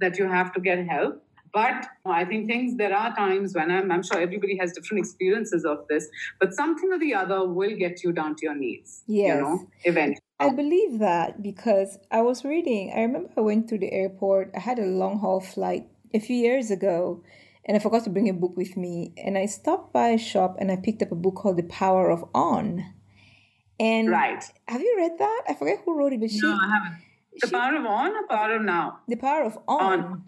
that 0.01 0.19
you 0.19 0.29
have 0.29 0.53
to 0.53 0.61
get 0.61 0.87
help 0.87 1.23
but 1.53 1.87
i 2.05 2.25
think 2.25 2.47
things 2.47 2.77
there 2.77 2.95
are 2.95 3.15
times 3.17 3.55
when 3.55 3.71
I'm, 3.71 3.91
I'm 3.91 4.03
sure 4.03 4.21
everybody 4.21 4.59
has 4.59 4.73
different 4.73 5.05
experiences 5.05 5.65
of 5.65 5.87
this 5.89 6.09
but 6.39 6.53
something 6.53 6.93
or 6.93 6.99
the 6.99 7.15
other 7.15 7.49
will 7.49 7.77
get 7.77 8.05
you 8.05 8.13
down 8.13 8.37
to 8.37 8.47
your 8.47 8.55
knees 8.55 9.03
yes. 9.07 9.29
you 9.29 9.41
know 9.41 9.69
eventually 9.85 10.21
I 10.39 10.51
believe 10.51 10.99
that 10.99 11.43
because 11.43 11.99
I 12.11 12.21
was 12.21 12.45
reading, 12.45 12.93
I 12.95 13.01
remember 13.01 13.31
I 13.39 13.41
went 13.41 13.71
to 13.71 13.79
the 13.79 13.91
airport. 13.91 14.51
I 14.55 14.61
had 14.61 14.79
a 14.79 14.85
long 14.85 15.19
haul 15.21 15.41
flight 15.41 15.89
a 16.13 16.19
few 16.19 16.37
years 16.37 16.71
ago 16.71 17.23
and 17.65 17.77
I 17.77 17.81
forgot 17.81 18.05
to 18.05 18.11
bring 18.11 18.29
a 18.29 18.35
book 18.35 18.57
with 18.57 18.77
me. 18.77 19.13
And 19.17 19.39
I 19.39 19.47
stopped 19.47 19.93
by 19.93 20.09
a 20.09 20.19
shop 20.19 20.57
and 20.59 20.71
I 20.71 20.77
picked 20.77 21.03
up 21.03 21.11
a 21.11 21.17
book 21.17 21.37
called 21.37 21.57
The 21.57 21.65
Power 21.65 22.11
of 22.11 22.25
On 22.35 22.85
and 23.79 24.11
right. 24.11 24.45
Have 24.69 24.81
you 24.81 24.95
read 24.97 25.13
that? 25.19 25.43
I 25.49 25.55
forget 25.55 25.83
who 25.85 25.97
wrote 25.97 26.13
it, 26.13 26.21
but 26.21 26.31
she. 26.31 26.41
No, 26.41 26.57
I 26.61 26.69
haven't. 26.69 27.03
The 27.41 27.49
she, 27.49 27.53
power 27.53 27.77
of 27.77 27.85
on 27.85 28.13
or 28.13 28.27
power 28.27 28.57
of 28.57 28.63
now? 28.63 29.01
The 29.09 29.17
power 29.17 29.45
of 29.45 29.59
on. 29.69 30.01
on. 30.01 30.25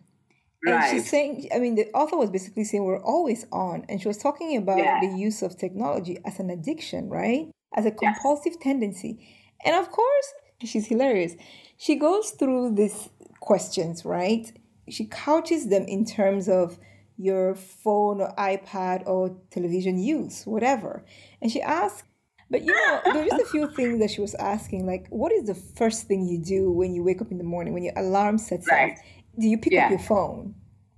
And 0.64 0.74
right. 0.74 0.90
she's 0.90 1.08
saying, 1.08 1.48
I 1.54 1.58
mean, 1.58 1.76
the 1.76 1.86
author 1.92 2.16
was 2.16 2.30
basically 2.30 2.64
saying 2.64 2.84
we're 2.84 3.02
always 3.02 3.46
on. 3.52 3.84
And 3.88 4.02
she 4.02 4.08
was 4.08 4.18
talking 4.18 4.56
about 4.56 4.78
yeah. 4.78 4.98
the 5.00 5.16
use 5.16 5.40
of 5.42 5.56
technology 5.56 6.18
as 6.24 6.40
an 6.40 6.50
addiction, 6.50 7.08
right? 7.08 7.48
As 7.74 7.86
a 7.86 7.92
compulsive 7.92 8.54
yes. 8.54 8.62
tendency. 8.62 9.24
And 9.64 9.76
of 9.76 9.90
course, 9.90 10.32
she's 10.64 10.86
hilarious. 10.86 11.34
She 11.76 11.94
goes 11.94 12.30
through 12.30 12.74
these 12.74 13.08
questions, 13.40 14.04
right? 14.04 14.52
She 14.88 15.06
couches 15.06 15.68
them 15.68 15.84
in 15.84 16.04
terms 16.04 16.48
of 16.48 16.78
your 17.16 17.54
phone 17.54 18.20
or 18.20 18.34
iPad 18.36 19.06
or 19.06 19.36
television 19.50 19.98
use, 19.98 20.44
whatever. 20.44 21.04
And 21.40 21.52
she 21.52 21.60
asks, 21.62 22.02
but 22.50 22.64
you 22.64 22.72
know, 22.72 23.00
there's 23.12 23.32
a 23.32 23.44
few 23.46 23.68
things 23.68 24.00
that 24.00 24.10
she 24.10 24.20
was 24.20 24.34
asking, 24.36 24.86
like, 24.86 25.06
what 25.10 25.32
is 25.32 25.46
the 25.46 25.54
first 25.54 26.06
thing 26.06 26.26
you 26.26 26.38
do 26.38 26.70
when 26.70 26.94
you 26.94 27.02
wake 27.02 27.20
up 27.20 27.30
in 27.30 27.38
the 27.38 27.44
morning, 27.44 27.74
when 27.74 27.84
your 27.84 27.92
alarm 27.96 28.38
sets 28.38 28.66
right. 28.70 28.92
off? 28.92 28.98
Do 29.38 29.46
you 29.46 29.58
pick 29.58 29.72
yeah. 29.72 29.84
up 29.84 29.90
your 29.90 29.98
phone? 29.98 30.54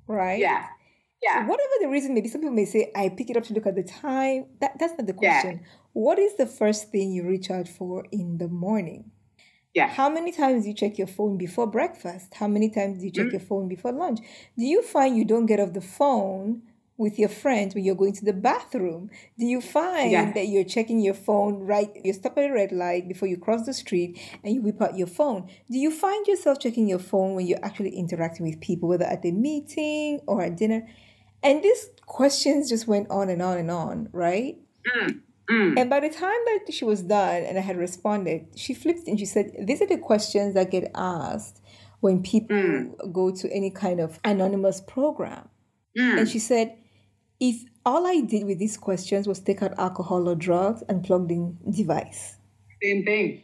Right? 0.06 0.38
Yeah. 0.38 0.66
Yeah. 1.22 1.42
So 1.42 1.50
whatever 1.50 1.72
the 1.80 1.88
reason 1.88 2.14
maybe 2.14 2.28
some 2.28 2.40
people 2.40 2.54
may 2.54 2.64
say, 2.64 2.90
I 2.96 3.10
pick 3.10 3.30
it 3.30 3.36
up 3.36 3.44
to 3.44 3.54
look 3.54 3.66
at 3.66 3.76
the 3.76 3.82
time. 3.82 4.46
That 4.60 4.78
that's 4.78 4.94
not 4.96 5.06
the 5.06 5.12
question. 5.12 5.60
Yeah. 5.62 5.68
What 5.92 6.18
is 6.18 6.36
the 6.36 6.46
first 6.46 6.90
thing 6.90 7.12
you 7.12 7.26
reach 7.26 7.50
out 7.50 7.68
for 7.68 8.06
in 8.10 8.38
the 8.38 8.48
morning? 8.48 9.10
Yeah. 9.74 9.88
How 9.88 10.08
many 10.08 10.32
times 10.32 10.62
do 10.62 10.70
you 10.70 10.74
check 10.74 10.98
your 10.98 11.06
phone 11.06 11.36
before 11.36 11.66
breakfast? 11.66 12.34
How 12.34 12.48
many 12.48 12.70
times 12.70 12.98
do 12.98 13.04
you 13.04 13.12
check 13.12 13.26
mm-hmm. 13.26 13.32
your 13.32 13.40
phone 13.40 13.68
before 13.68 13.92
lunch? 13.92 14.20
Do 14.58 14.64
you 14.64 14.82
find 14.82 15.16
you 15.16 15.24
don't 15.24 15.46
get 15.46 15.60
off 15.60 15.74
the 15.74 15.80
phone 15.80 16.62
with 17.00 17.18
your 17.18 17.30
friends 17.30 17.74
when 17.74 17.82
you're 17.82 17.94
going 17.94 18.12
to 18.12 18.24
the 18.24 18.32
bathroom? 18.32 19.10
Do 19.38 19.46
you 19.46 19.62
find 19.62 20.12
yeah. 20.12 20.32
that 20.32 20.48
you're 20.48 20.64
checking 20.64 21.00
your 21.00 21.14
phone 21.14 21.60
right? 21.60 21.90
You 22.04 22.12
stop 22.12 22.36
at 22.36 22.50
a 22.50 22.52
red 22.52 22.72
light 22.72 23.08
before 23.08 23.26
you 23.26 23.38
cross 23.38 23.64
the 23.64 23.72
street 23.72 24.20
and 24.44 24.54
you 24.54 24.60
whip 24.60 24.82
out 24.82 24.98
your 24.98 25.06
phone. 25.06 25.48
Do 25.70 25.78
you 25.78 25.90
find 25.90 26.26
yourself 26.26 26.60
checking 26.60 26.86
your 26.86 26.98
phone 26.98 27.34
when 27.34 27.46
you're 27.46 27.64
actually 27.64 27.96
interacting 27.96 28.44
with 28.44 28.60
people, 28.60 28.90
whether 28.90 29.06
at 29.06 29.24
a 29.24 29.32
meeting 29.32 30.20
or 30.26 30.42
at 30.42 30.58
dinner? 30.58 30.86
And 31.42 31.62
these 31.62 31.86
questions 32.04 32.68
just 32.68 32.86
went 32.86 33.08
on 33.10 33.30
and 33.30 33.40
on 33.40 33.56
and 33.56 33.70
on, 33.70 34.10
right? 34.12 34.58
Mm. 34.94 35.20
Mm. 35.50 35.80
And 35.80 35.88
by 35.88 36.00
the 36.00 36.10
time 36.10 36.38
that 36.46 36.66
she 36.70 36.84
was 36.84 37.02
done 37.02 37.44
and 37.44 37.56
I 37.56 37.62
had 37.62 37.78
responded, 37.78 38.46
she 38.56 38.74
flipped 38.74 39.08
and 39.08 39.18
she 39.18 39.24
said, 39.24 39.52
These 39.58 39.80
are 39.80 39.86
the 39.86 39.96
questions 39.96 40.52
that 40.54 40.70
get 40.70 40.90
asked 40.94 41.62
when 42.00 42.22
people 42.22 42.56
mm. 42.56 43.12
go 43.12 43.30
to 43.30 43.50
any 43.50 43.70
kind 43.70 44.00
of 44.00 44.20
anonymous 44.22 44.82
program. 44.82 45.48
Mm. 45.98 46.18
And 46.18 46.28
she 46.28 46.38
said, 46.38 46.76
if 47.40 47.64
all 47.84 48.06
I 48.06 48.20
did 48.20 48.44
with 48.44 48.58
these 48.58 48.76
questions 48.76 49.26
was 49.26 49.40
take 49.40 49.62
out 49.62 49.78
alcohol 49.78 50.28
or 50.28 50.34
drugs 50.34 50.82
and 50.88 51.02
plugged 51.02 51.30
in 51.30 51.56
device. 51.70 52.36
Same 52.82 53.04
thing. 53.04 53.42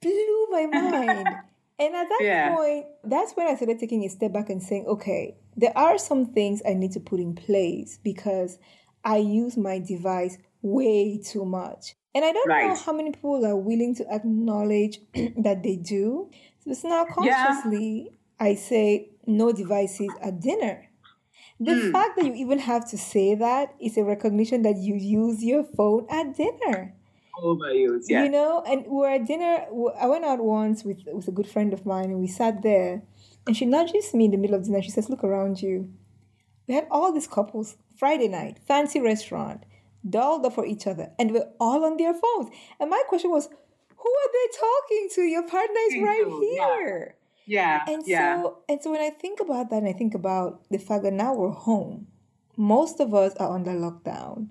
Blew 0.00 0.46
my 0.50 0.66
mind. 0.72 1.28
and 1.78 1.94
at 1.94 2.08
that 2.08 2.20
yeah. 2.22 2.54
point, 2.54 2.86
that's 3.04 3.32
when 3.34 3.46
I 3.46 3.54
started 3.54 3.78
taking 3.78 4.04
a 4.04 4.08
step 4.08 4.32
back 4.32 4.48
and 4.48 4.62
saying, 4.62 4.86
okay, 4.86 5.36
there 5.56 5.76
are 5.76 5.98
some 5.98 6.32
things 6.32 6.62
I 6.66 6.74
need 6.74 6.92
to 6.92 7.00
put 7.00 7.20
in 7.20 7.34
place 7.34 7.98
because 8.02 8.58
I 9.04 9.18
use 9.18 9.56
my 9.56 9.78
device 9.78 10.38
way 10.62 11.18
too 11.18 11.44
much. 11.44 11.94
And 12.14 12.24
I 12.24 12.32
don't 12.32 12.48
right. 12.48 12.68
know 12.68 12.74
how 12.74 12.92
many 12.92 13.12
people 13.12 13.44
are 13.44 13.56
willing 13.56 13.94
to 13.96 14.06
acknowledge 14.12 15.00
that 15.14 15.62
they 15.62 15.76
do. 15.76 16.30
So 16.64 16.70
it's 16.70 16.84
now 16.84 17.04
consciously, 17.04 18.08
yeah. 18.10 18.46
I 18.46 18.54
say 18.54 19.10
no 19.26 19.52
devices 19.52 20.10
at 20.22 20.40
dinner. 20.40 20.87
The 21.60 21.72
mm. 21.72 21.92
fact 21.92 22.16
that 22.16 22.24
you 22.24 22.34
even 22.34 22.60
have 22.60 22.88
to 22.90 22.98
say 22.98 23.34
that 23.34 23.74
is 23.80 23.96
a 23.96 24.04
recognition 24.04 24.62
that 24.62 24.76
you 24.76 24.94
use 24.94 25.42
your 25.42 25.64
phone 25.64 26.06
at 26.08 26.36
dinner. 26.36 26.94
Overuse, 27.42 28.04
yeah. 28.08 28.24
You 28.24 28.30
know, 28.30 28.62
and 28.66 28.84
we're 28.86 29.10
at 29.10 29.26
dinner. 29.26 29.66
I 30.00 30.06
went 30.06 30.24
out 30.24 30.40
once 30.40 30.84
with, 30.84 31.02
with 31.12 31.26
a 31.28 31.32
good 31.32 31.48
friend 31.48 31.72
of 31.72 31.84
mine, 31.84 32.06
and 32.06 32.20
we 32.20 32.28
sat 32.28 32.62
there, 32.62 33.02
and 33.46 33.56
she 33.56 33.64
nudges 33.64 34.14
me 34.14 34.26
in 34.26 34.30
the 34.30 34.36
middle 34.36 34.56
of 34.56 34.64
dinner. 34.64 34.82
She 34.82 34.90
says, 34.90 35.08
Look 35.08 35.24
around 35.24 35.62
you. 35.62 35.92
We 36.66 36.74
had 36.74 36.86
all 36.90 37.12
these 37.12 37.26
couples, 37.26 37.76
Friday 37.96 38.28
night, 38.28 38.58
fancy 38.66 39.00
restaurant, 39.00 39.64
dolled 40.08 40.44
up 40.46 40.54
for 40.54 40.66
each 40.66 40.86
other, 40.86 41.10
and 41.18 41.32
we're 41.32 41.50
all 41.58 41.84
on 41.84 41.96
their 41.96 42.14
phones. 42.14 42.50
And 42.78 42.90
my 42.90 43.02
question 43.08 43.30
was, 43.30 43.48
Who 43.96 44.10
are 44.10 44.32
they 44.32 44.58
talking 44.58 45.08
to? 45.14 45.22
Your 45.22 45.42
partner 45.42 45.80
is 45.90 46.02
right 46.02 46.26
here. 46.40 47.17
Yeah. 47.48 47.82
Yeah. 47.86 47.92
And 47.92 48.02
yeah. 48.06 48.42
so 48.42 48.58
and 48.68 48.82
so 48.82 48.92
when 48.92 49.00
I 49.00 49.10
think 49.10 49.40
about 49.40 49.70
that 49.70 49.78
and 49.78 49.88
I 49.88 49.92
think 49.92 50.14
about 50.14 50.60
the 50.70 50.78
fact 50.78 51.02
that 51.04 51.14
now 51.14 51.34
we're 51.34 51.50
home, 51.50 52.06
most 52.56 53.00
of 53.00 53.14
us 53.14 53.34
are 53.36 53.54
under 53.54 53.72
lockdown. 53.72 54.50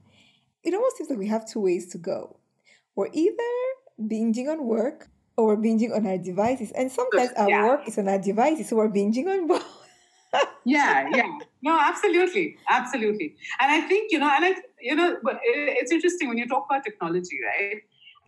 It 0.64 0.74
almost 0.74 0.98
seems 0.98 1.10
like 1.10 1.20
we 1.20 1.28
have 1.28 1.48
two 1.48 1.62
ways 1.62 1.88
to 1.92 1.98
go. 1.98 2.40
We're 2.96 3.10
either 3.14 3.54
binging 4.02 4.50
on 4.50 4.66
work 4.66 5.10
or 5.38 5.46
we're 5.48 5.58
binging 5.58 5.96
on 5.96 6.08
our 6.08 6.18
devices. 6.18 6.72
And 6.72 6.92
sometimes 6.92 7.32
our 7.38 7.50
yeah. 7.50 7.64
work 7.64 7.88
is 7.88 7.98
on 7.98 8.10
our 8.10 8.18
devices, 8.18 8.70
so 8.70 8.76
we're 8.76 8.90
binging 8.90 9.28
on 9.28 9.48
both. 9.52 9.64
yeah, 10.66 11.08
yeah. 11.14 11.30
No, 11.62 11.80
absolutely. 11.80 12.58
Absolutely. 12.70 13.36
And 13.62 13.72
I 13.72 13.88
think, 13.88 14.12
you 14.12 14.20
know, 14.20 14.30
and 14.36 14.46
I, 14.46 14.56
you 14.82 14.96
know, 14.96 15.14
eh, 15.14 15.78
it's 15.80 15.92
interesting 15.92 16.28
when 16.28 16.38
you 16.38 16.48
talk 16.48 16.66
about 16.70 16.84
technology, 16.84 17.38
right? 17.46 17.82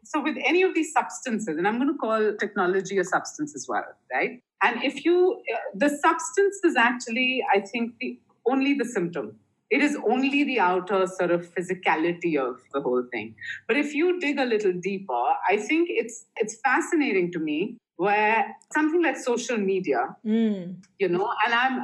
So, 0.04 0.22
with 0.22 0.38
any 0.44 0.64
of 0.64 0.74
these 0.74 0.92
substances, 0.92 1.58
and 1.58 1.68
I'm 1.68 1.78
going 1.78 1.92
to 1.92 1.98
call 1.98 2.34
technology 2.40 2.98
a 2.98 3.04
substance 3.04 3.56
as 3.56 3.68
well, 3.68 3.86
right? 4.12 4.42
And 4.62 4.84
if 4.84 5.06
you, 5.06 5.42
the 5.74 5.90
substance 5.90 6.60
is 6.64 6.76
actually, 6.76 7.44
I 7.54 7.62
think, 7.62 7.94
the 8.00 8.20
only 8.48 8.74
the 8.74 8.86
symptom. 8.86 9.36
It 9.70 9.84
is 9.84 9.96
only 10.08 10.44
the 10.44 10.60
outer 10.60 11.06
sort 11.06 11.30
of 11.30 11.54
physicality 11.54 12.38
of 12.38 12.60
the 12.74 12.82
whole 12.82 13.04
thing. 13.12 13.36
But 13.68 13.78
if 13.78 13.94
you 13.94 14.20
dig 14.20 14.40
a 14.40 14.46
little 14.46 14.74
deeper, 14.74 15.24
I 15.48 15.58
think 15.58 15.90
it's 15.92 16.26
it's 16.38 16.60
fascinating 16.66 17.32
to 17.34 17.40
me 17.40 17.78
where 17.98 18.56
something 18.74 19.04
like 19.04 19.18
social 19.18 19.58
media, 19.58 20.16
mm. 20.26 20.74
you 21.00 21.10
know, 21.10 21.30
and 21.46 21.54
I'm 21.54 21.76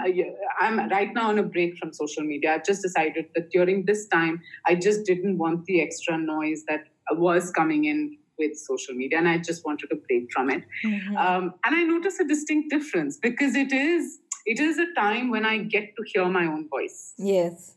I'm 0.60 0.90
right 0.90 1.14
now 1.14 1.28
on 1.30 1.38
a 1.38 1.44
break 1.44 1.78
from 1.78 1.92
social 1.94 2.24
media. 2.24 2.54
I've 2.54 2.66
just 2.66 2.82
decided 2.82 3.26
that 3.36 3.52
during 3.52 3.86
this 3.86 4.08
time, 4.08 4.42
I 4.66 4.76
just 4.76 5.06
didn't 5.06 5.38
want 5.38 5.66
the 5.66 5.82
extra 5.82 6.18
noise 6.18 6.64
that 6.70 6.86
was 7.14 7.52
coming 7.52 7.86
in 7.86 8.18
with 8.38 8.58
social 8.58 8.94
media 8.94 9.18
and 9.18 9.28
i 9.28 9.38
just 9.38 9.66
wanted 9.66 9.88
to 9.88 9.96
break 10.08 10.28
from 10.32 10.50
it 10.50 10.64
mm-hmm. 10.84 11.16
um, 11.18 11.54
and 11.66 11.76
i 11.76 11.84
notice 11.84 12.20
a 12.20 12.28
distinct 12.28 12.70
difference 12.70 13.18
because 13.18 13.56
it 13.56 13.72
is 13.72 14.20
it 14.46 14.60
is 14.60 14.78
a 14.78 14.88
time 14.96 15.30
when 15.30 15.46
i 15.46 15.58
get 15.58 15.96
to 15.96 16.04
hear 16.14 16.26
my 16.26 16.46
own 16.46 16.68
voice 16.70 17.14
yes 17.18 17.76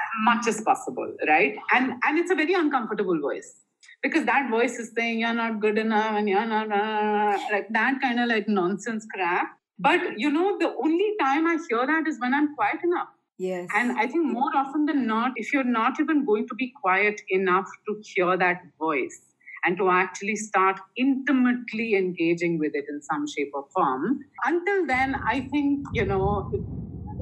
As 0.00 0.10
much 0.24 0.46
as 0.46 0.60
possible, 0.62 1.12
right? 1.28 1.56
And 1.74 1.94
and 2.06 2.18
it's 2.18 2.30
a 2.30 2.34
very 2.34 2.54
uncomfortable 2.54 3.18
voice 3.20 3.54
because 4.02 4.24
that 4.26 4.50
voice 4.50 4.78
is 4.78 4.92
saying 4.96 5.20
you're 5.20 5.34
not 5.34 5.60
good 5.60 5.78
enough 5.78 6.12
and 6.20 6.28
you're 6.28 6.46
not 6.46 6.72
uh, 6.72 7.38
like 7.52 7.68
that 7.70 8.00
kind 8.00 8.20
of 8.20 8.28
like 8.28 8.48
nonsense 8.48 9.06
crap. 9.12 9.48
But 9.78 10.00
you 10.18 10.30
know, 10.30 10.58
the 10.58 10.70
only 10.84 11.10
time 11.20 11.46
I 11.46 11.58
hear 11.68 11.86
that 11.86 12.06
is 12.06 12.20
when 12.20 12.34
I'm 12.34 12.54
quiet 12.54 12.80
enough. 12.84 13.08
Yes. 13.40 13.68
And 13.74 13.98
I 13.98 14.06
think 14.06 14.30
more 14.30 14.50
often 14.54 14.84
than 14.84 15.06
not, 15.06 15.32
if 15.36 15.50
you're 15.50 15.64
not 15.64 15.98
even 15.98 16.26
going 16.26 16.46
to 16.48 16.54
be 16.54 16.74
quiet 16.78 17.22
enough 17.30 17.68
to 17.86 17.98
hear 18.04 18.36
that 18.36 18.60
voice 18.78 19.18
and 19.64 19.78
to 19.78 19.88
actually 19.88 20.36
start 20.36 20.78
intimately 20.98 21.94
engaging 21.94 22.58
with 22.58 22.72
it 22.74 22.84
in 22.90 23.00
some 23.00 23.26
shape 23.26 23.52
or 23.54 23.64
form, 23.74 24.20
until 24.44 24.86
then, 24.86 25.14
I 25.26 25.48
think, 25.52 25.86
you 25.94 26.04
know, 26.04 26.52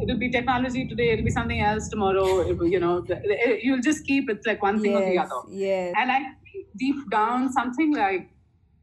it'll 0.03 0.19
be 0.19 0.29
technology 0.29 0.89
today, 0.89 1.11
it'll 1.12 1.25
be 1.25 1.31
something 1.31 1.61
else 1.61 1.89
tomorrow, 1.89 2.41
it 2.41 2.59
will, 2.59 2.66
you 2.66 2.81
know, 2.81 3.07
you'll 3.62 3.81
just 3.81 4.05
keep 4.05 4.29
it's 4.29 4.45
like 4.45 4.61
one 4.61 4.83
thing 4.83 4.93
yes, 4.93 5.01
or 5.01 5.11
the 5.12 5.19
other. 5.19 5.55
Yes. 5.55 5.95
And 5.97 6.11
I 6.11 6.19
think 6.19 6.66
deep 6.77 7.11
down, 7.12 7.53
something 7.53 7.95
like 7.95 8.29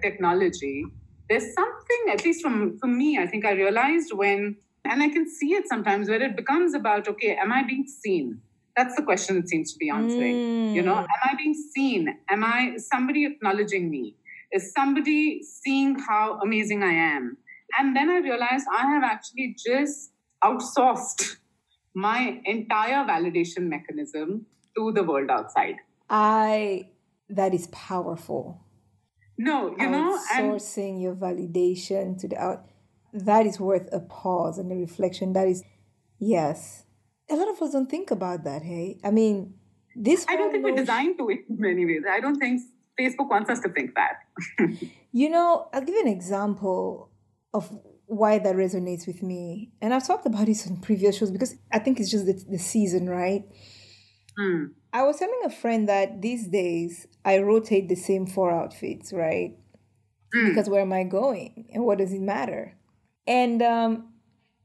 technology, 0.01 0.85
there's 1.27 1.53
something, 1.53 2.13
at 2.13 2.23
least 2.23 2.41
from 2.41 2.77
for 2.79 2.87
me, 2.87 3.17
I 3.17 3.27
think 3.27 3.45
I 3.45 3.51
realized 3.51 4.13
when 4.13 4.55
and 4.87 5.01
I 5.01 5.09
can 5.09 5.29
see 5.29 5.53
it 5.53 5.67
sometimes 5.67 6.09
where 6.09 6.21
it 6.21 6.35
becomes 6.35 6.73
about, 6.73 7.07
okay, 7.07 7.35
am 7.35 7.51
I 7.51 7.63
being 7.63 7.85
seen? 7.87 8.41
That's 8.75 8.95
the 8.95 9.03
question 9.03 9.37
it 9.37 9.47
seems 9.47 9.71
to 9.73 9.79
be 9.79 9.89
answering. 9.89 10.35
Mm. 10.35 10.73
You 10.73 10.81
know, 10.81 10.97
am 10.97 11.07
I 11.23 11.35
being 11.37 11.53
seen? 11.53 12.09
Am 12.29 12.43
I 12.43 12.77
somebody 12.77 13.25
acknowledging 13.25 13.89
me? 13.89 14.15
Is 14.51 14.73
somebody 14.73 15.41
seeing 15.43 15.97
how 15.99 16.39
amazing 16.43 16.83
I 16.83 16.91
am? 16.91 17.37
And 17.77 17.95
then 17.95 18.09
I 18.09 18.17
realized 18.17 18.65
I 18.73 18.87
have 18.87 19.03
actually 19.03 19.55
just 19.65 20.11
outsourced 20.43 21.37
my 21.95 22.41
entire 22.45 23.05
validation 23.05 23.67
mechanism 23.69 24.45
to 24.77 24.91
the 24.91 25.03
world 25.03 25.29
outside. 25.29 25.75
I 26.09 26.89
that 27.29 27.53
is 27.53 27.67
powerful. 27.67 28.61
No, 29.37 29.75
you 29.77 29.89
know, 29.89 30.19
outsourcing 30.33 31.01
your 31.01 31.15
validation 31.15 32.17
to 32.19 32.27
the 32.27 32.37
out 32.37 32.65
that 33.15 33.45
is 33.45 33.59
worth 33.59 33.87
a 33.91 33.99
pause 33.99 34.57
and 34.57 34.71
a 34.71 34.75
reflection. 34.75 35.33
That 35.33 35.47
is, 35.47 35.63
yes. 36.19 36.83
A 37.29 37.35
lot 37.35 37.49
of 37.49 37.61
us 37.61 37.71
don't 37.71 37.89
think 37.89 38.11
about 38.11 38.43
that, 38.43 38.61
hey? 38.61 38.99
I 39.03 39.11
mean, 39.11 39.55
this. 39.95 40.25
I 40.29 40.35
don't 40.35 40.51
think 40.51 40.63
we're 40.63 40.75
designed 40.75 41.17
to 41.17 41.29
it 41.29 41.45
in 41.49 41.59
many 41.59 41.85
ways. 41.85 42.03
I 42.09 42.19
don't 42.19 42.37
think 42.37 42.61
Facebook 42.99 43.29
wants 43.29 43.49
us 43.49 43.59
to 43.61 43.69
think 43.69 43.95
that. 43.95 44.19
you 45.11 45.29
know, 45.29 45.69
I'll 45.73 45.81
give 45.81 45.95
you 45.95 46.01
an 46.01 46.07
example 46.07 47.09
of 47.53 47.71
why 48.07 48.37
that 48.37 48.55
resonates 48.55 49.07
with 49.07 49.23
me. 49.23 49.71
And 49.81 49.93
I've 49.93 50.05
talked 50.05 50.25
about 50.25 50.45
this 50.45 50.67
on 50.69 50.77
previous 50.77 51.17
shows 51.17 51.31
because 51.31 51.55
I 51.71 51.79
think 51.79 51.99
it's 51.99 52.11
just 52.11 52.25
the, 52.25 52.33
the 52.49 52.59
season, 52.59 53.09
right? 53.09 53.43
Mm. 54.39 54.71
I 54.93 55.03
was 55.03 55.17
telling 55.17 55.41
a 55.45 55.49
friend 55.49 55.89
that 55.89 56.21
these 56.21 56.47
days 56.47 57.07
I 57.23 57.39
rotate 57.39 57.89
the 57.89 57.95
same 57.95 58.27
four 58.27 58.51
outfits, 58.51 59.11
right? 59.11 59.57
Mm. 60.35 60.49
Because 60.49 60.69
where 60.69 60.81
am 60.81 60.93
I 60.93 61.03
going? 61.03 61.69
And 61.73 61.85
what 61.85 61.97
does 61.97 62.13
it 62.13 62.21
matter? 62.21 62.75
And 63.27 63.61
um, 63.61 64.13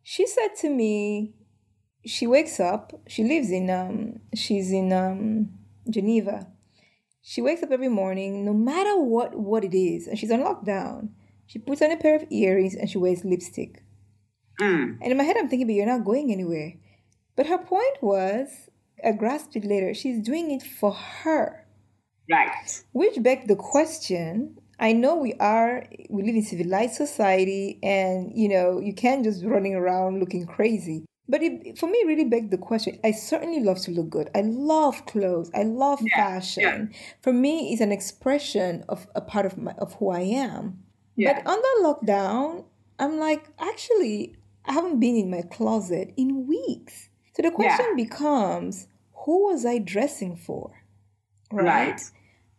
she 0.03 0.27
said 0.27 0.49
to 0.61 0.71
me, 0.71 1.35
she 2.05 2.27
wakes 2.27 2.61
up, 2.61 2.93
she 3.07 3.25
lives 3.25 3.51
in, 3.51 3.71
um, 3.71 4.21
she's 4.35 4.73
in 4.73 4.93
um, 4.93 5.51
Geneva. 5.89 6.47
She 7.23 7.43
wakes 7.43 7.63
up 7.63 7.71
every 7.71 7.89
morning, 7.89 8.45
no 8.45 8.55
matter 8.55 8.99
what, 8.99 9.39
what 9.39 9.65
it 9.65 9.77
is, 9.77 10.07
and 10.07 10.19
she's 10.19 10.31
on 10.31 10.41
lockdown. 10.41 11.11
She 11.47 11.59
puts 11.59 11.83
on 11.83 11.91
a 11.91 11.97
pair 11.97 12.17
of 12.17 12.25
earrings 12.31 12.75
and 12.75 12.89
she 12.89 12.97
wears 12.97 13.25
lipstick. 13.25 13.83
Mm. 14.61 14.99
And 15.03 15.11
in 15.11 15.17
my 15.17 15.25
head, 15.25 15.37
I'm 15.37 15.49
thinking, 15.49 15.67
but 15.67 15.75
you're 15.75 15.87
not 15.87 16.05
going 16.05 16.33
anywhere. 16.33 16.75
But 17.37 17.47
her 17.47 17.59
point 17.59 18.03
was, 18.03 18.69
I 19.05 19.13
grasped 19.13 19.57
it 19.57 19.65
later, 19.65 19.95
she's 19.95 20.21
doing 20.21 20.51
it 20.51 20.63
for 20.63 20.93
her. 20.93 21.67
Right. 22.31 22.85
Which 22.93 23.23
begged 23.23 23.49
the 23.49 23.57
question 23.57 24.57
I 24.81 24.93
know 24.93 25.14
we 25.14 25.35
are, 25.35 25.85
we 26.09 26.22
live 26.22 26.35
in 26.35 26.43
civilized 26.43 26.95
society 26.95 27.78
and, 27.83 28.33
you 28.35 28.49
know, 28.49 28.81
you 28.81 28.95
can't 28.95 29.22
just 29.22 29.45
running 29.45 29.74
around 29.74 30.20
looking 30.20 30.47
crazy. 30.47 31.05
But 31.28 31.43
it, 31.43 31.78
for 31.78 31.87
me, 31.87 32.03
really 32.07 32.24
begged 32.24 32.51
the 32.51 32.59
question. 32.59 32.99
I 33.05 33.12
certainly 33.12 33.61
love 33.61 33.78
to 33.83 33.91
look 33.91 34.09
good. 34.09 34.31
I 34.35 34.41
love 34.41 35.05
clothes. 35.05 35.51
I 35.55 35.62
love 35.64 36.01
yeah, 36.03 36.16
fashion. 36.16 36.91
Yeah. 36.91 36.99
For 37.20 37.33
me, 37.33 37.72
it's 37.72 37.83
an 37.83 37.93
expression 37.93 38.85
of 38.89 39.07
a 39.14 39.20
part 39.20 39.47
of 39.47 39.59
my, 39.59 39.72
of 39.72 39.95
who 39.95 40.11
I 40.11 40.20
am. 40.20 40.83
Yeah. 41.14 41.35
But 41.35 41.47
under 41.47 41.68
lockdown, 41.83 42.64
I'm 42.99 43.18
like, 43.18 43.49
actually, 43.61 44.35
I 44.64 44.72
haven't 44.72 44.99
been 44.99 45.14
in 45.14 45.31
my 45.31 45.43
closet 45.43 46.14
in 46.16 46.47
weeks. 46.47 47.11
So 47.37 47.43
the 47.43 47.51
question 47.51 47.97
becomes, 47.97 48.89
who 49.24 49.47
was 49.47 49.64
I 49.66 49.78
dressing 49.78 50.37
for? 50.37 50.72
Right. 51.53 51.91
right. 51.91 52.01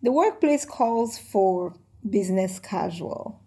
The 0.02 0.12
workplace 0.12 0.66
calls 0.66 1.18
for 1.18 1.74
business 2.10 2.60
casual. 2.60 3.42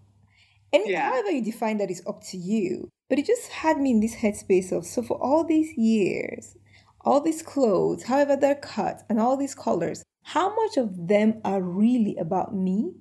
And 0.73 0.85
yeah. 0.87 1.11
however 1.11 1.31
you 1.31 1.45
define 1.45 1.79
that 1.79 1.91
is 1.91 2.03
up 2.07 2.23
to 2.31 2.37
you. 2.37 2.89
But 3.09 3.19
it 3.19 3.27
just 3.27 3.49
had 3.51 3.79
me 3.79 3.91
in 3.91 4.01
this 4.01 4.17
headspace 4.17 4.73
of 4.73 4.87
so 4.87 5.03
for 5.03 5.23
all 5.23 5.45
these 5.45 5.77
years, 5.77 6.57
all 7.03 7.21
these 7.21 7.43
clothes, 7.43 8.05
however 8.05 8.37
they're 8.37 8.55
cut, 8.55 9.03
and 9.09 9.21
all 9.21 9.37
these 9.37 9.55
colors, 9.55 10.03
how 10.23 10.55
much 10.55 10.77
of 10.77 11.09
them 11.09 11.41
are 11.45 11.63
really 11.63 12.17
about 12.17 12.55
me 12.55 12.95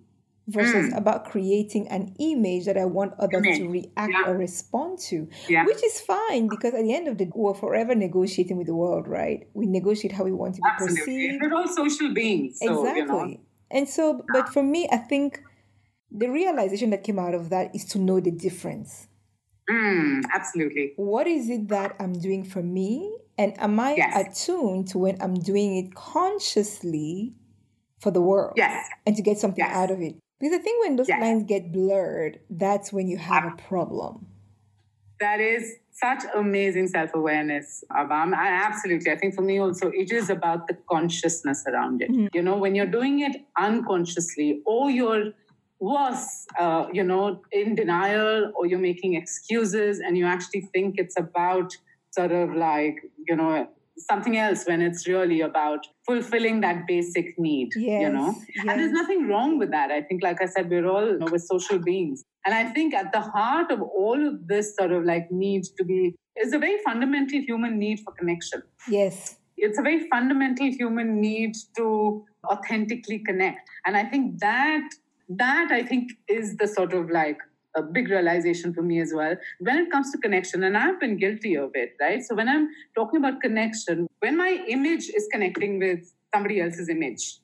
versus 0.47 0.93
mm. 0.93 0.97
about 0.97 1.25
creating 1.25 1.87
an 1.87 2.13
image 2.19 2.65
that 2.65 2.77
I 2.77 2.85
want 2.85 3.13
others 3.17 3.57
to 3.57 3.67
react 3.69 4.11
yeah. 4.11 4.27
or 4.27 4.37
respond 4.37 4.99
to, 5.07 5.29
yeah. 5.47 5.65
which 5.65 5.81
is 5.83 6.01
fine 6.01 6.49
because 6.49 6.73
at 6.73 6.83
the 6.83 6.93
end 6.93 7.07
of 7.07 7.17
the 7.17 7.25
day, 7.25 7.31
we're 7.33 7.53
forever 7.53 7.95
negotiating 7.95 8.57
with 8.57 8.67
the 8.67 8.75
world, 8.75 9.07
right? 9.07 9.47
We 9.53 9.65
negotiate 9.65 10.11
how 10.11 10.25
we 10.25 10.33
want 10.33 10.55
to 10.55 10.61
be 10.61 10.69
Absolutely. 10.69 10.99
perceived. 10.99 11.41
We're 11.41 11.55
all 11.55 11.67
social 11.67 12.13
beings. 12.13 12.59
So, 12.59 12.85
exactly. 12.85 13.01
You 13.01 13.07
know. 13.07 13.39
And 13.73 13.89
so, 13.89 14.23
but 14.31 14.49
for 14.49 14.63
me, 14.63 14.87
I 14.91 14.97
think 14.97 15.41
the 16.11 16.29
realization 16.29 16.91
that 16.91 17.03
came 17.03 17.17
out 17.17 17.33
of 17.33 17.49
that 17.49 17.75
is 17.75 17.83
to 17.85 17.99
know 17.99 18.19
the 18.19 18.31
difference. 18.31 19.07
Mm, 19.69 20.23
absolutely. 20.33 20.93
What 20.95 21.25
is 21.25 21.49
it 21.49 21.67
that 21.69 21.95
I'm 21.99 22.13
doing 22.13 22.43
for 22.43 22.61
me? 22.61 23.17
And 23.37 23.59
am 23.59 23.79
I 23.79 23.95
yes. 23.95 24.15
attuned 24.15 24.89
to 24.89 24.99
when 24.99 25.17
I'm 25.19 25.33
doing 25.33 25.77
it 25.77 25.95
consciously 25.95 27.33
for 27.99 28.11
the 28.11 28.21
world? 28.21 28.53
Yes. 28.57 28.87
And 29.07 29.15
to 29.15 29.23
get 29.23 29.39
something 29.39 29.65
yes. 29.65 29.75
out 29.75 29.89
of 29.89 30.01
it. 30.01 30.15
Because 30.39 30.59
I 30.59 30.61
think 30.61 30.83
when 30.83 30.95
those 30.97 31.09
yes. 31.09 31.19
lines 31.19 31.43
get 31.47 31.71
blurred, 31.71 32.39
that's 32.49 32.93
when 32.93 33.07
you 33.07 33.17
have 33.17 33.45
a 33.45 33.55
problem. 33.55 34.27
That 35.19 35.39
is 35.39 35.77
such 35.93 36.23
amazing 36.35 36.87
self-awareness 36.87 37.83
abam 37.91 38.33
I, 38.33 38.47
absolutely 38.47 39.11
i 39.11 39.17
think 39.17 39.35
for 39.35 39.41
me 39.41 39.59
also 39.59 39.91
it 39.93 40.11
is 40.11 40.29
about 40.29 40.67
the 40.67 40.77
consciousness 40.89 41.63
around 41.67 42.01
it 42.01 42.11
mm-hmm. 42.11 42.27
you 42.33 42.41
know 42.41 42.57
when 42.57 42.75
you're 42.75 42.93
doing 42.99 43.19
it 43.19 43.35
unconsciously 43.57 44.61
or 44.65 44.89
you're 44.89 45.25
worse 45.79 46.47
uh, 46.59 46.85
you 46.93 47.03
know 47.03 47.41
in 47.51 47.75
denial 47.75 48.51
or 48.55 48.65
you're 48.65 48.79
making 48.79 49.15
excuses 49.15 49.99
and 49.99 50.17
you 50.17 50.25
actually 50.25 50.61
think 50.73 50.95
it's 50.97 51.17
about 51.17 51.75
sort 52.11 52.31
of 52.31 52.55
like 52.55 52.97
you 53.27 53.35
know 53.35 53.67
something 53.97 54.37
else 54.37 54.65
when 54.65 54.81
it's 54.81 55.07
really 55.07 55.41
about 55.41 55.85
fulfilling 56.05 56.61
that 56.61 56.87
basic 56.87 57.37
need 57.37 57.69
yes, 57.75 58.01
you 58.01 58.09
know 58.09 58.33
yes. 58.55 58.65
and 58.67 58.79
there's 58.79 58.91
nothing 58.91 59.27
wrong 59.27 59.59
with 59.59 59.69
that 59.69 59.91
i 59.91 60.01
think 60.01 60.23
like 60.23 60.41
i 60.41 60.45
said 60.45 60.69
we're 60.69 60.87
all 60.87 61.07
you 61.07 61.19
know, 61.19 61.27
we're 61.31 61.37
social 61.37 61.77
beings 61.77 62.23
and 62.45 62.53
I 62.53 62.65
think 62.65 62.93
at 62.93 63.11
the 63.13 63.21
heart 63.21 63.71
of 63.71 63.81
all 63.81 64.27
of 64.27 64.47
this 64.47 64.75
sort 64.75 64.91
of 64.91 65.03
like 65.05 65.31
need 65.31 65.63
to 65.77 65.83
be 65.83 66.15
is 66.35 66.53
a 66.53 66.59
very 66.59 66.77
fundamental 66.83 67.39
human 67.39 67.79
need 67.79 67.99
for 68.01 68.11
connection. 68.13 68.63
Yes. 68.89 69.37
It's 69.55 69.79
a 69.79 69.81
very 69.81 70.07
fundamental 70.09 70.67
human 70.67 71.21
need 71.21 71.55
to 71.77 72.25
authentically 72.45 73.19
connect. 73.19 73.69
And 73.85 73.95
I 73.95 74.03
think 74.03 74.39
that 74.39 74.89
that 75.29 75.71
I 75.71 75.83
think 75.83 76.11
is 76.27 76.57
the 76.57 76.67
sort 76.67 76.93
of 76.93 77.09
like 77.09 77.37
a 77.75 77.81
big 77.81 78.09
realization 78.09 78.73
for 78.73 78.81
me 78.81 78.99
as 79.01 79.11
well 79.15 79.35
when 79.59 79.77
it 79.77 79.91
comes 79.91 80.11
to 80.11 80.17
connection 80.17 80.63
and 80.63 80.77
i've 80.77 80.99
been 80.99 81.17
guilty 81.17 81.55
of 81.55 81.71
it 81.73 81.95
right 81.99 82.23
so 82.23 82.35
when 82.35 82.47
i'm 82.47 82.67
talking 82.95 83.19
about 83.19 83.41
connection 83.41 84.07
when 84.19 84.37
my 84.37 84.63
image 84.67 85.09
is 85.09 85.27
connecting 85.31 85.79
with 85.79 86.13
somebody 86.33 86.61
else's 86.61 86.89
image 86.89 87.39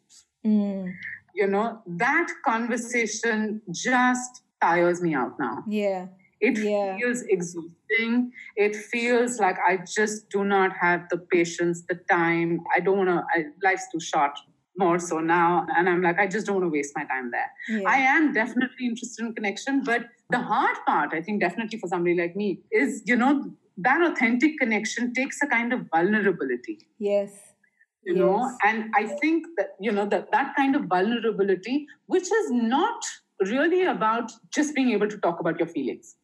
mm. 0.46 0.94
you 1.34 1.48
know 1.48 1.82
that 1.88 2.28
conversation 2.46 3.62
just 3.72 4.44
tires 4.62 5.02
me 5.02 5.14
out 5.14 5.40
now. 5.40 5.64
Yeah. 5.68 6.08
It 6.40 6.58
yeah. 6.58 6.98
feels 6.98 7.22
exhausting. 7.24 8.32
It 8.56 8.76
feels 8.76 9.40
like 9.40 9.58
I 9.68 9.78
just 9.78 10.30
do 10.30 10.46
not 10.46 10.72
have 10.80 11.10
the 11.10 11.18
patience, 11.18 11.84
the 11.88 11.96
time. 12.10 12.62
I 12.76 12.80
don't 12.80 12.98
want 12.98 13.10
to, 13.10 13.44
life's 13.62 13.88
too 13.92 14.00
short 14.00 14.32
more 14.78 15.00
so 15.00 15.20
now. 15.20 15.68
And 15.76 15.90
I'm 15.90 16.02
like, 16.02 16.18
I 16.20 16.28
just 16.28 16.46
don't 16.46 16.56
want 16.56 16.66
to 16.66 16.70
waste 16.70 16.94
my 16.96 17.04
time 17.04 17.32
there. 17.32 17.52
Yeah. 17.68 17.90
I 17.90 17.98
am 17.98 18.32
definitely 18.32 18.86
interested 18.86 19.26
in 19.26 19.34
connection, 19.34 19.84
but 19.84 20.08
the 20.30 20.40
hard 20.40 20.78
part, 20.86 21.14
I 21.14 21.22
think, 21.22 21.42
definitely 21.42 21.80
for 21.80 21.88
somebody 21.88 22.16
like 22.16 22.36
me, 22.36 22.62
is, 22.72 23.02
you 23.06 23.16
know, 23.16 23.52
that 23.78 24.02
authentic 24.02 24.60
connection 24.60 25.14
takes 25.14 25.42
a 25.42 25.48
kind 25.48 25.74
of 25.74 25.88
vulnerability. 25.94 26.88
Yes. 27.00 27.32
You 28.04 28.16
yes. 28.16 28.20
know, 28.20 28.58
and 28.64 28.92
I 28.96 29.08
think 29.08 29.46
that, 29.58 29.70
you 29.80 29.92
know, 29.92 30.06
that 30.06 30.32
that 30.32 30.56
kind 30.56 30.76
of 30.76 30.84
vulnerability, 30.84 31.88
which 32.06 32.32
is 32.32 32.52
not 32.52 33.02
really 33.42 33.84
about 33.84 34.32
just 34.54 34.76
being 34.76 34.92
able 34.92 35.08
to 35.08 35.18
talk 35.18 35.40
about 35.40 35.60
your 35.60 35.68
feelings. 35.68 36.16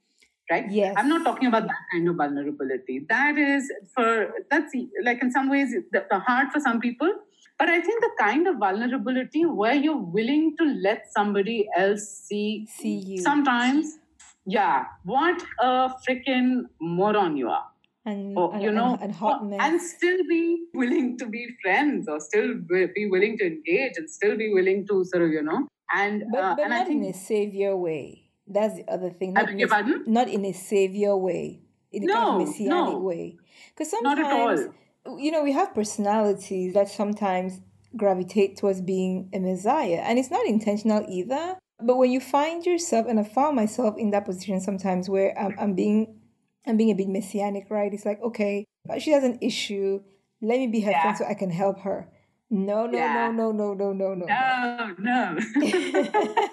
right? 0.49 0.69
Yes. 0.69 0.93
I'm 0.97 1.09
not 1.09 1.23
talking 1.23 1.47
about 1.47 1.63
that 1.63 1.75
kind 1.91 2.07
of 2.07 2.15
vulnerability. 2.15 3.05
That 3.09 3.37
is 3.37 3.71
for, 3.93 4.33
that's 4.49 4.73
like 5.03 5.21
in 5.21 5.31
some 5.31 5.49
ways 5.49 5.73
the, 5.91 6.05
the 6.09 6.19
hard 6.19 6.51
for 6.51 6.59
some 6.59 6.79
people. 6.79 7.11
But 7.57 7.69
I 7.69 7.79
think 7.81 8.01
the 8.01 8.11
kind 8.19 8.47
of 8.47 8.57
vulnerability 8.57 9.45
where 9.45 9.73
you're 9.75 9.95
willing 10.17 10.55
to 10.57 10.65
let 10.81 11.11
somebody 11.13 11.69
else 11.77 12.03
see, 12.07 12.67
See 12.69 12.95
you. 12.97 13.21
sometimes, 13.21 13.97
yeah, 14.45 14.85
what 15.03 15.41
a 15.61 15.89
freaking 16.07 16.63
moron 16.81 17.37
you 17.37 17.49
are. 17.49 17.65
and, 18.05 18.37
Or, 18.37 18.53
and- 18.53 18.61
you 18.63 18.71
know, 18.71 18.93
and, 18.93 19.03
and 19.03 19.13
hot 19.15 19.41
or- 19.41 19.45
mess. 19.45 19.59
and 19.61 19.81
still 19.81 20.19
be 20.29 20.65
willing 20.73 21.17
to 21.17 21.25
be 21.27 21.47
friends 21.63 22.07
or 22.09 22.19
still 22.19 22.53
be 22.69 23.07
willing 23.09 23.37
to 23.39 23.45
engage 23.47 23.93
and 23.97 24.07
still 24.09 24.35
be 24.37 24.53
willing 24.53 24.85
to 24.89 25.03
sort 25.05 25.23
of, 25.23 25.31
you 25.31 25.41
know, 25.41 25.67
and, 25.95 26.23
but 26.31 26.43
uh, 26.43 26.55
but 26.55 26.65
and 26.65 26.73
I 26.73 26.79
not 26.79 26.87
in 26.89 27.01
think, 27.03 27.15
a 27.15 27.17
savior 27.17 27.75
way. 27.75 28.21
That's 28.47 28.75
the 28.75 28.85
other 28.91 29.09
thing. 29.09 29.29
I 29.35 29.41
Not, 29.41 29.45
beg 29.47 29.53
in 29.53 29.59
your 29.59 29.73
a, 29.73 30.09
not 30.09 30.27
in 30.27 30.45
a 30.45 30.53
savior 30.53 31.15
way. 31.17 31.61
In 31.91 32.03
a 32.03 32.13
kind 32.13 32.19
No, 32.25 32.31
of 32.41 32.47
messianic 32.47 32.93
no. 32.93 32.99
way. 32.99 33.37
Because 33.73 33.91
Not 34.03 34.19
at 34.19 34.25
sometimes, 34.29 34.59
all. 34.67 34.73
You 35.05 35.31
know, 35.31 35.43
we 35.43 35.51
have 35.53 35.73
personalities 35.73 36.73
that 36.73 36.89
sometimes 36.89 37.61
gravitate 37.95 38.57
towards 38.57 38.81
being 38.81 39.29
a 39.33 39.39
messiah, 39.39 40.01
and 40.03 40.19
it's 40.19 40.31
not 40.31 40.45
intentional 40.45 41.05
either. 41.09 41.57
But 41.81 41.97
when 41.97 42.11
you 42.11 42.19
find 42.19 42.65
yourself, 42.65 43.05
and 43.07 43.19
I 43.19 43.23
found 43.23 43.55
myself 43.55 43.95
in 43.97 44.11
that 44.11 44.25
position 44.25 44.59
sometimes 44.61 45.09
where 45.09 45.37
I'm, 45.37 45.55
I'm 45.59 45.73
being, 45.75 46.19
I'm 46.65 46.77
being 46.77 46.91
a 46.91 46.95
bit 46.95 47.09
messianic, 47.09 47.67
right? 47.69 47.93
It's 47.93 48.05
like, 48.05 48.21
okay, 48.21 48.65
but 48.85 49.01
she 49.01 49.11
has 49.11 49.23
an 49.23 49.37
issue. 49.41 50.01
Let 50.41 50.59
me 50.59 50.67
be 50.67 50.81
her 50.81 50.91
Yeah. 50.91 51.01
friend 51.01 51.17
so 51.17 51.25
I 51.25 51.33
can 51.33 51.49
help 51.49 51.79
her. 51.81 52.07
No, 52.49 52.85
no, 52.85 52.97
Yeah. 52.97 53.31
no, 53.31 53.51
no, 53.51 53.51
no, 53.51 53.73
no, 53.73 53.93
no, 53.93 54.13
no. 54.13 54.25
No, 54.25 54.95
no. 54.99 55.37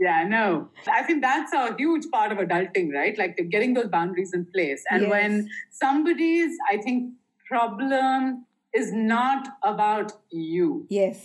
yeah, 0.00 0.24
no. 0.26 0.68
I 0.90 1.02
think 1.02 1.22
that's 1.22 1.52
a 1.52 1.74
huge 1.76 2.04
part 2.10 2.32
of 2.32 2.38
adulting, 2.38 2.92
right? 2.94 3.16
Like 3.18 3.38
getting 3.50 3.74
those 3.74 3.88
boundaries 3.88 4.32
in 4.32 4.46
place. 4.54 4.82
And 4.90 5.02
Yes. 5.02 5.10
when 5.10 5.48
somebody's, 5.70 6.52
I 6.70 6.78
think, 6.78 7.12
problem 7.54 8.46
is 8.72 8.92
not 8.92 9.48
about 9.64 10.12
you, 10.30 10.86
yes. 10.88 11.18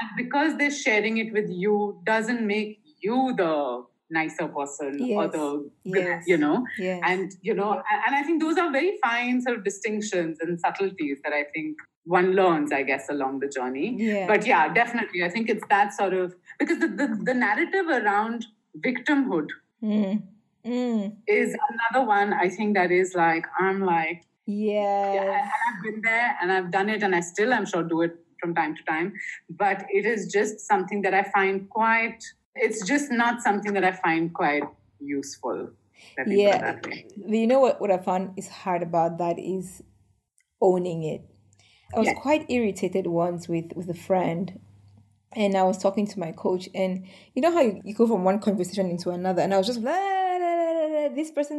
and 0.00 0.10
because 0.16 0.56
they're 0.58 0.70
sharing 0.86 1.18
it 1.18 1.32
with 1.32 1.48
you, 1.50 2.00
doesn't 2.04 2.46
make 2.46 2.78
you 3.06 3.34
the 3.36 3.84
nicer 4.10 4.46
person 4.48 4.92
or 5.14 5.26
the, 5.36 5.70
Yes. 5.84 6.24
you 6.26 6.36
know, 6.44 6.64
Yes. 6.78 7.00
and 7.10 7.32
you 7.48 7.54
know 7.60 7.72
and- 7.72 8.02
and 8.06 8.14
i 8.18 8.22
think 8.26 8.40
those 8.44 8.56
are 8.62 8.70
very 8.76 8.92
fine 9.06 9.34
sort 9.46 9.58
of 9.58 9.64
distinctions 9.64 10.38
and 10.44 10.58
subtleties 10.64 11.18
that 11.24 11.34
i 11.40 11.42
think 11.56 11.82
one 12.18 12.28
learns 12.38 12.72
i 12.78 12.80
guess 12.90 13.10
along 13.14 13.34
the 13.42 13.48
journey 13.56 13.88
yeah. 14.04 14.26
but 14.30 14.46
yeah 14.52 14.62
definitely 14.78 15.20
i 15.26 15.28
think 15.34 15.50
it's 15.54 15.66
that 15.74 15.92
sort 15.98 16.14
of 16.22 16.34
because 16.62 16.78
the, 16.84 16.88
the, 17.00 17.06
the 17.30 17.34
narrative 17.46 17.86
around 18.00 18.46
victimhood 18.88 19.48
Mm. 19.82 20.22
Mm. 20.64 21.02
is 21.40 21.54
another 21.72 22.04
one 22.14 22.32
i 22.46 22.48
think 22.56 22.74
that 22.80 22.90
is 23.02 23.14
like 23.24 23.44
i'm 23.66 23.80
like 23.94 24.24
Yes. 24.50 25.14
yeah, 25.14 25.42
and 25.42 25.50
i've 25.68 25.82
been 25.82 26.00
there 26.02 26.36
and 26.40 26.52
i've 26.52 26.70
done 26.70 26.88
it 26.88 27.02
and 27.02 27.14
i 27.14 27.20
still 27.20 27.52
i'm 27.52 27.66
sure 27.66 27.82
do 27.82 28.00
it 28.02 28.14
from 28.40 28.54
time 28.54 28.74
to 28.76 28.82
time 28.84 29.12
but 29.50 29.84
it 29.90 30.06
is 30.06 30.32
just 30.32 30.60
something 30.60 31.02
that 31.02 31.12
i 31.12 31.22
find 31.34 31.68
quite 31.68 32.24
it's 32.54 32.86
just 32.86 33.10
not 33.10 33.42
something 33.42 33.74
that 33.74 33.84
i 33.84 33.92
find 33.92 34.32
quite 34.32 34.62
useful 35.00 35.68
Let 36.16 36.26
me 36.28 36.36
put 36.36 36.38
it 36.38 36.40
Yeah. 36.40 36.58
that 36.62 36.86
way. 36.86 37.06
But 37.30 37.36
you 37.42 37.46
know 37.50 37.60
what, 37.60 37.80
what 37.80 37.90
I 37.90 37.98
found 37.98 38.38
is 38.40 38.48
hard 38.48 38.82
about 38.82 39.18
that 39.18 39.36
is 39.38 39.82
owning 40.60 41.02
it. 41.02 41.22
I 41.94 41.98
was 41.98 42.08
Yeah. 42.08 42.14
quite 42.24 42.44
irritated 42.56 43.06
once 43.06 43.48
with, 43.48 43.72
with 43.78 43.88
a 43.90 43.94
friend 44.08 44.60
and 45.42 45.56
I 45.56 45.64
was 45.70 45.78
talking 45.78 46.06
to 46.12 46.18
my 46.24 46.32
coach 46.32 46.68
and 46.74 47.04
you 47.34 47.42
know 47.42 47.52
how 47.52 47.60
you, 47.68 47.80
you 47.84 47.94
go 47.94 48.06
from 48.06 48.24
one 48.24 48.38
conversation 48.48 48.88
into 48.94 49.10
another 49.10 49.42
and 49.42 49.52
I 49.52 49.58
was 49.58 49.66
just 49.66 49.82
blah, 49.82 49.92
blah, 49.92 50.88
blah, 50.88 51.08
this 51.18 51.30
person. 51.30 51.58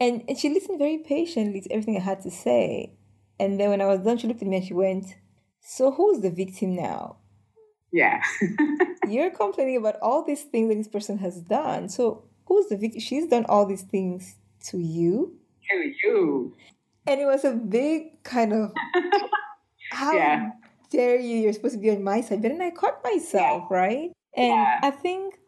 And 0.00 0.24
and 0.28 0.38
she 0.38 0.48
listened 0.48 0.78
very 0.78 0.98
patiently 0.98 1.60
to 1.60 1.72
everything 1.72 1.96
I 1.96 2.00
had 2.00 2.22
to 2.22 2.30
say. 2.30 2.94
And 3.38 3.58
then 3.58 3.70
when 3.70 3.80
I 3.80 3.86
was 3.86 4.00
done, 4.00 4.18
she 4.18 4.26
looked 4.28 4.42
at 4.42 4.48
me 4.48 4.56
and 4.56 4.66
she 4.66 4.74
went, 4.74 5.06
So 5.60 5.90
who's 5.92 6.20
the 6.20 6.30
victim 6.30 6.74
now? 6.76 7.16
Yeah. 7.92 8.22
You're 9.08 9.30
complaining 9.30 9.76
about 9.76 9.96
all 10.02 10.22
these 10.24 10.42
things 10.42 10.68
that 10.68 10.76
this 10.76 10.88
person 10.88 11.18
has 11.18 11.40
done. 11.40 11.88
So 11.88 12.24
who's 12.46 12.66
the 12.68 12.76
victim? 12.76 13.00
She's 13.00 13.26
done 13.28 13.46
all 13.48 13.66
these 13.66 13.82
things 13.82 14.36
to 14.66 14.78
you. 14.78 15.36
to 15.70 15.92
you. 16.04 16.54
And 17.06 17.20
it 17.20 17.24
was 17.26 17.44
a 17.44 17.52
big 17.52 18.22
kind 18.22 18.52
of 18.52 18.72
how 19.90 20.12
Yeah. 20.14 20.50
dare 20.90 21.16
you? 21.18 21.38
You're 21.38 21.52
supposed 21.52 21.74
to 21.74 21.80
be 21.80 21.90
on 21.90 22.04
my 22.04 22.20
side. 22.20 22.42
But 22.42 22.50
then 22.52 22.60
I 22.62 22.70
caught 22.70 23.02
myself, 23.02 23.70
right? 23.70 24.12
And 24.36 24.46
Yeah. 24.48 24.78
I 24.82 24.90
think 24.90 25.39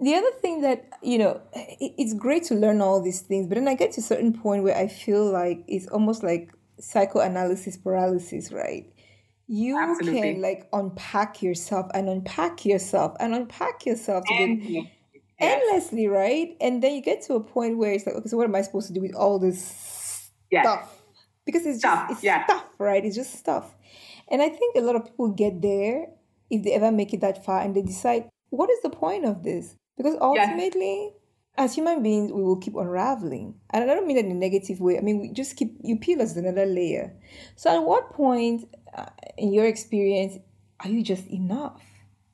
the 0.00 0.14
other 0.14 0.30
thing 0.40 0.62
that, 0.62 0.88
you 1.02 1.18
know, 1.18 1.40
it's 1.54 2.14
great 2.14 2.44
to 2.44 2.54
learn 2.54 2.80
all 2.80 3.00
these 3.02 3.20
things, 3.22 3.46
but 3.46 3.54
then 3.56 3.68
I 3.68 3.74
get 3.74 3.92
to 3.92 4.00
a 4.00 4.04
certain 4.04 4.32
point 4.32 4.62
where 4.64 4.76
I 4.76 4.88
feel 4.88 5.30
like 5.30 5.64
it's 5.68 5.86
almost 5.88 6.22
like 6.22 6.52
psychoanalysis 6.80 7.76
paralysis, 7.76 8.52
right? 8.52 8.92
You 9.46 9.78
Absolutely. 9.78 10.20
can 10.20 10.42
like 10.42 10.68
unpack 10.72 11.42
yourself 11.42 11.86
and 11.94 12.08
unpack 12.08 12.64
yourself 12.64 13.14
and 13.20 13.34
unpack 13.34 13.86
yourself 13.86 14.24
to 14.26 14.34
get 14.34 14.48
And 14.48 14.62
yes. 14.62 14.86
endlessly, 15.38 16.06
right? 16.08 16.56
And 16.60 16.82
then 16.82 16.94
you 16.94 17.02
get 17.02 17.22
to 17.22 17.34
a 17.34 17.40
point 17.40 17.78
where 17.78 17.92
it's 17.92 18.06
like, 18.06 18.16
okay, 18.16 18.28
so 18.28 18.36
what 18.36 18.44
am 18.44 18.54
I 18.54 18.62
supposed 18.62 18.88
to 18.88 18.92
do 18.94 19.00
with 19.00 19.14
all 19.14 19.38
this 19.38 20.30
Yes. 20.50 20.64
stuff? 20.64 21.02
Because 21.44 21.66
it's 21.66 21.78
Stuff, 21.78 22.08
just 22.08 22.12
it's 22.12 22.22
yeah. 22.24 22.44
stuff, 22.44 22.64
right? 22.78 23.04
It's 23.04 23.16
just 23.16 23.34
stuff. 23.34 23.74
And 24.30 24.40
I 24.42 24.48
think 24.48 24.76
a 24.76 24.80
lot 24.80 24.96
of 24.96 25.04
people 25.04 25.28
get 25.28 25.60
there 25.60 26.06
if 26.50 26.62
they 26.64 26.72
ever 26.72 26.90
make 26.90 27.12
it 27.12 27.20
that 27.20 27.44
far 27.44 27.60
and 27.60 27.74
they 27.74 27.82
decide, 27.82 28.28
what 28.50 28.70
is 28.70 28.80
the 28.82 28.90
point 28.90 29.24
of 29.24 29.42
this? 29.42 29.76
Because 29.96 30.16
ultimately, 30.20 31.12
as 31.56 31.74
human 31.74 32.02
beings, 32.02 32.32
we 32.32 32.42
will 32.42 32.56
keep 32.56 32.74
unraveling. 32.74 33.54
And 33.70 33.88
I 33.88 33.94
don't 33.94 34.06
mean 34.06 34.16
that 34.16 34.24
in 34.24 34.32
a 34.32 34.34
negative 34.34 34.80
way. 34.80 34.98
I 34.98 35.00
mean, 35.00 35.20
we 35.20 35.32
just 35.32 35.56
keep, 35.56 35.76
you 35.82 35.98
peel 35.98 36.20
us 36.20 36.36
another 36.36 36.66
layer. 36.66 37.14
So 37.56 37.70
at 37.70 37.84
what 37.84 38.12
point, 38.12 38.68
uh, 38.96 39.06
in 39.38 39.52
your 39.52 39.66
experience, 39.66 40.38
are 40.80 40.90
you 40.90 41.02
just 41.02 41.26
enough? 41.28 41.82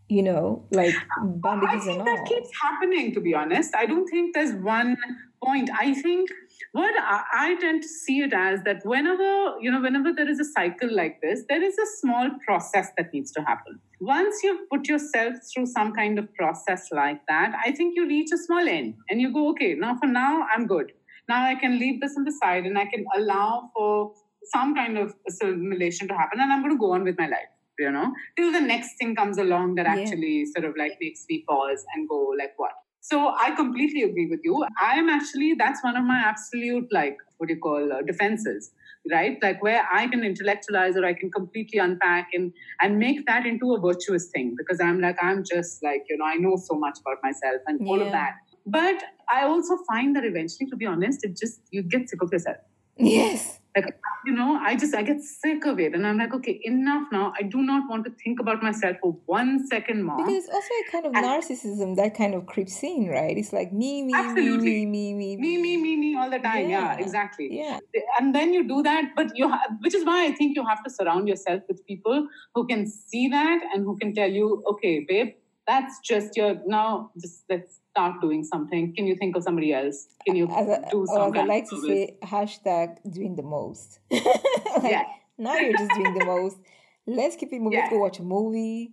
You 0.09 0.25
know, 0.25 0.67
like 0.73 0.95
bandages 1.23 1.83
I 1.83 1.85
think 1.85 1.99
and 1.99 2.07
that 2.09 2.19
all. 2.19 2.27
keeps 2.27 2.51
happening, 2.61 3.15
to 3.15 3.21
be 3.21 3.33
honest. 3.33 3.77
I 3.77 3.87
don't 3.87 4.09
think 4.09 4.35
there's 4.35 4.55
one 4.55 4.97
point. 5.45 5.71
I 5.79 5.95
think 5.95 6.29
what 6.73 6.93
I 6.99 7.57
tend 7.61 7.83
to 7.83 7.89
see 7.89 8.19
it 8.21 8.33
as 8.33 8.61
that 8.65 8.85
whenever, 8.85 9.55
you 9.61 9.71
know, 9.71 9.81
whenever 9.81 10.13
there 10.13 10.29
is 10.29 10.41
a 10.41 10.45
cycle 10.45 10.93
like 10.93 11.21
this, 11.21 11.45
there 11.49 11.63
is 11.63 11.79
a 11.79 11.87
small 12.01 12.29
process 12.45 12.89
that 12.97 13.13
needs 13.13 13.31
to 13.33 13.43
happen. 13.43 13.79
Once 14.01 14.43
you've 14.43 14.69
put 14.71 14.89
yourself 14.89 15.35
through 15.53 15.67
some 15.67 15.93
kind 15.93 16.19
of 16.19 16.33
process 16.35 16.89
like 16.91 17.21
that, 17.29 17.53
I 17.65 17.71
think 17.73 17.95
you 17.97 18.07
reach 18.07 18.31
a 18.33 18.39
small 18.39 18.67
end 18.67 18.95
and 19.11 19.21
you 19.21 19.33
go, 19.33 19.51
okay, 19.51 19.75
now 19.75 19.97
for 19.99 20.07
now, 20.07 20.47
I'm 20.55 20.67
good. 20.67 20.93
Now 21.29 21.45
I 21.45 21.55
can 21.55 21.79
leave 21.79 22.01
this 22.01 22.15
on 22.17 22.25
the 22.25 22.33
side 22.43 22.65
and 22.65 22.79
I 22.79 22.87
can 22.87 23.05
allow 23.17 23.71
for 23.77 24.13
some 24.45 24.75
kind 24.75 24.97
of 24.97 25.15
assimilation 25.29 26.09
to 26.09 26.15
happen 26.15 26.41
and 26.41 26.51
I'm 26.53 26.63
going 26.63 26.75
to 26.75 26.79
go 26.79 26.93
on 26.93 27.05
with 27.05 27.19
my 27.19 27.27
life 27.27 27.51
you 27.79 27.91
know 27.91 28.13
till 28.37 28.53
the 28.53 28.61
next 28.61 28.97
thing 28.99 29.15
comes 29.15 29.39
along 29.39 29.75
that 29.77 29.87
Yeah. 29.87 29.97
actually 29.97 30.47
sort 30.47 30.65
of 30.65 30.75
like 30.77 30.97
makes 31.01 31.25
me 31.29 31.45
pause 31.49 31.85
and 31.95 32.09
go 32.09 32.19
like 32.39 32.55
what 32.57 32.73
so 33.01 33.35
i 33.39 33.51
completely 33.55 34.03
agree 34.03 34.27
with 34.31 34.41
you. 34.45 34.65
I 34.81 34.97
am 34.97 35.09
actually 35.09 35.55
that's 35.55 35.83
one 35.83 35.97
of 35.97 36.05
my 36.05 36.19
absolute 36.19 36.89
like 36.93 37.17
what 37.39 37.49
do 37.49 37.55
you 37.55 37.61
call 37.61 37.93
uh, 37.93 38.03
defenses 38.03 38.73
right? 39.11 39.39
Like 39.43 39.63
where 39.63 39.87
i 39.93 40.07
can 40.07 40.25
intellectualize 40.25 40.97
or 40.97 41.05
i 41.07 41.15
can 41.15 41.31
completely 41.31 41.79
unpack 41.79 42.29
and 42.35 42.53
and 42.81 42.99
make 42.99 43.27
that 43.27 43.47
into 43.47 43.75
a 43.75 43.81
virtuous 43.81 44.29
thing 44.35 44.55
because 44.59 44.81
i'm 44.81 45.01
like 45.01 45.17
i'm 45.23 45.43
just 45.45 45.83
like 45.83 46.05
you 46.09 46.19
know 46.19 46.27
i 46.27 46.35
know 46.35 46.57
so 46.57 46.75
much 46.75 46.99
about 47.01 47.17
myself 47.23 47.63
and 47.67 47.89
all 47.89 48.03
of 48.03 48.13
that. 48.13 48.35
But 48.67 49.03
i 49.33 49.45
also 49.45 49.79
find 49.89 50.15
that 50.17 50.25
eventually 50.25 50.69
to 50.71 50.77
be 50.77 50.87
honest 50.87 51.25
it 51.25 51.37
just 51.37 51.61
you 51.71 51.83
get 51.83 52.09
sick 52.11 52.23
of 52.23 52.31
yourself. 52.33 52.59
Yes. 52.99 53.60
Like 53.77 53.87
you 54.27 54.33
know 54.33 54.59
i 54.69 54.75
just 54.77 54.95
i 54.95 55.03
get 55.03 55.21
sick 55.23 55.65
of 55.65 55.79
it 55.79 55.95
and 55.95 56.07
i'm 56.07 56.19
like 56.19 56.35
okay 56.35 56.61
enough 56.65 57.05
now 57.13 57.33
i 57.39 57.43
do 57.43 57.63
not 57.63 57.89
want 57.89 58.05
to 58.05 58.11
think 58.23 58.41
about 58.41 58.63
myself 58.63 58.97
for 59.03 59.13
one 59.27 59.65
second 59.69 60.03
more 60.03 60.17
Because 60.19 60.49
also 60.49 60.73
a 60.81 60.91
kind 60.91 61.07
of 61.07 61.13
And- 61.15 61.25
narcissism 61.27 61.95
that 61.97 62.17
kind 62.17 62.35
of 62.35 62.47
creeps 62.47 62.83
in, 62.83 63.09
right? 63.09 63.37
It's 63.37 63.53
like 63.53 63.73
me, 63.73 64.03
me, 64.03 64.13
Absolutely. 64.15 64.85
me, 64.87 65.15
me, 65.15 65.37
me, 65.37 65.37
me 65.37 65.57
me 65.63 65.77
me 65.85 65.97
me 65.97 66.17
all 66.19 66.29
the 66.31 66.39
time 66.41 66.69
yeah, 66.69 66.95
Yeah. 66.97 67.05
exactly 67.05 67.49
Yeah. 67.59 67.79
and 68.19 68.35
then 68.35 68.53
you 68.53 68.67
do 68.67 68.83
that 68.83 69.13
but 69.17 69.37
you 69.37 69.49
ha- 69.49 69.69
which 69.81 69.95
is 69.95 70.05
why 70.05 70.19
i 70.27 70.33
think 70.33 70.57
you 70.57 70.65
have 70.67 70.83
to 70.85 70.91
surround 70.91 71.29
yourself 71.29 71.63
with 71.69 71.85
people 71.87 72.27
who 72.55 72.67
can 72.67 72.87
see 72.87 73.29
that 73.29 73.61
and 73.73 73.85
who 73.85 73.97
can 74.03 74.15
tell 74.15 74.31
you 74.41 74.49
okay 74.73 74.95
babe 75.09 75.31
that's 75.71 75.95
just 76.11 76.37
your 76.39 76.53
now 76.67 77.11
just 77.23 77.45
let's 77.51 77.71
start 77.93 78.15
doing 78.21 78.43
something 78.53 78.95
can 78.97 79.07
you 79.11 79.17
think 79.21 79.37
of 79.37 79.43
somebody 79.49 79.71
else 79.73 79.99
can 80.27 80.37
you 80.41 80.47
I, 80.49 80.63
do 80.91 81.01
or 81.01 81.07
some 81.07 81.35
as 81.35 81.41
I 81.43 81.45
like 81.55 81.67
to 81.71 81.81
say, 81.89 82.17
hashtag 82.23 82.89
doing 83.19 83.35
the 83.41 83.47
most. 83.57 83.89
Like, 84.83 84.93
yeah 84.97 85.05
Now 85.41 85.57
you're 85.57 85.73
just 85.73 85.91
doing 85.95 86.13
the 86.13 86.27
most. 86.27 86.59
Let's 87.07 87.35
keep 87.35 87.51
it 87.55 87.61
moving. 87.61 87.79
Let's 87.79 87.91
go 87.91 87.99
watch 87.99 88.19
a 88.19 88.23
movie. 88.23 88.93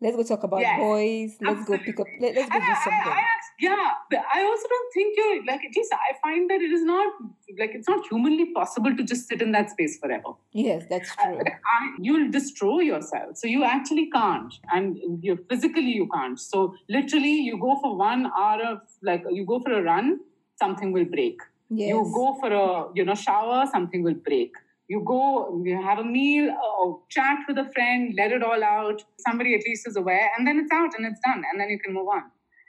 Let's 0.00 0.16
go 0.16 0.22
talk 0.22 0.44
about 0.44 0.60
Yes, 0.60 0.78
boys. 0.78 1.36
Let's 1.40 1.64
go 1.68 1.76
pick 1.76 1.98
up. 1.98 2.06
Let, 2.20 2.36
let's 2.36 2.48
go 2.48 2.58
do 2.58 2.64
I, 2.64 2.70
I, 2.70 2.84
something. 2.84 3.12
I 3.12 3.18
act- 3.18 3.37
yeah, 3.60 3.90
I 4.34 4.42
also 4.42 4.68
don't 4.68 4.92
think 4.94 5.16
you're 5.16 5.44
like 5.44 5.64
at 5.64 5.74
least 5.76 5.92
I 5.92 6.14
find 6.22 6.48
that 6.50 6.60
it 6.60 6.70
is 6.70 6.84
not 6.84 7.12
like 7.58 7.70
it's 7.74 7.88
not 7.88 8.06
humanly 8.08 8.52
possible 8.52 8.94
to 8.96 9.02
just 9.02 9.28
sit 9.28 9.42
in 9.42 9.52
that 9.52 9.70
space 9.70 9.98
forever. 9.98 10.32
yes, 10.52 10.84
that's 10.88 11.10
I- 11.18 11.24
true. 11.26 11.40
I- 11.46 11.96
you'll 12.00 12.30
destroy 12.30 12.80
yourself, 12.80 13.36
so 13.36 13.48
you 13.48 13.64
actually 13.64 14.10
can't, 14.10 14.54
and 14.72 14.98
you're 15.22 15.42
physically 15.50 15.92
you 16.00 16.08
can't. 16.14 16.38
So 16.38 16.74
literally, 16.88 17.34
you 17.48 17.58
go 17.58 17.78
for 17.82 17.96
one 17.96 18.30
hour 18.38 18.62
of 18.62 18.80
like 19.02 19.24
you 19.30 19.44
go 19.44 19.60
for 19.60 19.72
a 19.72 19.82
run, 19.82 20.20
something 20.60 20.92
will 20.92 21.04
break. 21.16 21.40
Yes. 21.70 21.88
You 21.88 22.10
go 22.14 22.36
for 22.40 22.52
a 22.52 22.88
you 22.94 23.04
know 23.04 23.14
shower, 23.14 23.66
something 23.72 24.02
will 24.02 24.14
break. 24.30 24.52
You 24.90 25.02
go, 25.04 25.62
you 25.66 25.82
have 25.82 25.98
a 25.98 26.04
meal, 26.04 26.50
uh, 26.50 26.82
or 26.82 27.00
chat 27.10 27.40
with 27.46 27.58
a 27.58 27.70
friend, 27.72 28.14
let 28.16 28.32
it 28.32 28.42
all 28.42 28.62
out. 28.64 29.02
Somebody 29.18 29.54
at 29.54 29.60
least 29.66 29.86
is 29.86 29.96
aware, 29.96 30.30
and 30.36 30.46
then 30.46 30.58
it's 30.60 30.72
out 30.72 30.94
and 30.96 31.04
it's 31.04 31.20
done, 31.26 31.42
and 31.50 31.60
then 31.60 31.68
you 31.68 31.78
can 31.78 31.92
move 31.92 32.08
on. 32.08 32.22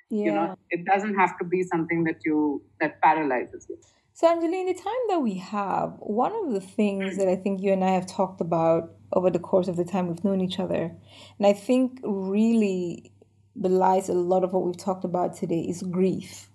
Yeah. 0.10 0.26
You 0.26 0.32
know, 0.32 0.55
it 0.70 0.86
doesn't 0.86 1.16
have 1.16 1.38
to 1.39 1.45
be 1.45 1.64
something 1.64 2.03
that 2.05 2.22
you 2.26 2.64
that 2.80 3.01
paralyzes 3.01 3.68
you. 3.70 3.78
So, 4.14 4.28
Anjali, 4.28 4.62
in 4.62 4.66
the 4.66 4.74
time 4.74 5.03
that 5.07 5.20
we 5.20 5.36
have, 5.36 5.95
one 5.99 6.34
of 6.34 6.51
the 6.51 6.60
things 6.60 7.16
that 7.18 7.30
I 7.30 7.36
think 7.38 7.62
you 7.62 7.72
and 7.72 7.86
I 7.86 7.91
have 7.91 8.05
talked 8.05 8.41
about 8.41 8.91
over 9.14 9.30
the 9.30 9.39
course 9.39 9.68
of 9.68 9.78
the 9.78 9.86
time 9.86 10.07
we've 10.07 10.24
known 10.24 10.41
each 10.41 10.60
other, 10.60 10.91
and 11.38 11.47
I 11.47 11.53
think 11.53 11.99
really 12.03 13.14
belies 13.60 14.10
a 14.10 14.14
lot 14.14 14.43
of 14.43 14.51
what 14.51 14.66
we've 14.66 14.78
talked 14.78 15.05
about 15.05 15.36
today, 15.38 15.62
is 15.62 15.84
grief. 15.84 16.49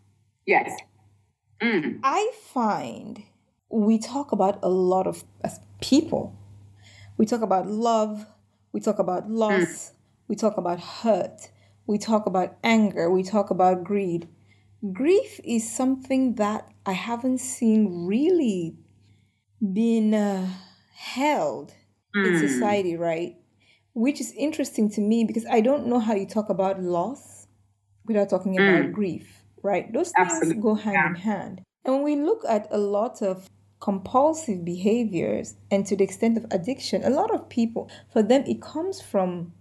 Yes. 0.46 0.72
Mm. 1.62 2.00
I 2.02 2.32
find 2.52 3.22
we 3.70 3.98
talk 3.98 4.32
about 4.32 4.59
a 4.62 4.68
lot 4.68 5.07
of 5.07 5.24
as 5.42 5.59
people. 5.80 6.38
We 7.16 7.26
talk 7.26 7.42
about 7.42 7.66
love, 7.66 8.26
we 8.72 8.80
talk 8.80 8.98
about 8.98 9.30
loss, 9.30 9.92
we 10.28 10.34
talk 10.34 10.57
about 10.57 10.80
hurt, 10.80 11.48
we 11.87 11.99
talk 11.99 12.26
about 12.26 12.57
anger, 12.62 13.11
we 13.11 13.22
talk 13.22 13.51
about 13.51 13.85
greed. 13.85 14.28
Grief 14.93 15.41
is 15.45 15.70
something 15.70 16.35
that 16.35 16.68
I 16.85 16.93
haven't 16.93 17.39
seen 17.39 18.07
really 18.07 18.76
being 19.72 20.14
uh, 20.14 20.49
held 20.95 21.72
in 22.14 22.39
society, 22.39 22.97
right? 22.97 23.37
Which 23.95 24.20
is 24.20 24.32
interesting 24.32 24.91
to 24.91 25.01
me 25.01 25.24
because 25.24 25.47
I 25.51 25.61
don't 25.61 25.87
know 25.87 25.99
how 25.99 26.14
you 26.14 26.26
talk 26.26 26.49
about 26.49 26.82
loss 26.82 27.47
without 28.07 28.28
talking 28.28 28.59
about 28.59 28.93
grief, 28.93 29.43
right? 29.62 29.93
Those 29.93 30.12
things 30.12 30.53
go 30.61 30.74
hand 30.74 30.95
yeah. 30.95 31.09
in 31.09 31.14
hand. 31.14 31.62
And 31.85 31.95
when 31.95 32.03
we 32.03 32.16
look 32.16 32.43
at 32.49 32.68
a 32.70 32.78
lot 32.78 33.22
of 33.22 33.49
compulsive 33.80 34.64
behaviors 34.64 35.57
and 35.70 35.87
to 35.87 35.97
the 35.97 36.05
extent 36.05 36.39
of 36.39 36.47
addiction, 36.51 37.05
a 37.05 37.11
lot 37.11 37.35
of 37.35 37.49
people, 37.49 37.91
for 38.12 38.22
them, 38.22 38.45
it 38.47 38.62
comes 38.62 39.01
from 39.01 39.53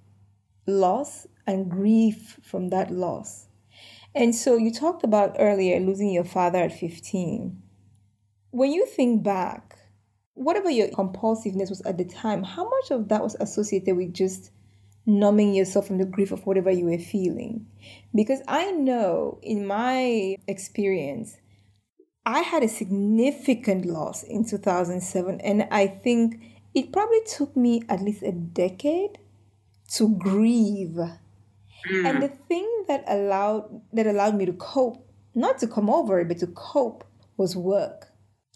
loss 0.68 1.28
and 1.46 1.70
grief 1.70 2.40
from 2.44 2.70
that 2.70 2.92
loss. 2.92 3.48
And 4.16 4.36
so 4.36 4.58
you 4.58 4.72
talked 4.72 5.04
about 5.04 5.38
earlier 5.40 5.80
losing 5.80 6.12
your 6.12 6.24
father 6.24 6.60
at 6.60 6.78
15. 6.78 7.62
When 8.52 8.72
you 8.72 8.86
think 8.86 9.24
back, 9.24 9.78
whatever 10.36 10.70
your 10.70 10.88
compulsiveness 10.90 11.70
was 11.70 11.82
at 11.82 11.98
the 11.98 12.06
time, 12.06 12.44
how 12.44 12.64
much 12.64 12.92
of 12.92 13.10
that 13.10 13.24
was 13.24 13.36
associated 13.40 13.98
with 13.98 14.14
just 14.14 14.52
numbing 15.06 15.54
yourself 15.54 15.88
from 15.88 15.98
the 15.98 16.06
grief 16.06 16.32
of 16.32 16.46
whatever 16.46 16.70
you 16.70 16.86
were 16.86 17.00
feeling? 17.00 17.66
Because 18.14 18.42
I 18.48 18.72
know 18.72 19.40
in 19.42 19.66
my 19.66 20.38
experience, 20.48 21.38
I 22.26 22.40
had 22.40 22.64
a 22.64 22.70
significant 22.70 23.86
loss 23.86 24.24
in 24.24 24.46
2007, 24.46 25.42
and 25.42 25.68
I 25.72 25.88
think 25.88 26.42
it 26.74 26.94
probably 26.94 27.22
took 27.26 27.58
me 27.58 27.82
at 27.90 28.02
least 28.02 28.24
a 28.24 28.32
decade 28.32 29.18
to 29.96 30.16
grieve. 30.16 30.98
And 31.86 32.22
the 32.22 32.30
thing 32.30 32.86
that 32.88 33.04
allowed 33.08 33.82
that 33.94 34.08
allowed 34.08 34.36
me 34.36 34.46
to 34.46 34.54
cope, 34.54 35.06
not 35.36 35.58
to 35.60 35.68
come 35.68 35.90
over 35.90 36.20
it, 36.20 36.28
but 36.28 36.40
to 36.40 36.48
cope, 36.48 37.04
was 37.38 37.56
work. 37.56 38.10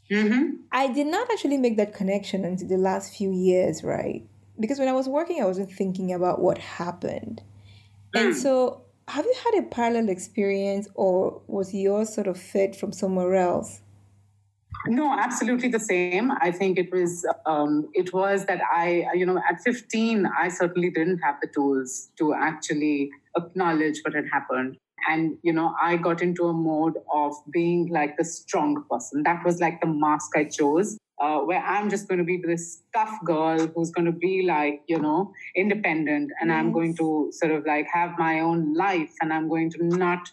hmm 0.09 0.51
I 0.71 0.87
did 0.91 1.07
not 1.07 1.29
actually 1.31 1.57
make 1.57 1.77
that 1.77 1.93
connection 1.93 2.45
until 2.45 2.67
the 2.67 2.77
last 2.77 3.15
few 3.15 3.31
years, 3.31 3.83
right? 3.83 4.27
Because 4.59 4.79
when 4.79 4.87
I 4.87 4.93
was 4.93 5.07
working, 5.07 5.41
I 5.41 5.45
wasn't 5.45 5.71
thinking 5.71 6.13
about 6.13 6.41
what 6.41 6.57
happened. 6.57 7.41
And 8.13 8.35
so, 8.35 8.83
have 9.07 9.25
you 9.25 9.35
had 9.45 9.63
a 9.63 9.67
parallel 9.67 10.09
experience, 10.09 10.87
or 10.95 11.41
was 11.47 11.73
yours 11.73 12.13
sort 12.13 12.27
of 12.27 12.39
fed 12.39 12.75
from 12.75 12.91
somewhere 12.91 13.35
else? 13.35 13.81
No, 14.85 15.17
absolutely 15.17 15.69
the 15.69 15.79
same. 15.79 16.31
I 16.39 16.51
think 16.51 16.77
it 16.77 16.91
was 16.91 17.25
um, 17.45 17.89
it 17.93 18.13
was 18.13 18.45
that 18.45 18.61
I, 18.71 19.05
you 19.13 19.25
know, 19.25 19.41
at 19.49 19.61
15, 19.61 20.29
I 20.39 20.47
certainly 20.49 20.89
didn't 20.89 21.19
have 21.19 21.35
the 21.41 21.47
tools 21.47 22.09
to 22.17 22.33
actually 22.33 23.09
acknowledge 23.35 23.99
what 24.03 24.13
had 24.13 24.25
happened. 24.31 24.77
And, 25.09 25.37
you 25.41 25.53
know, 25.53 25.73
I 25.81 25.97
got 25.97 26.21
into 26.21 26.47
a 26.47 26.53
mode 26.53 26.97
of 27.13 27.33
being 27.51 27.87
like 27.87 28.17
the 28.17 28.25
strong 28.25 28.83
person. 28.89 29.23
That 29.23 29.45
was 29.45 29.59
like 29.59 29.79
the 29.79 29.87
mask 29.87 30.31
I 30.35 30.45
chose, 30.45 30.97
uh, 31.21 31.39
where 31.39 31.61
I'm 31.61 31.89
just 31.89 32.07
going 32.07 32.17
to 32.17 32.23
be 32.23 32.41
this 32.45 32.81
tough 32.93 33.17
girl 33.23 33.67
who's 33.67 33.91
going 33.91 34.05
to 34.05 34.11
be 34.11 34.43
like, 34.43 34.81
you 34.87 34.99
know, 34.99 35.33
independent. 35.55 36.31
And 36.41 36.51
I'm 36.51 36.71
going 36.71 36.95
to 36.97 37.29
sort 37.31 37.51
of 37.51 37.65
like 37.65 37.87
have 37.93 38.17
my 38.17 38.39
own 38.39 38.73
life 38.73 39.11
and 39.21 39.31
I'm 39.31 39.47
going 39.47 39.69
to 39.71 39.83
not 39.83 40.29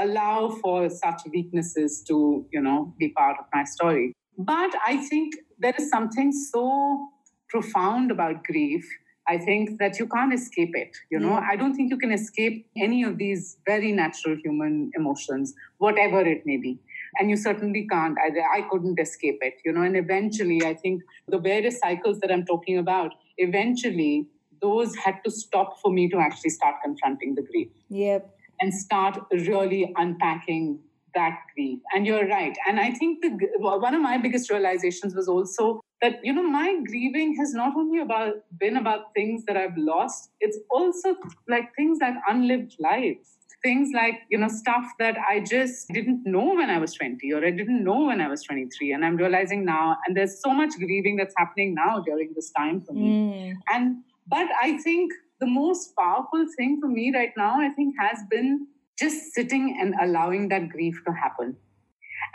allow 0.00 0.50
for 0.62 0.88
such 0.88 1.22
weaknesses 1.32 2.02
to, 2.08 2.46
you 2.52 2.60
know, 2.60 2.94
be 2.98 3.10
part 3.10 3.36
of 3.38 3.46
my 3.52 3.64
story. 3.64 4.12
But 4.38 4.70
I 4.86 4.96
think 4.96 5.34
there 5.58 5.74
is 5.78 5.90
something 5.90 6.32
so 6.32 7.08
profound 7.48 8.10
about 8.10 8.44
grief. 8.44 8.86
I 9.26 9.36
think 9.36 9.78
that 9.78 9.98
you 9.98 10.06
can't 10.06 10.32
escape 10.32 10.70
it. 10.74 10.96
You 11.10 11.18
know, 11.18 11.34
I 11.34 11.54
don't 11.56 11.74
think 11.74 11.90
you 11.90 11.98
can 11.98 12.12
escape 12.12 12.66
any 12.78 13.02
of 13.02 13.18
these 13.18 13.58
very 13.66 13.92
natural 13.92 14.36
human 14.42 14.90
emotions, 14.94 15.52
whatever 15.76 16.20
it 16.20 16.46
may 16.46 16.56
be. 16.56 16.78
And 17.18 17.28
you 17.28 17.36
certainly 17.36 17.86
can't. 17.90 18.16
I, 18.18 18.60
I 18.60 18.62
couldn't 18.70 18.98
escape 18.98 19.38
it, 19.42 19.54
you 19.64 19.72
know. 19.72 19.82
And 19.82 19.96
eventually, 19.96 20.64
I 20.64 20.74
think 20.74 21.02
the 21.26 21.38
various 21.38 21.78
cycles 21.78 22.20
that 22.20 22.30
I'm 22.30 22.46
talking 22.46 22.78
about, 22.78 23.12
eventually, 23.36 24.28
those 24.62 24.96
had 24.96 25.22
to 25.24 25.30
stop 25.30 25.78
for 25.80 25.92
me 25.92 26.08
to 26.08 26.18
actually 26.18 26.50
start 26.50 26.76
confronting 26.82 27.34
the 27.34 27.42
grief 27.42 27.68
Yep. 27.90 28.37
And 28.60 28.72
start 28.72 29.18
really 29.30 29.92
unpacking 29.96 30.80
that 31.14 31.38
grief. 31.54 31.80
And 31.94 32.06
you're 32.06 32.26
right. 32.28 32.56
And 32.66 32.78
I 32.78 32.90
think 32.92 33.22
the, 33.22 33.30
one 33.58 33.94
of 33.94 34.02
my 34.02 34.18
biggest 34.18 34.50
realizations 34.50 35.14
was 35.14 35.28
also 35.28 35.80
that 36.00 36.20
you 36.22 36.32
know 36.32 36.42
my 36.42 36.80
grieving 36.86 37.36
has 37.36 37.52
not 37.54 37.76
only 37.76 38.00
about 38.00 38.34
been 38.58 38.76
about 38.76 39.12
things 39.14 39.44
that 39.46 39.56
I've 39.56 39.76
lost. 39.76 40.30
It's 40.40 40.58
also 40.70 41.16
like 41.48 41.74
things 41.76 41.98
like 42.00 42.14
unlived 42.28 42.76
lives. 42.78 43.34
Things 43.64 43.90
like, 43.92 44.20
you 44.30 44.38
know, 44.38 44.46
stuff 44.46 44.84
that 45.00 45.16
I 45.28 45.40
just 45.40 45.88
didn't 45.88 46.24
know 46.24 46.54
when 46.54 46.70
I 46.70 46.78
was 46.78 46.94
20 46.94 47.32
or 47.32 47.44
I 47.44 47.50
didn't 47.50 47.82
know 47.82 48.04
when 48.04 48.20
I 48.20 48.28
was 48.28 48.44
23. 48.44 48.92
And 48.92 49.04
I'm 49.04 49.16
realizing 49.16 49.64
now, 49.64 49.96
and 50.06 50.16
there's 50.16 50.40
so 50.40 50.52
much 50.54 50.74
grieving 50.78 51.16
that's 51.16 51.34
happening 51.36 51.74
now 51.74 51.98
during 51.98 52.30
this 52.36 52.50
time 52.50 52.82
for 52.82 52.92
me. 52.92 53.08
Mm. 53.08 53.54
And 53.74 53.96
but 54.28 54.46
I 54.62 54.78
think 54.78 55.12
the 55.40 55.46
most 55.46 55.94
powerful 55.96 56.46
thing 56.56 56.78
for 56.80 56.88
me 56.88 57.12
right 57.14 57.32
now, 57.36 57.60
I 57.60 57.70
think, 57.70 57.94
has 58.00 58.18
been 58.30 58.66
just 58.98 59.32
sitting 59.34 59.78
and 59.80 59.94
allowing 60.02 60.48
that 60.48 60.68
grief 60.68 61.00
to 61.06 61.12
happen 61.12 61.56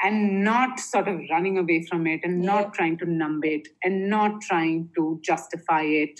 and 0.03 0.43
not 0.43 0.79
sort 0.79 1.07
of 1.07 1.19
running 1.29 1.57
away 1.57 1.85
from 1.89 2.07
it 2.07 2.21
and 2.23 2.43
Yeah. 2.43 2.51
not 2.53 2.73
trying 2.73 2.97
to 2.99 3.05
numb 3.05 3.41
it 3.43 3.67
and 3.83 4.09
not 4.09 4.41
trying 4.41 4.89
to 4.95 5.19
justify 5.23 5.81
it, 5.83 6.19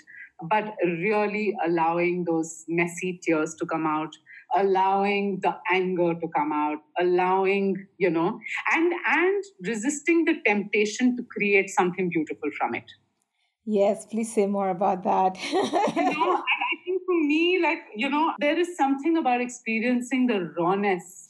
but 0.49 0.75
really 0.85 1.55
allowing 1.65 2.25
those 2.25 2.65
messy 2.67 3.19
tears 3.23 3.55
to 3.55 3.65
come 3.65 3.85
out 3.85 4.13
allowing 4.55 5.39
the 5.41 5.57
anger 5.71 6.13
to 6.13 6.27
come 6.35 6.51
out 6.51 6.77
allowing 6.99 7.75
you 7.97 8.09
know 8.09 8.39
and 8.73 8.93
and 9.07 9.43
resisting 9.65 10.25
the 10.25 10.35
temptation 10.45 11.15
to 11.17 11.23
create 11.35 11.69
something 11.69 12.09
beautiful 12.09 12.51
from 12.59 12.75
it 12.75 12.85
Yes, 13.65 14.05
please 14.05 14.33
say 14.33 14.45
more 14.45 14.69
about 14.69 15.03
that. 15.03 15.37
you 15.51 15.53
know, 15.53 15.61
and 15.95 16.13
I 16.13 16.75
think 16.83 17.01
for 17.05 17.15
me, 17.15 17.59
like, 17.63 17.79
you 17.95 18.09
know, 18.09 18.33
there 18.39 18.59
is 18.59 18.75
something 18.75 19.17
about 19.17 19.39
experiencing 19.41 20.27
the 20.27 20.53
rawness 20.57 21.29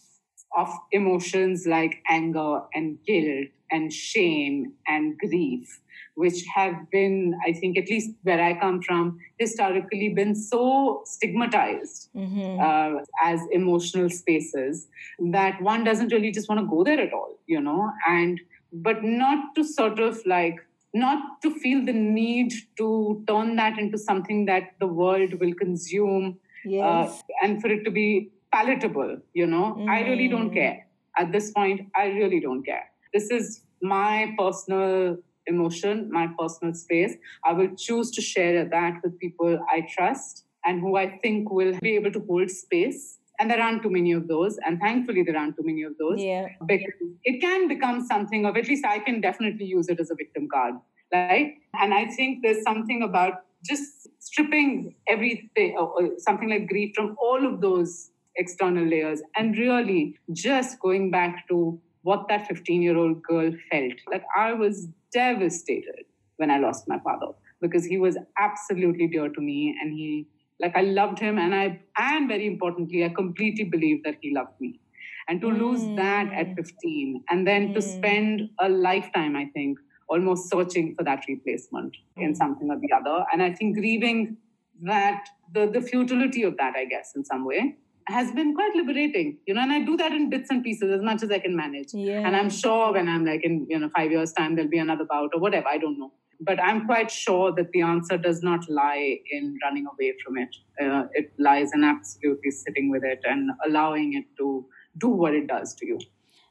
of 0.58 0.70
emotions 0.92 1.66
like 1.68 2.02
anger 2.10 2.62
and 2.74 2.98
guilt 3.06 3.48
and 3.72 3.92
shame 3.92 4.74
and 4.88 5.18
grief, 5.18 5.80
which 6.16 6.44
have 6.56 6.90
been, 6.92 7.36
I 7.48 7.54
think, 7.54 7.78
at 7.78 7.88
least 7.90 8.12
where 8.24 8.42
I 8.42 8.60
come 8.60 8.82
from, 8.82 9.20
historically 9.40 10.10
been 10.10 10.36
so 10.36 11.02
stigmatized 11.06 12.10
Mhm. 12.16 12.60
uh, 12.62 13.04
as 13.24 13.40
emotional 13.52 14.10
spaces 14.10 14.88
that 15.32 15.60
one 15.62 15.84
doesn't 15.84 16.12
really 16.12 16.32
just 16.32 16.50
want 16.50 16.62
to 16.62 16.68
go 16.68 16.84
there 16.84 17.00
at 17.00 17.14
all, 17.14 17.38
you 17.48 17.62
know, 17.62 17.92
and 18.08 18.40
but 18.72 19.04
not 19.04 19.54
to 19.56 19.64
sort 19.64 20.00
of 20.00 20.20
like 20.26 20.60
not 20.94 21.42
to 21.42 21.50
feel 21.60 21.84
the 21.86 21.94
need 21.94 22.54
to 22.78 23.24
turn 23.28 23.56
that 23.56 23.80
into 23.80 23.98
something 23.98 24.46
that 24.46 24.74
the 24.80 24.88
world 24.88 25.34
will 25.40 25.54
consume 25.54 26.38
Yes. 26.66 27.20
uh, 27.20 27.22
and 27.46 27.62
for 27.62 27.68
it 27.68 27.84
to 27.84 27.92
be 27.92 28.30
palatable 28.54 29.18
you 29.34 29.46
know 29.46 29.66
i 29.90 30.02
really 30.10 30.28
don't 30.34 30.52
Mm. 30.52 30.54
care 30.54 30.78
at 31.18 31.32
this 31.34 31.52
point 31.52 31.82
i 32.02 32.06
really 32.20 32.40
don't 32.40 32.64
care 32.64 32.86
this 33.14 33.30
is 33.38 33.50
my 33.82 34.34
personal 34.38 35.18
emotion 35.48 36.10
my 36.18 36.28
personal 36.40 36.74
space 36.74 37.16
i 37.44 37.52
will 37.52 37.72
choose 37.86 38.12
to 38.12 38.22
share 38.22 38.64
that 38.76 39.02
with 39.04 39.20
people 39.26 39.60
i 39.76 39.82
trust 39.96 40.46
and 40.66 40.80
who 40.80 40.96
i 40.96 41.06
think 41.26 41.52
will 41.52 41.74
be 41.88 41.96
able 41.96 42.14
to 42.18 42.24
hold 42.30 42.50
space 42.50 43.02
and 43.44 43.52
there 43.52 43.62
aren't 43.62 43.84
too 43.84 43.90
many 43.90 44.14
of 44.14 44.30
those 44.30 44.58
and 44.66 44.80
thankfully 44.80 45.22
there 45.22 45.36
aren't 45.36 45.58
too 45.58 45.64
many 45.66 45.84
of 45.84 45.98
those 46.00 46.22
yeah. 46.22 46.48
because 46.66 46.94
it 47.26 47.42
can 47.42 47.68
become 47.68 48.06
something 48.08 48.46
of 48.46 48.56
at 48.56 48.70
least 48.70 48.86
I 48.86 49.00
can 49.00 49.20
definitely 49.20 49.66
use 49.66 49.90
it 49.90 50.00
as 50.00 50.10
a 50.12 50.16
victim 50.16 50.48
card, 50.48 50.76
right? 51.12 51.56
And 51.82 51.94
I 51.94 52.06
think 52.06 52.42
there's 52.42 52.64
something 52.64 53.04
about 53.04 53.34
just 53.66 54.08
stripping 54.20 54.96
everything, 55.08 55.76
or, 55.78 55.88
or 55.98 56.10
something 56.20 56.50
like 56.50 56.70
grief 56.70 56.96
from 56.96 57.18
all 57.22 57.46
of 57.46 57.60
those 57.60 58.12
external 58.38 58.86
layers, 58.86 59.22
and 59.36 59.58
really 59.58 60.18
just 60.32 60.80
going 60.80 61.12
back 61.12 61.46
to 61.50 61.78
what 62.04 62.30
that 62.30 62.48
15 62.48 62.82
year 62.82 62.98
old 62.98 63.22
girl 63.24 63.52
felt. 63.70 63.94
Like 64.10 64.24
I 64.38 64.54
was 64.54 64.88
devastated 65.12 66.06
when 66.38 66.50
I 66.50 66.60
lost 66.60 66.88
my 66.88 67.00
father 67.00 67.34
because 67.62 67.86
he 67.86 67.98
was 67.98 68.18
absolutely 68.38 69.08
dear 69.08 69.28
to 69.28 69.42
me 69.42 69.76
and 69.82 69.94
he 69.94 70.28
like 70.64 70.76
I 70.76 70.82
loved 70.82 71.20
him 71.20 71.38
and 71.38 71.54
I 71.54 71.82
and 71.98 72.28
very 72.28 72.48
importantly 72.48 73.04
I 73.04 73.10
completely 73.10 73.66
believed 73.66 74.06
that 74.06 74.18
he 74.22 74.34
loved 74.34 74.60
me. 74.60 74.80
And 75.28 75.40
to 75.42 75.48
mm. 75.48 75.60
lose 75.60 75.84
that 75.98 76.34
at 76.34 76.48
mm. 76.48 76.56
15 76.56 77.24
and 77.30 77.48
then 77.48 77.70
mm. 77.70 77.74
to 77.76 77.82
spend 77.82 78.50
a 78.60 78.70
lifetime 78.70 79.36
I 79.36 79.46
think 79.54 79.78
almost 80.08 80.50
searching 80.50 80.96
for 80.96 81.04
that 81.04 81.26
replacement 81.28 81.96
mm. 82.18 82.24
in 82.24 82.36
something 82.36 82.70
or 82.70 82.80
the 82.80 82.92
other 82.96 83.26
and 83.32 83.44
I 83.44 83.54
think 83.54 83.78
grieving 83.78 84.38
that 84.82 85.30
the 85.54 85.68
the 85.68 85.82
futility 85.82 86.44
of 86.44 86.58
that 86.58 86.76
I 86.76 86.86
guess 86.86 87.14
in 87.16 87.26
some 87.26 87.46
way 87.46 87.78
has 88.08 88.32
been 88.32 88.54
quite 88.54 88.76
liberating, 88.76 89.38
you 89.46 89.54
know, 89.54 89.62
and 89.62 89.72
I 89.72 89.82
do 89.82 89.96
that 89.98 90.12
in 90.12 90.30
bits 90.30 90.50
and 90.50 90.64
pieces 90.64 90.92
as 90.92 91.02
much 91.02 91.24
as 91.24 91.32
I 91.32 91.40
can 91.40 91.56
manage. 91.56 91.94
Yeah. 91.94 92.26
And 92.26 92.36
I'm 92.36 92.50
sure 92.50 92.92
when 92.92 93.08
I'm 93.08 93.26
like 93.26 93.44
in, 93.44 93.66
you 93.70 93.80
know, 93.80 93.90
five 93.96 94.12
years' 94.12 94.34
time, 94.34 94.56
there'll 94.56 94.70
be 94.70 94.78
another 94.78 95.06
bout 95.06 95.30
or 95.34 95.40
whatever, 95.40 95.68
I 95.68 95.78
don't 95.78 95.98
know. 95.98 96.12
But 96.46 96.62
I'm 96.62 96.86
quite 96.86 97.12
sure 97.12 97.52
that 97.56 97.72
the 97.72 97.82
answer 97.82 98.18
does 98.18 98.42
not 98.44 98.70
lie 98.70 99.20
in 99.32 99.58
running 99.64 99.86
away 99.86 100.14
from 100.24 100.38
it. 100.38 100.56
Uh, 100.82 101.04
it 101.14 101.32
lies 101.38 101.72
in 101.74 101.84
absolutely 101.84 102.52
sitting 102.52 102.90
with 102.90 103.04
it 103.04 103.20
and 103.24 103.52
allowing 103.66 104.14
it 104.14 104.26
to 104.38 104.66
do 104.98 105.10
what 105.10 105.34
it 105.34 105.48
does 105.48 105.76
to 105.76 105.86
you. 105.86 106.00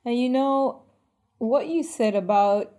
And 0.04 0.18
you 0.18 0.28
know, 0.28 0.82
what 1.38 1.68
you 1.68 1.82
said 1.82 2.14
about 2.14 2.72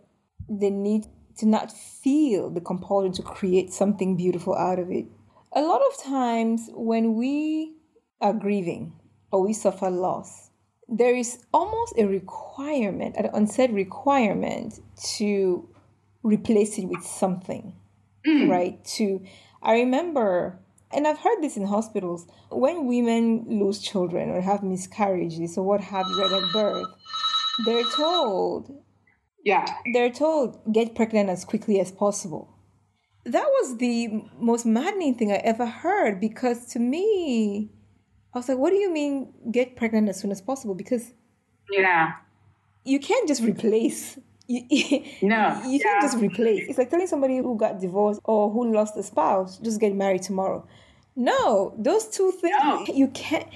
the 0.49 0.69
need 0.69 1.05
to 1.37 1.45
not 1.45 1.71
feel 1.71 2.49
the 2.49 2.61
compulsion 2.61 3.13
to 3.13 3.21
create 3.21 3.71
something 3.73 4.15
beautiful 4.15 4.55
out 4.55 4.79
of 4.79 4.91
it. 4.91 5.05
A 5.53 5.61
lot 5.61 5.81
of 5.81 6.03
times 6.03 6.69
when 6.73 7.15
we 7.15 7.75
are 8.21 8.33
grieving 8.33 8.93
or 9.31 9.41
we 9.41 9.53
suffer 9.53 9.89
loss, 9.89 10.49
there 10.87 11.15
is 11.15 11.45
almost 11.53 11.93
a 11.97 12.05
requirement, 12.05 13.15
an 13.17 13.29
unsaid 13.33 13.71
requirement 13.71 14.79
to 15.15 15.67
replace 16.23 16.77
it 16.77 16.85
with 16.85 17.03
something, 17.03 17.75
mm. 18.25 18.49
right? 18.49 18.83
To, 18.85 19.23
I 19.61 19.73
remember, 19.73 20.59
and 20.91 21.07
I've 21.07 21.19
heard 21.19 21.41
this 21.41 21.57
in 21.57 21.65
hospitals, 21.65 22.27
when 22.49 22.87
women 22.87 23.45
lose 23.47 23.79
children 23.79 24.29
or 24.29 24.41
have 24.41 24.63
miscarriages 24.63 25.57
or 25.57 25.63
what 25.63 25.81
have 25.81 26.05
you 26.07 26.23
at 26.23 26.53
birth, 26.53 26.87
they're 27.65 27.89
told, 27.95 28.73
yeah, 29.43 29.65
they're 29.93 30.09
told 30.09 30.59
get 30.71 30.95
pregnant 30.95 31.29
as 31.29 31.45
quickly 31.45 31.79
as 31.79 31.91
possible. 31.91 32.49
That 33.25 33.45
was 33.45 33.77
the 33.77 34.23
most 34.37 34.65
maddening 34.65 35.15
thing 35.15 35.31
I 35.31 35.35
ever 35.35 35.65
heard 35.65 36.19
because 36.19 36.65
to 36.67 36.79
me, 36.79 37.71
I 38.33 38.39
was 38.39 38.49
like, 38.49 38.57
what 38.57 38.71
do 38.71 38.77
you 38.77 38.91
mean 38.91 39.33
get 39.51 39.75
pregnant 39.75 40.09
as 40.09 40.19
soon 40.19 40.31
as 40.31 40.41
possible? 40.41 40.75
Because 40.75 41.13
yeah, 41.71 42.13
you 42.83 42.99
can't 42.99 43.27
just 43.27 43.41
replace. 43.41 44.17
You, 44.49 45.05
no, 45.21 45.61
you 45.65 45.79
can't 45.79 46.01
just 46.01 46.17
replace. 46.17 46.67
It's 46.67 46.77
like 46.77 46.89
telling 46.89 47.07
somebody 47.07 47.37
who 47.37 47.57
got 47.57 47.79
divorced 47.79 48.19
or 48.25 48.51
who 48.51 48.73
lost 48.73 48.97
a 48.97 49.03
spouse, 49.03 49.57
just 49.57 49.79
get 49.79 49.95
married 49.95 50.21
tomorrow. 50.21 50.67
No, 51.15 51.73
those 51.77 52.07
two 52.07 52.31
things 52.31 52.53
no. 52.61 52.85
you 52.93 53.07
can't. 53.07 53.47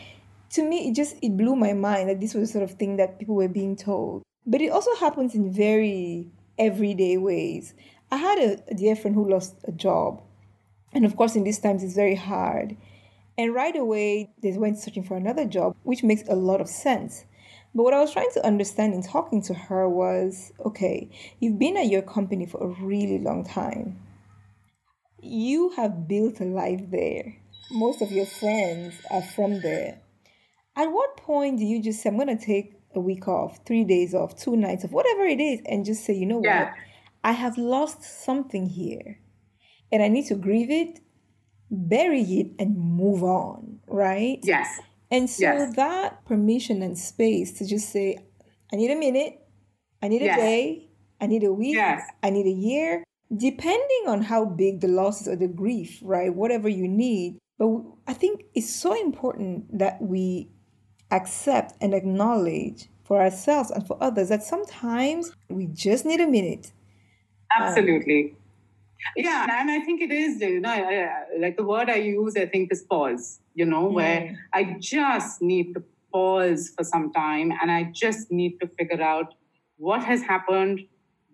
To 0.51 0.63
me, 0.63 0.89
it 0.89 0.95
just 0.95 1.17
it 1.21 1.35
blew 1.35 1.57
my 1.57 1.73
mind 1.73 2.07
that 2.09 2.21
this 2.21 2.33
was 2.33 2.47
the 2.47 2.53
sort 2.59 2.63
of 2.63 2.77
thing 2.77 2.95
that 2.97 3.19
people 3.19 3.35
were 3.35 3.49
being 3.49 3.75
told. 3.75 4.23
But 4.45 4.61
it 4.61 4.69
also 4.69 4.95
happens 4.95 5.35
in 5.35 5.51
very 5.51 6.29
everyday 6.57 7.17
ways. 7.17 7.73
I 8.09 8.15
had 8.15 8.39
a, 8.39 8.63
a 8.69 8.73
dear 8.73 8.95
friend 8.95 9.13
who 9.13 9.29
lost 9.29 9.55
a 9.65 9.73
job, 9.73 10.21
and 10.93 11.03
of 11.03 11.17
course, 11.17 11.35
in 11.35 11.43
these 11.43 11.59
times, 11.59 11.83
it's 11.83 11.95
very 11.95 12.15
hard 12.15 12.77
and 13.37 13.53
right 13.53 13.75
away, 13.75 14.31
they 14.41 14.51
went 14.53 14.79
searching 14.79 15.03
for 15.03 15.15
another 15.15 15.45
job, 15.45 15.75
which 15.83 16.03
makes 16.03 16.27
a 16.27 16.35
lot 16.35 16.59
of 16.59 16.67
sense. 16.67 17.25
But 17.73 17.83
what 17.83 17.93
I 17.93 17.99
was 17.99 18.13
trying 18.13 18.31
to 18.33 18.45
understand 18.45 18.93
in 18.93 19.03
talking 19.03 19.41
to 19.43 19.53
her 19.53 19.87
was 19.87 20.51
okay, 20.65 21.09
you've 21.39 21.59
been 21.59 21.77
at 21.77 21.87
your 21.87 22.01
company 22.01 22.45
for 22.45 22.63
a 22.63 22.83
really 22.83 23.19
long 23.19 23.45
time. 23.45 23.99
You 25.21 25.69
have 25.71 26.07
built 26.07 26.39
a 26.39 26.45
life 26.45 26.81
there. 26.89 27.35
Most 27.71 28.01
of 28.01 28.11
your 28.11 28.25
friends 28.25 28.95
are 29.11 29.21
from 29.21 29.61
there. 29.61 29.99
At 30.75 30.87
what 30.87 31.17
point 31.17 31.59
do 31.59 31.65
you 31.65 31.81
just 31.81 32.01
say, 32.01 32.09
I'm 32.09 32.17
going 32.17 32.35
to 32.35 32.43
take 32.43 32.73
a 32.95 32.99
week 32.99 33.27
off, 33.27 33.59
three 33.65 33.83
days 33.83 34.13
off, 34.13 34.37
two 34.37 34.55
nights 34.55 34.85
off, 34.85 34.91
whatever 34.91 35.25
it 35.25 35.41
is, 35.41 35.59
and 35.65 35.85
just 35.85 36.05
say, 36.05 36.13
you 36.13 36.25
know 36.25 36.41
yeah. 36.43 36.65
what? 36.65 36.73
I 37.23 37.31
have 37.33 37.57
lost 37.57 38.03
something 38.03 38.67
here 38.69 39.19
and 39.91 40.01
I 40.01 40.07
need 40.07 40.27
to 40.27 40.35
grieve 40.35 40.69
it 40.69 40.99
bury 41.69 42.21
it 42.21 42.51
and 42.59 42.77
move 42.77 43.23
on, 43.23 43.79
right? 43.87 44.39
Yes. 44.43 44.79
And 45.09 45.29
so 45.29 45.43
yes. 45.43 45.75
that 45.75 46.25
permission 46.25 46.81
and 46.81 46.97
space 46.97 47.53
to 47.59 47.65
just 47.65 47.89
say, 47.89 48.17
I 48.71 48.75
need 48.75 48.91
a 48.91 48.95
minute, 48.95 49.39
I 50.01 50.09
need 50.09 50.21
a 50.21 50.25
yes. 50.25 50.37
day, 50.37 50.89
I 51.21 51.27
need 51.27 51.43
a 51.43 51.53
week, 51.53 51.75
yes. 51.75 52.03
I 52.21 52.29
need 52.29 52.45
a 52.45 52.51
year, 52.51 53.03
depending 53.35 54.03
on 54.07 54.21
how 54.21 54.45
big 54.45 54.81
the 54.81 54.87
losses 54.87 55.27
or 55.27 55.35
the 55.35 55.47
grief, 55.47 55.99
right? 56.01 56.33
Whatever 56.33 56.67
you 56.67 56.87
need. 56.87 57.39
But 57.57 57.69
I 58.05 58.13
think 58.13 58.45
it's 58.53 58.73
so 58.73 58.93
important 58.93 59.79
that 59.79 60.01
we 60.01 60.49
accept 61.11 61.73
and 61.81 61.93
acknowledge 61.93 62.89
for 63.03 63.21
ourselves 63.21 63.71
and 63.71 63.87
for 63.87 63.97
others 64.03 64.29
that 64.29 64.43
sometimes 64.43 65.31
we 65.49 65.67
just 65.67 66.05
need 66.05 66.19
a 66.19 66.27
minute. 66.27 66.73
Absolutely. 67.57 68.31
Um, 68.31 68.37
yeah, 69.15 69.47
and 69.49 69.71
I 69.71 69.79
think 69.79 70.01
it 70.01 70.11
is, 70.11 70.41
you 70.41 70.59
know, 70.59 71.09
like 71.39 71.55
the 71.55 71.63
word 71.63 71.89
I 71.89 71.95
use, 71.95 72.35
I 72.35 72.45
think 72.45 72.71
is 72.71 72.83
pause, 72.83 73.39
you 73.57 73.65
know, 73.65 73.85
where 73.85 74.37
I 74.53 74.75
just 74.79 75.41
need 75.41 75.73
to 75.73 75.83
pause 76.13 76.71
for 76.77 76.83
some 76.83 77.11
time 77.11 77.51
and 77.59 77.71
I 77.71 77.91
just 77.91 78.31
need 78.31 78.59
to 78.59 78.67
figure 78.67 79.01
out 79.01 79.33
what 79.77 80.03
has 80.03 80.21
happened, 80.21 80.81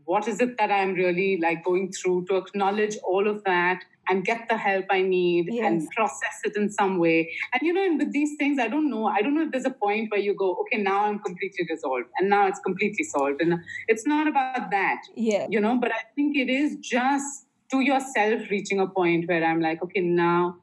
what 0.05 0.28
is 0.30 0.39
it 0.39 0.57
that 0.57 0.71
I'm 0.71 0.93
really 0.93 1.38
like 1.41 1.65
going 1.65 1.91
through 1.91 2.26
to 2.30 2.38
acknowledge 2.38 2.95
all 3.03 3.28
of 3.28 3.43
that 3.43 3.82
and 4.09 4.24
get 4.24 4.47
the 4.49 4.57
help 4.57 4.86
I 4.89 5.01
need 5.01 5.49
yes. 5.49 5.65
and 5.65 5.89
process 5.91 6.39
it 6.45 6.55
in 6.55 6.69
some 6.69 6.97
way. 6.97 7.30
And 7.53 7.61
you 7.61 7.74
know, 7.74 7.97
with 7.97 8.13
these 8.13 8.36
things, 8.38 8.57
I 8.57 8.69
don't 8.69 8.89
know. 8.89 9.05
I 9.05 9.21
don't 9.21 9.36
know 9.36 9.43
if 9.43 9.51
there's 9.51 9.65
a 9.65 9.78
point 9.86 10.09
where 10.09 10.19
you 10.21 10.34
go, 10.34 10.55
okay, 10.61 10.82
now 10.82 11.03
I'm 11.05 11.19
completely 11.19 11.67
resolved 11.69 12.07
and 12.17 12.30
now 12.30 12.47
it's 12.47 12.59
completely 12.59 13.03
solved. 13.03 13.41
And 13.41 13.59
it's 13.89 14.07
not 14.07 14.28
about 14.28 14.71
that. 14.71 15.01
Yeah. 15.15 15.47
You 15.49 15.59
know, 15.59 15.78
but 15.78 15.91
I 15.91 16.03
think 16.15 16.38
it 16.38 16.49
is 16.49 16.78
just 16.82 17.47
to 17.71 17.82
yourself 17.82 18.49
reaching 18.49 18.80
a 18.80 18.88
point 18.88 19.28
where 19.28 19.43
I'm 19.43 19.59
like, 19.59 19.84
okay, 19.84 20.01
now 20.01 20.57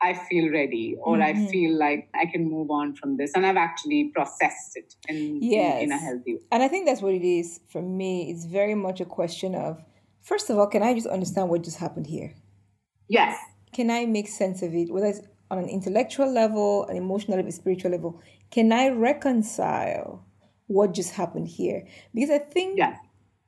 I 0.00 0.14
feel 0.14 0.52
ready 0.52 0.96
or 1.00 1.16
mm-hmm. 1.16 1.46
I 1.46 1.50
feel 1.50 1.76
like 1.76 2.08
I 2.14 2.26
can 2.26 2.48
move 2.48 2.70
on 2.70 2.94
from 2.94 3.16
this. 3.16 3.32
And 3.34 3.44
I've 3.44 3.56
actually 3.56 4.10
processed 4.14 4.76
it 4.76 4.94
in, 5.08 5.42
yes. 5.42 5.78
in, 5.78 5.84
in, 5.84 5.92
a 5.92 5.98
healthy 5.98 6.34
way. 6.34 6.40
And 6.52 6.62
I 6.62 6.68
think 6.68 6.86
that's 6.86 7.02
what 7.02 7.14
it 7.14 7.24
is 7.24 7.60
for 7.68 7.82
me. 7.82 8.30
It's 8.30 8.44
very 8.44 8.74
much 8.74 9.00
a 9.00 9.04
question 9.04 9.54
of, 9.54 9.84
first 10.22 10.50
of 10.50 10.58
all, 10.58 10.68
can 10.68 10.82
I 10.82 10.94
just 10.94 11.06
understand 11.06 11.48
what 11.48 11.62
just 11.62 11.78
happened 11.78 12.06
here? 12.06 12.34
Yes. 13.08 13.36
Can 13.72 13.90
I 13.90 14.06
make 14.06 14.28
sense 14.28 14.62
of 14.62 14.74
it, 14.74 14.92
whether 14.92 15.06
it's 15.06 15.20
on 15.50 15.58
an 15.58 15.68
intellectual 15.68 16.32
level, 16.32 16.86
an 16.86 16.96
emotional 16.96 17.36
level, 17.36 17.50
spiritual 17.50 17.90
level? 17.90 18.22
Can 18.50 18.72
I 18.72 18.90
reconcile 18.90 20.24
what 20.68 20.94
just 20.94 21.14
happened 21.14 21.48
here? 21.48 21.86
Because 22.14 22.30
I 22.30 22.38
think 22.38 22.78
yes. 22.78 22.96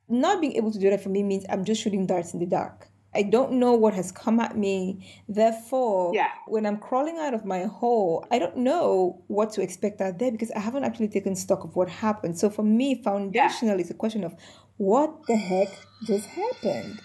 not 0.09 0.41
being 0.41 0.53
able 0.53 0.71
to 0.71 0.79
do 0.79 0.89
that 0.89 1.01
for 1.01 1.09
me 1.09 1.23
means 1.23 1.45
I'm 1.49 1.63
just 1.63 1.81
shooting 1.81 2.05
darts 2.05 2.33
in 2.33 2.39
the 2.39 2.45
dark. 2.45 2.90
I 3.13 3.23
don't 3.23 3.53
know 3.53 3.73
what 3.73 3.93
has 3.93 4.11
come 4.11 4.39
at 4.39 4.57
me. 4.57 5.21
Therefore, 5.27 6.11
yeah. 6.13 6.29
when 6.47 6.65
I'm 6.65 6.77
crawling 6.77 7.17
out 7.17 7.33
of 7.33 7.43
my 7.43 7.65
hole, 7.65 8.25
I 8.31 8.39
don't 8.39 8.57
know 8.57 9.21
what 9.27 9.51
to 9.53 9.61
expect 9.61 9.99
out 9.99 10.17
there 10.17 10.31
because 10.31 10.51
I 10.51 10.59
haven't 10.59 10.85
actually 10.85 11.09
taken 11.09 11.35
stock 11.35 11.63
of 11.63 11.75
what 11.75 11.89
happened. 11.89 12.39
So 12.39 12.49
for 12.49 12.63
me, 12.63 13.01
foundational 13.03 13.75
yeah. 13.75 13.83
is 13.83 13.91
a 13.91 13.95
question 13.95 14.23
of 14.23 14.35
what 14.77 15.13
the 15.27 15.35
heck 15.35 15.67
just 16.05 16.25
happened. 16.27 17.01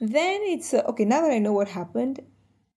Then 0.00 0.40
it's 0.44 0.72
uh, 0.72 0.82
okay, 0.88 1.04
now 1.04 1.20
that 1.22 1.30
I 1.30 1.38
know 1.38 1.52
what 1.52 1.68
happened, 1.68 2.20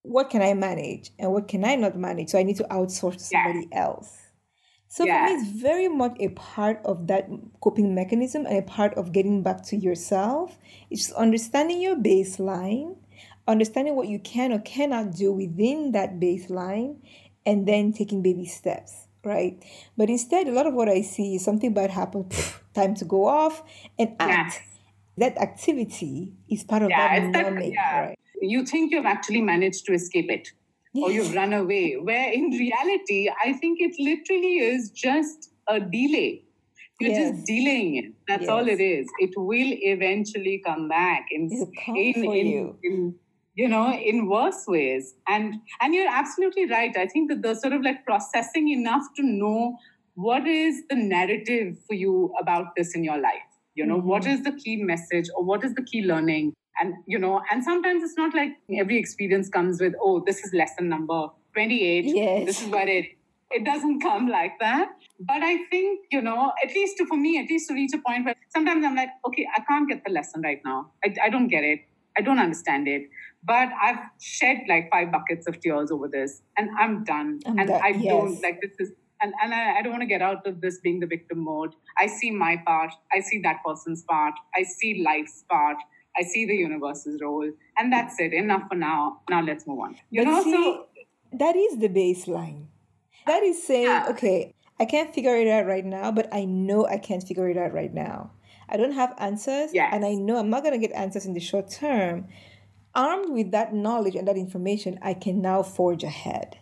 what 0.01 0.29
can 0.29 0.41
I 0.41 0.53
manage 0.53 1.11
and 1.17 1.31
what 1.31 1.47
can 1.47 1.63
I 1.63 1.75
not 1.75 1.97
manage? 1.97 2.29
So 2.29 2.39
I 2.39 2.43
need 2.43 2.57
to 2.57 2.65
outsource 2.65 3.13
to 3.13 3.19
somebody 3.19 3.67
yeah. 3.71 3.83
else. 3.83 4.26
So 4.87 5.05
yeah. 5.05 5.27
for 5.27 5.33
me, 5.33 5.39
it's 5.39 5.61
very 5.61 5.87
much 5.87 6.15
a 6.19 6.29
part 6.29 6.81
of 6.85 7.07
that 7.07 7.29
coping 7.61 7.93
mechanism 7.93 8.45
and 8.45 8.57
a 8.57 8.61
part 8.61 8.93
of 8.95 9.11
getting 9.11 9.43
back 9.43 9.63
to 9.67 9.75
yourself. 9.75 10.57
It's 10.89 11.11
understanding 11.11 11.81
your 11.81 11.95
baseline, 11.95 12.95
understanding 13.47 13.95
what 13.95 14.07
you 14.07 14.19
can 14.19 14.51
or 14.51 14.59
cannot 14.59 15.13
do 15.13 15.31
within 15.31 15.91
that 15.91 16.19
baseline, 16.19 16.97
and 17.45 17.67
then 17.67 17.91
taking 17.93 18.21
baby 18.21 18.45
steps, 18.45 19.07
right? 19.23 19.61
But 19.97 20.09
instead, 20.09 20.47
a 20.47 20.51
lot 20.51 20.67
of 20.67 20.73
what 20.73 20.89
I 20.89 21.01
see 21.01 21.35
is 21.35 21.43
something 21.43 21.73
bad 21.73 21.91
happened, 21.91 22.31
time 22.73 22.95
to 22.95 23.05
go 23.05 23.27
off 23.27 23.63
and 23.99 24.15
act. 24.19 24.61
That 25.17 25.37
activity 25.41 26.33
is 26.47 26.63
part 26.63 26.83
of 26.83 26.89
yeah, 26.91 27.31
that 27.31 27.65
yeah. 27.65 27.99
right? 27.99 28.19
You 28.39 28.63
think 28.63 28.91
you've 28.91 29.07
actually 29.07 29.41
managed 29.41 29.85
to 29.85 29.93
escape 29.93 30.29
it 30.29 30.51
or 31.03 31.11
you've 31.11 31.33
run 31.33 31.53
away. 31.53 31.95
Where 31.95 32.31
in 32.31 32.49
reality, 32.49 33.29
I 33.43 33.53
think 33.53 33.79
it 33.81 33.95
literally 33.99 34.57
is 34.57 34.91
just 34.91 35.51
a 35.67 35.79
delay. 35.79 36.43
You're 36.99 37.11
yes. 37.11 37.31
just 37.31 37.45
delaying 37.45 37.95
it. 37.97 38.13
That's 38.27 38.41
yes. 38.41 38.49
all 38.49 38.67
it 38.67 38.81
is. 38.81 39.07
It 39.19 39.31
will 39.35 39.71
eventually 39.93 40.61
come 40.65 40.87
back 40.87 41.27
in 41.31 41.49
in, 41.89 42.25
in, 42.25 42.47
you. 42.47 42.79
in 42.83 43.15
you 43.53 43.67
know 43.67 43.93
in 43.93 44.27
worse 44.27 44.65
ways. 44.67 45.13
And 45.27 45.55
and 45.81 45.93
you're 45.93 46.09
absolutely 46.09 46.69
right. 46.69 46.95
I 46.97 47.05
think 47.05 47.29
that 47.29 47.43
the 47.43 47.53
sort 47.53 47.73
of 47.73 47.81
like 47.81 48.03
processing 48.05 48.69
enough 48.69 49.03
to 49.17 49.23
know 49.23 49.77
what 50.15 50.47
is 50.47 50.81
the 50.89 50.95
narrative 50.95 51.77
for 51.87 51.93
you 51.93 52.33
about 52.41 52.75
this 52.75 52.95
in 52.95 53.03
your 53.03 53.19
life? 53.19 53.47
You 53.75 53.85
know, 53.85 53.99
mm-hmm. 53.99 54.07
what 54.07 54.25
is 54.25 54.41
the 54.41 54.51
key 54.51 54.77
message 54.77 55.27
or 55.35 55.43
what 55.43 55.63
is 55.63 55.75
the 55.75 55.83
key 55.83 56.01
learning? 56.01 56.53
And, 56.79 56.95
you 57.05 57.17
know, 57.17 57.41
and 57.51 57.63
sometimes 57.63 58.03
it's 58.03 58.17
not 58.17 58.35
like 58.35 58.51
every 58.77 58.97
experience 58.97 59.49
comes 59.49 59.81
with, 59.81 59.93
oh, 60.01 60.23
this 60.25 60.43
is 60.43 60.53
lesson 60.53 60.89
number 60.89 61.27
28. 61.53 62.05
Yes. 62.05 62.45
This 62.45 62.61
is 62.61 62.67
what 62.69 62.87
it 62.87 63.05
it 63.51 63.63
doesn't 63.63 64.01
come 64.01 64.27
like 64.27 64.59
that. 64.59 64.89
But 65.19 65.41
I 65.41 65.63
think, 65.69 66.01
you 66.11 66.21
know, 66.21 66.51
at 66.63 66.73
least 66.73 66.97
to, 66.97 67.05
for 67.05 67.17
me, 67.17 67.39
at 67.39 67.49
least 67.49 67.69
to 67.69 67.73
reach 67.73 67.91
a 67.93 67.97
point 67.97 68.25
where 68.25 68.35
sometimes 68.49 68.85
I'm 68.85 68.95
like, 68.95 69.09
okay, 69.25 69.47
I 69.55 69.61
can't 69.61 69.87
get 69.87 70.03
the 70.05 70.11
lesson 70.11 70.41
right 70.41 70.61
now. 70.65 70.91
I, 71.03 71.15
I 71.23 71.29
don't 71.29 71.47
get 71.47 71.63
it. 71.63 71.79
I 72.17 72.21
don't 72.21 72.39
understand 72.39 72.87
it. 72.87 73.03
But 73.43 73.69
I've 73.81 73.99
shed 74.19 74.63
like 74.67 74.89
five 74.91 75.11
buckets 75.11 75.47
of 75.47 75.59
tears 75.59 75.91
over 75.91 76.07
this 76.07 76.41
and 76.57 76.69
I'm 76.77 77.03
done. 77.03 77.39
I'm 77.45 77.59
and 77.59 77.71
I 77.71 77.89
yes. 77.89 78.03
don't 78.05 78.41
like 78.41 78.61
this 78.61 78.71
is 78.79 78.91
and, 79.19 79.33
and 79.41 79.51
I, 79.51 79.79
I 79.79 79.81
don't 79.81 79.93
want 79.93 80.03
to 80.03 80.07
get 80.07 80.21
out 80.21 80.45
of 80.45 80.61
this 80.61 80.79
being 80.79 80.99
the 80.99 81.07
victim 81.07 81.39
mode. 81.39 81.73
I 81.97 82.05
see 82.05 82.29
my 82.29 82.61
part, 82.67 82.93
I 83.11 83.19
see 83.19 83.41
that 83.43 83.63
person's 83.65 84.03
part, 84.03 84.33
I 84.55 84.61
see 84.61 85.03
life's 85.03 85.43
part, 85.49 85.77
I 86.17 86.23
see 86.23 86.45
the 86.45 86.55
universe's 86.55 87.21
role, 87.21 87.49
and 87.77 87.93
that's 87.93 88.19
it. 88.19 88.33
Enough 88.33 88.63
for 88.69 88.75
now. 88.75 89.21
Now 89.29 89.41
let's 89.43 89.67
move 89.67 89.79
on. 89.79 89.95
You 90.09 90.23
but 90.23 90.31
know, 90.31 90.43
see, 90.43 90.51
so 90.51 90.85
that 91.33 91.55
is 91.55 91.79
the 91.79 91.89
baseline. 91.89 92.65
That 93.25 93.43
is 93.43 93.61
saying, 93.61 93.83
yeah. 93.83 94.07
okay, 94.09 94.53
I 94.79 94.85
can't 94.85 95.13
figure 95.13 95.35
it 95.35 95.47
out 95.47 95.65
right 95.65 95.85
now, 95.85 96.11
but 96.11 96.33
I 96.33 96.45
know 96.45 96.87
I 96.87 96.97
can't 96.97 97.21
figure 97.21 97.49
it 97.49 97.57
out 97.57 97.73
right 97.73 97.93
now. 97.93 98.31
I 98.69 98.77
don't 98.77 98.93
have 98.93 99.13
answers, 99.17 99.71
yes. 99.73 99.89
and 99.93 100.05
I 100.05 100.13
know 100.13 100.37
I'm 100.37 100.49
not 100.49 100.63
going 100.63 100.79
to 100.79 100.87
get 100.87 100.95
answers 100.95 101.25
in 101.25 101.33
the 101.33 101.39
short 101.39 101.69
term. 101.69 102.27
Armed 102.95 103.31
with 103.31 103.51
that 103.51 103.73
knowledge 103.73 104.15
and 104.15 104.27
that 104.27 104.37
information, 104.37 104.97
I 105.01 105.13
can 105.13 105.41
now 105.41 105.61
forge 105.61 106.03
ahead. 106.03 106.57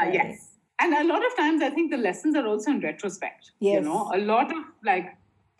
Uh, 0.00 0.10
yes. 0.12 0.50
And 0.78 0.92
a 0.92 1.04
lot 1.04 1.24
of 1.24 1.34
times, 1.36 1.62
I 1.62 1.70
think 1.70 1.90
the 1.90 1.96
lessons 1.96 2.36
are 2.36 2.46
also 2.46 2.70
in 2.70 2.80
retrospect. 2.80 3.52
Yes. 3.60 3.76
You 3.76 3.80
know, 3.80 4.10
a 4.14 4.18
lot 4.18 4.52
of 4.52 4.62
like 4.84 5.16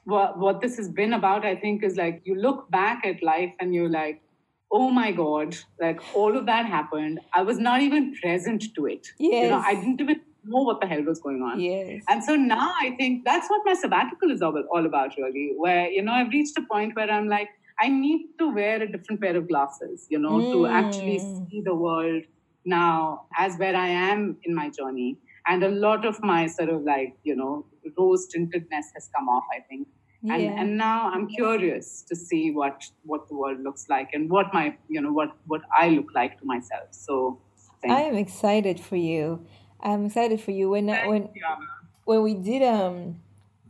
what, 0.07 0.39
what 0.39 0.61
this 0.61 0.77
has 0.77 0.89
been 0.89 1.13
about, 1.13 1.45
I 1.45 1.57
think, 1.57 1.83
is 1.83 1.97
like 1.97 2.23
you 2.25 2.35
look 2.35 2.71
back 2.71 3.05
at 3.05 3.23
life 3.23 3.53
and 3.61 3.75
you're 3.75 3.91
like, 3.91 4.23
oh 4.73 4.91
my 4.91 5.13
god 5.13 5.57
like 5.81 6.01
all 6.15 6.37
of 6.37 6.47
that 6.47 6.67
happened 6.67 7.21
i 7.33 7.43
was 7.43 7.59
not 7.59 7.81
even 7.81 8.15
present 8.21 8.65
to 8.75 8.87
it 8.87 9.07
yes. 9.19 9.45
you 9.45 9.51
know 9.51 9.63
i 9.65 9.75
didn't 9.75 10.01
even 10.01 10.21
know 10.45 10.63
what 10.63 10.81
the 10.81 10.87
hell 10.87 11.03
was 11.03 11.21
going 11.21 11.43
on 11.43 11.61
yes. 11.61 12.03
and 12.09 12.23
so 12.23 12.35
now 12.35 12.73
i 12.81 12.91
think 12.97 13.25
that's 13.25 13.49
what 13.49 13.63
my 13.65 13.75
sabbatical 13.75 14.31
is 14.31 14.43
all, 14.43 14.61
all 14.73 14.87
about 14.87 15.13
really 15.19 15.53
where 15.57 15.89
you 15.89 16.03
know 16.03 16.13
i've 16.13 16.29
reached 16.31 16.57
a 16.59 16.63
point 16.63 16.95
where 16.97 17.11
i'm 17.11 17.29
like 17.29 17.49
i 17.81 17.89
need 17.89 18.27
to 18.39 18.53
wear 18.53 18.83
a 18.83 18.91
different 18.91 19.21
pair 19.21 19.37
of 19.37 19.49
glasses 19.49 20.07
you 20.09 20.19
know 20.19 20.39
mm. 20.39 20.53
to 20.53 20.67
actually 20.67 21.19
mm. 21.19 21.51
see 21.51 21.61
the 21.61 21.75
world 21.75 22.23
now 22.65 23.27
as 23.39 23.57
where 23.57 23.77
i 23.77 23.89
am 23.89 24.37
in 24.45 24.55
my 24.55 24.69
journey 24.69 25.17
and 25.47 25.63
a 25.63 25.69
lot 25.69 26.05
of 26.05 26.21
my 26.23 26.47
sort 26.47 26.69
of 26.69 26.83
like 26.83 27.17
you 27.23 27.37
know 27.37 27.65
rose 27.97 28.29
tintedness 28.35 28.87
has 28.95 29.09
come 29.17 29.29
off 29.29 29.45
i 29.57 29.61
think 29.61 29.87
yeah. 30.23 30.61
and 30.61 30.77
now 30.77 31.11
i'm 31.13 31.27
curious 31.29 32.03
to 32.03 32.17
see 32.17 32.51
what 32.51 32.85
what 33.05 33.29
the 33.29 33.35
world 33.35 33.61
looks 33.63 33.89
like 33.89 34.11
and 34.13 34.31
what 34.31 34.53
my 34.53 34.77
you 34.89 35.01
know 35.01 35.13
what 35.13 35.37
what 35.47 35.63
i 35.79 35.89
look 35.89 36.11
like 36.15 36.39
to 36.39 36.45
myself. 36.45 36.89
So 36.91 37.41
i 37.85 38.01
am 38.03 38.17
excited 38.17 38.81
for 38.81 38.97
you. 38.97 39.47
I'm 39.81 40.07
excited 40.07 40.41
for 40.41 40.51
you. 40.51 40.71
When 40.71 40.87
Thank 40.89 41.09
when 41.09 41.23
you, 41.35 41.43
when 42.05 42.23
we 42.23 42.35
did 42.35 42.63
um 42.63 43.21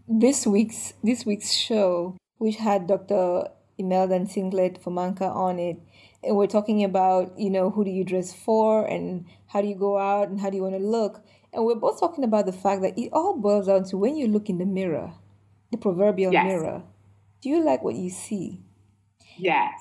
this 0.08 0.46
week's 0.46 0.94
this 1.02 1.26
week's 1.26 1.52
show 1.52 2.16
which 2.38 2.56
had 2.56 2.86
dr 2.86 3.48
imelda 3.76 4.24
singlet 4.26 4.80
Fomanka 4.82 5.28
on 5.34 5.58
it 5.58 5.78
and 6.22 6.36
we're 6.36 6.46
talking 6.46 6.84
about 6.84 7.38
you 7.38 7.50
know 7.50 7.70
who 7.70 7.84
do 7.84 7.90
you 7.90 8.04
dress 8.04 8.34
for 8.34 8.86
and 8.86 9.26
how 9.48 9.60
do 9.60 9.68
you 9.68 9.74
go 9.74 9.98
out 9.98 10.28
and 10.28 10.40
how 10.40 10.50
do 10.50 10.56
you 10.56 10.62
want 10.62 10.74
to 10.74 10.80
look. 10.80 11.24
And 11.52 11.64
we're 11.64 11.76
both 11.76 11.98
talking 11.98 12.24
about 12.24 12.46
the 12.46 12.52
fact 12.52 12.82
that 12.82 12.98
it 12.98 13.10
all 13.12 13.36
boils 13.36 13.68
down 13.68 13.84
to 13.84 13.96
when 13.96 14.16
you 14.16 14.28
look 14.28 14.50
in 14.50 14.58
the 14.58 14.66
mirror 14.66 15.14
the 15.70 15.78
proverbial 15.78 16.32
yes. 16.32 16.44
mirror. 16.44 16.82
Do 17.40 17.48
you 17.48 17.62
like 17.62 17.82
what 17.82 17.94
you 17.94 18.10
see? 18.10 18.60
Yes. 19.36 19.72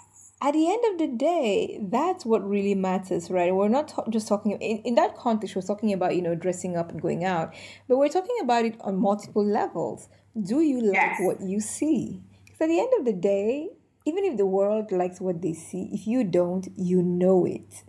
At 0.41 0.53
the 0.53 0.69
end 0.69 0.83
of 0.91 0.97
the 0.97 1.07
day, 1.07 1.79
that's 1.81 2.25
what 2.25 2.47
really 2.47 2.75
matters, 2.75 3.31
right? 3.31 3.55
We're 3.55 3.69
not 3.69 3.87
ta- 3.87 4.03
just 4.09 4.27
talking 4.27 4.51
in, 4.51 4.77
in 4.79 4.95
that 4.95 5.15
context. 5.15 5.55
We're 5.55 5.61
talking 5.61 5.93
about 5.93 6.15
you 6.15 6.21
know 6.21 6.35
dressing 6.35 6.75
up 6.75 6.91
and 6.91 7.01
going 7.01 7.23
out, 7.23 7.55
but 7.87 7.97
we're 7.97 8.09
talking 8.09 8.35
about 8.41 8.65
it 8.65 8.75
on 8.81 8.97
multiple 8.97 9.45
levels. 9.45 10.09
Do 10.39 10.59
you 10.61 10.81
like 10.81 10.95
yes. 10.95 11.19
what 11.21 11.41
you 11.41 11.61
see? 11.61 12.21
Because 12.43 12.61
at 12.61 12.67
the 12.67 12.79
end 12.79 12.91
of 12.99 13.05
the 13.05 13.13
day, 13.13 13.69
even 14.05 14.25
if 14.25 14.37
the 14.37 14.45
world 14.45 14.91
likes 14.91 15.21
what 15.21 15.41
they 15.41 15.53
see, 15.53 15.89
if 15.93 16.05
you 16.05 16.23
don't, 16.23 16.67
you 16.75 17.01
know 17.01 17.45
it. 17.45 17.83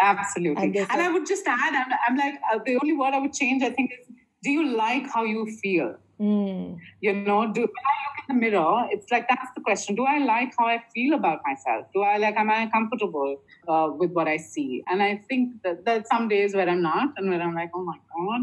Absolutely. 0.00 0.62
And, 0.62 0.76
and 0.76 1.00
I 1.00 1.10
would 1.10 1.26
just 1.26 1.46
add, 1.46 1.74
I'm, 1.74 1.92
I'm 2.08 2.16
like, 2.16 2.34
uh, 2.52 2.58
the 2.64 2.78
only 2.82 2.94
word 2.94 3.14
I 3.14 3.18
would 3.18 3.32
change, 3.32 3.62
I 3.62 3.70
think, 3.70 3.92
is 3.92 4.06
do 4.42 4.50
you 4.50 4.76
like 4.76 5.10
how 5.12 5.24
you 5.24 5.46
feel? 5.62 5.96
Mm. 6.20 6.78
You 7.00 7.12
know, 7.12 7.52
do 7.52 7.60
when 7.60 7.84
I 7.92 7.96
look 8.04 8.16
in 8.28 8.34
the 8.34 8.40
mirror, 8.40 8.86
it's 8.90 9.10
like 9.10 9.28
that's 9.28 9.50
the 9.54 9.60
question. 9.60 9.94
Do 9.94 10.04
I 10.04 10.18
like 10.18 10.54
how 10.58 10.66
I 10.66 10.82
feel 10.94 11.14
about 11.14 11.40
myself? 11.44 11.86
Do 11.94 12.02
I 12.02 12.16
like 12.16 12.36
am 12.36 12.50
I 12.50 12.68
comfortable 12.72 13.42
uh, 13.68 13.88
with 13.92 14.12
what 14.12 14.26
I 14.26 14.38
see? 14.38 14.82
And 14.88 15.02
I 15.02 15.22
think 15.28 15.62
that 15.62 15.84
there's 15.84 16.08
some 16.08 16.28
days 16.28 16.54
where 16.54 16.68
I'm 16.68 16.82
not, 16.82 17.10
and 17.16 17.28
where 17.30 17.42
I'm 17.42 17.54
like, 17.54 17.70
oh 17.74 17.84
my 17.84 17.98
god. 18.16 18.40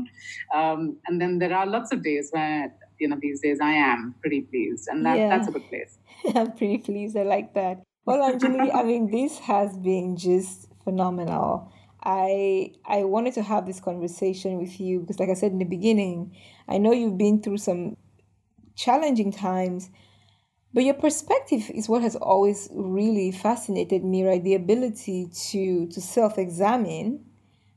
Um, 0.55 0.97
and 1.07 1.19
then 1.19 1.39
there 1.39 1.55
are 1.55 1.65
lots 1.65 1.91
of 1.91 2.03
days 2.03 2.30
where 2.32 2.71
you 2.99 3.07
know 3.07 3.17
these 3.19 3.41
days 3.41 3.59
I 3.61 3.71
am 3.71 4.15
pretty 4.21 4.41
pleased, 4.41 4.88
and 4.89 5.05
that, 5.05 5.17
yeah. 5.17 5.30
that's 5.30 5.47
a 5.47 5.51
good 5.51 5.67
place. 5.67 5.97
I'm 6.36 6.51
pretty 6.51 6.78
pleased. 6.78 7.17
I 7.17 7.24
like 7.24 7.53
that. 7.55 7.82
Well, 8.05 8.19
Anjali, 8.32 8.74
I 8.74 8.84
mean, 8.84 9.09
this 9.09 9.39
has 9.39 9.78
been 9.78 10.17
just 10.17 10.67
phenomenal. 10.84 11.71
I 12.04 12.74
I 12.86 13.04
wanted 13.04 13.34
to 13.36 13.43
have 13.43 13.66
this 13.66 13.80
conversation 13.80 14.58
with 14.58 14.80
you 14.80 14.99
because 14.99 15.20
like 15.20 15.30
I 15.30 15.36
said 15.36 15.51
in 15.51 15.60
the 15.60 15.66
beginning, 15.66 16.36
I 16.68 16.78
know 16.78 16.91
you've 16.91 17.18
been 17.18 17.41
through 17.41 17.58
some 17.58 17.97
challenging 18.76 19.32
times, 19.32 19.89
but 20.74 20.84
your 20.84 20.95
perspective 20.95 21.70
is 21.74 21.88
what 21.88 22.01
has 22.01 22.16
always 22.16 22.68
really 22.74 23.32
fascinated 23.32 24.04
me, 24.04 24.26
right? 24.28 24.43
The 24.43 24.56
ability 24.56 25.30
to 25.51 25.88
to 25.88 26.01
self-examine 26.01 27.26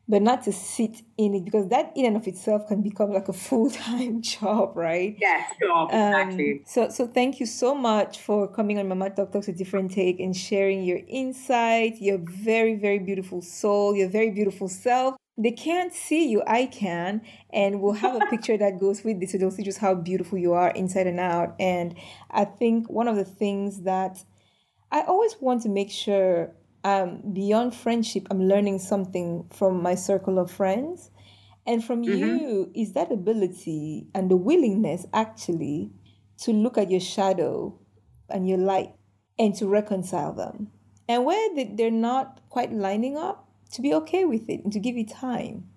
but 0.08 0.22
not 0.22 0.42
to 0.44 0.52
sit 0.52 1.02
in 1.18 1.34
it 1.34 1.44
because 1.44 1.68
that 1.68 1.92
in 1.96 2.06
and 2.06 2.16
of 2.16 2.26
itself 2.26 2.66
can 2.68 2.82
become 2.82 3.12
like 3.12 3.28
a 3.28 3.32
full-time 3.32 4.22
job 4.34 4.76
right? 4.76 5.16
Yes 5.20 5.52
job 5.60 5.92
um, 5.92 5.98
exactly. 5.98 6.62
so 6.66 6.88
so 6.88 7.06
thank 7.06 7.40
you 7.40 7.46
so 7.46 7.74
much 7.74 8.20
for 8.20 8.46
coming 8.48 8.78
on 8.78 8.88
mama 8.88 9.10
talk 9.10 9.32
talks 9.32 9.48
a 9.48 9.52
different 9.52 9.90
take 9.90 10.20
and 10.20 10.36
sharing 10.36 10.84
your 10.84 11.00
insight 11.08 12.00
your 12.00 12.18
very 12.18 12.74
very 12.76 12.98
beautiful 12.98 13.42
soul 13.42 13.94
your 13.94 14.08
very 14.08 14.30
beautiful 14.30 14.68
self. 14.68 15.16
They 15.38 15.50
can't 15.50 15.92
see 15.92 16.28
you 16.30 16.42
i 16.46 16.66
can 16.66 17.20
and 17.50 17.80
we'll 17.80 17.92
have 17.92 18.16
a 18.16 18.26
picture 18.30 18.56
that 18.56 18.80
goes 18.80 19.04
with 19.04 19.20
this 19.20 19.32
so 19.32 19.38
they'll 19.38 19.50
see 19.50 19.62
just 19.62 19.78
how 19.78 19.94
beautiful 19.94 20.38
you 20.38 20.52
are 20.54 20.70
inside 20.70 21.06
and 21.06 21.20
out. 21.20 21.54
And 21.58 21.94
i 22.30 22.44
think 22.44 22.88
one 22.88 23.08
of 23.08 23.16
the 23.16 23.24
things 23.24 23.82
that 23.82 24.24
i 24.90 25.02
always 25.02 25.36
want 25.40 25.62
to 25.62 25.68
make 25.68 25.90
sure 25.90 26.52
um, 26.86 27.20
beyond 27.32 27.74
friendship, 27.74 28.28
I'm 28.30 28.46
learning 28.46 28.78
something 28.78 29.50
from 29.52 29.82
my 29.82 29.96
circle 29.96 30.38
of 30.38 30.52
friends. 30.52 31.10
And 31.66 31.84
from 31.84 32.04
mm-hmm. 32.04 32.12
you 32.16 32.70
is 32.76 32.92
that 32.92 33.10
ability 33.10 34.06
and 34.14 34.30
the 34.30 34.36
willingness 34.36 35.04
actually 35.12 35.90
to 36.42 36.52
look 36.52 36.78
at 36.78 36.88
your 36.88 37.00
shadow 37.00 37.76
and 38.30 38.48
your 38.48 38.58
light 38.58 38.94
and 39.36 39.52
to 39.56 39.66
reconcile 39.66 40.32
them. 40.32 40.68
And 41.08 41.24
where 41.24 41.48
they're 41.74 41.90
not 41.90 42.40
quite 42.50 42.72
lining 42.72 43.16
up, 43.16 43.48
to 43.72 43.82
be 43.82 43.92
okay 43.94 44.24
with 44.24 44.48
it 44.48 44.62
and 44.62 44.72
to 44.72 44.78
give 44.78 44.96
it 44.96 45.08
time. 45.08 45.68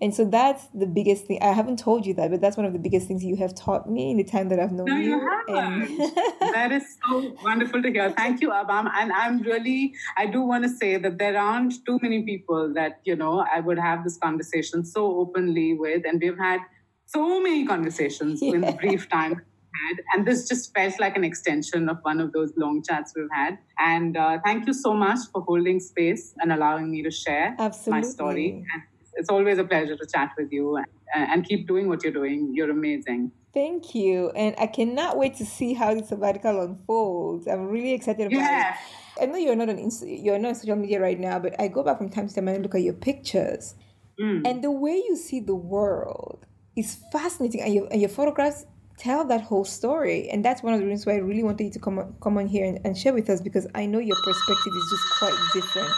And 0.00 0.14
so 0.14 0.26
that's 0.26 0.66
the 0.74 0.86
biggest 0.86 1.26
thing. 1.26 1.38
I 1.40 1.52
haven't 1.52 1.78
told 1.78 2.04
you 2.04 2.12
that, 2.14 2.30
but 2.30 2.40
that's 2.40 2.56
one 2.56 2.66
of 2.66 2.74
the 2.74 2.78
biggest 2.78 3.08
things 3.08 3.24
you 3.24 3.36
have 3.36 3.54
taught 3.54 3.88
me 3.88 4.10
in 4.10 4.18
the 4.18 4.24
time 4.24 4.50
that 4.50 4.60
I've 4.60 4.72
known 4.72 4.86
no, 4.86 4.96
you. 4.96 5.20
you 5.48 5.56
and... 5.56 5.98
that 6.54 6.70
is 6.70 6.84
so 7.08 7.34
wonderful 7.42 7.82
to 7.82 7.90
hear. 7.90 8.10
Thank 8.10 8.42
you, 8.42 8.50
Abam. 8.50 8.90
And 8.94 9.10
I'm 9.12 9.40
really, 9.40 9.94
I 10.18 10.26
do 10.26 10.42
want 10.42 10.64
to 10.64 10.70
say 10.70 10.98
that 10.98 11.16
there 11.18 11.38
aren't 11.38 11.72
too 11.86 11.98
many 12.02 12.22
people 12.22 12.74
that, 12.74 13.00
you 13.04 13.16
know, 13.16 13.46
I 13.50 13.60
would 13.60 13.78
have 13.78 14.04
this 14.04 14.18
conversation 14.18 14.84
so 14.84 15.18
openly 15.18 15.72
with. 15.72 16.04
And 16.04 16.20
we've 16.20 16.38
had 16.38 16.60
so 17.06 17.40
many 17.40 17.66
conversations 17.66 18.42
yeah. 18.42 18.52
in 18.52 18.60
the 18.60 18.72
brief 18.72 19.08
time 19.08 19.40
had. 19.76 20.02
And 20.12 20.26
this 20.26 20.48
just 20.48 20.74
felt 20.74 20.98
like 21.00 21.16
an 21.16 21.24
extension 21.24 21.88
of 21.88 21.98
one 22.02 22.20
of 22.20 22.32
those 22.32 22.52
long 22.56 22.82
chats 22.82 23.12
we've 23.16 23.28
had. 23.32 23.58
And 23.78 24.16
uh, 24.16 24.38
thank 24.44 24.66
you 24.66 24.72
so 24.72 24.94
much 24.94 25.20
for 25.32 25.42
holding 25.42 25.80
space 25.80 26.34
and 26.38 26.52
allowing 26.52 26.90
me 26.90 27.02
to 27.02 27.10
share 27.10 27.54
Absolutely. 27.58 28.00
my 28.00 28.06
story. 28.06 28.64
And 28.72 28.82
it's 29.16 29.28
always 29.28 29.58
a 29.58 29.64
pleasure 29.64 29.96
to 29.96 30.06
chat 30.06 30.30
with 30.38 30.52
you 30.52 30.76
and, 30.76 30.86
and 31.14 31.44
keep 31.44 31.66
doing 31.66 31.88
what 31.88 32.02
you're 32.02 32.12
doing. 32.12 32.52
You're 32.54 32.70
amazing. 32.70 33.32
Thank 33.52 33.94
you. 33.94 34.30
And 34.30 34.54
I 34.58 34.66
cannot 34.66 35.16
wait 35.16 35.36
to 35.36 35.46
see 35.46 35.72
how 35.72 35.94
the 35.94 36.04
sabbatical 36.04 36.60
unfolds. 36.60 37.48
I'm 37.48 37.68
really 37.68 37.92
excited 37.92 38.26
about 38.26 38.38
yeah. 38.38 38.74
it. 38.74 39.22
I 39.22 39.26
know 39.26 39.38
you're 39.38 39.56
not 39.56 39.70
on 39.70 39.78
Insta- 39.78 40.22
you're 40.22 40.38
not 40.38 40.48
on 40.48 40.54
social 40.54 40.76
media 40.76 41.00
right 41.00 41.18
now, 41.18 41.38
but 41.38 41.58
I 41.58 41.68
go 41.68 41.82
back 41.82 41.96
from 41.96 42.10
time 42.10 42.28
to 42.28 42.34
time 42.34 42.48
and 42.48 42.58
I 42.58 42.60
look 42.60 42.74
at 42.74 42.82
your 42.82 42.92
pictures. 42.92 43.74
Mm. 44.20 44.46
And 44.46 44.62
the 44.62 44.70
way 44.70 44.96
you 44.96 45.16
see 45.16 45.40
the 45.40 45.54
world 45.54 46.44
is 46.76 46.98
fascinating. 47.10 47.62
And 47.62 47.72
your, 47.72 47.88
and 47.90 48.00
your 48.00 48.10
photographs 48.10 48.66
tell 48.98 49.24
that 49.24 49.40
whole 49.40 49.64
story. 49.64 50.28
And 50.28 50.44
that's 50.44 50.62
one 50.62 50.74
of 50.74 50.80
the 50.80 50.86
reasons 50.86 51.06
why 51.06 51.14
I 51.14 51.18
really 51.18 51.42
wanted 51.42 51.64
you 51.64 51.70
to 51.70 51.78
come 51.78 51.98
on, 51.98 52.14
come 52.20 52.36
on 52.36 52.46
here 52.46 52.66
and, 52.66 52.78
and 52.84 52.96
share 52.96 53.14
with 53.14 53.30
us 53.30 53.40
because 53.40 53.66
I 53.74 53.86
know 53.86 53.98
your 53.98 54.16
perspective 54.22 54.72
is 54.76 54.86
just 54.90 55.18
quite 55.18 55.38
different. 55.54 55.90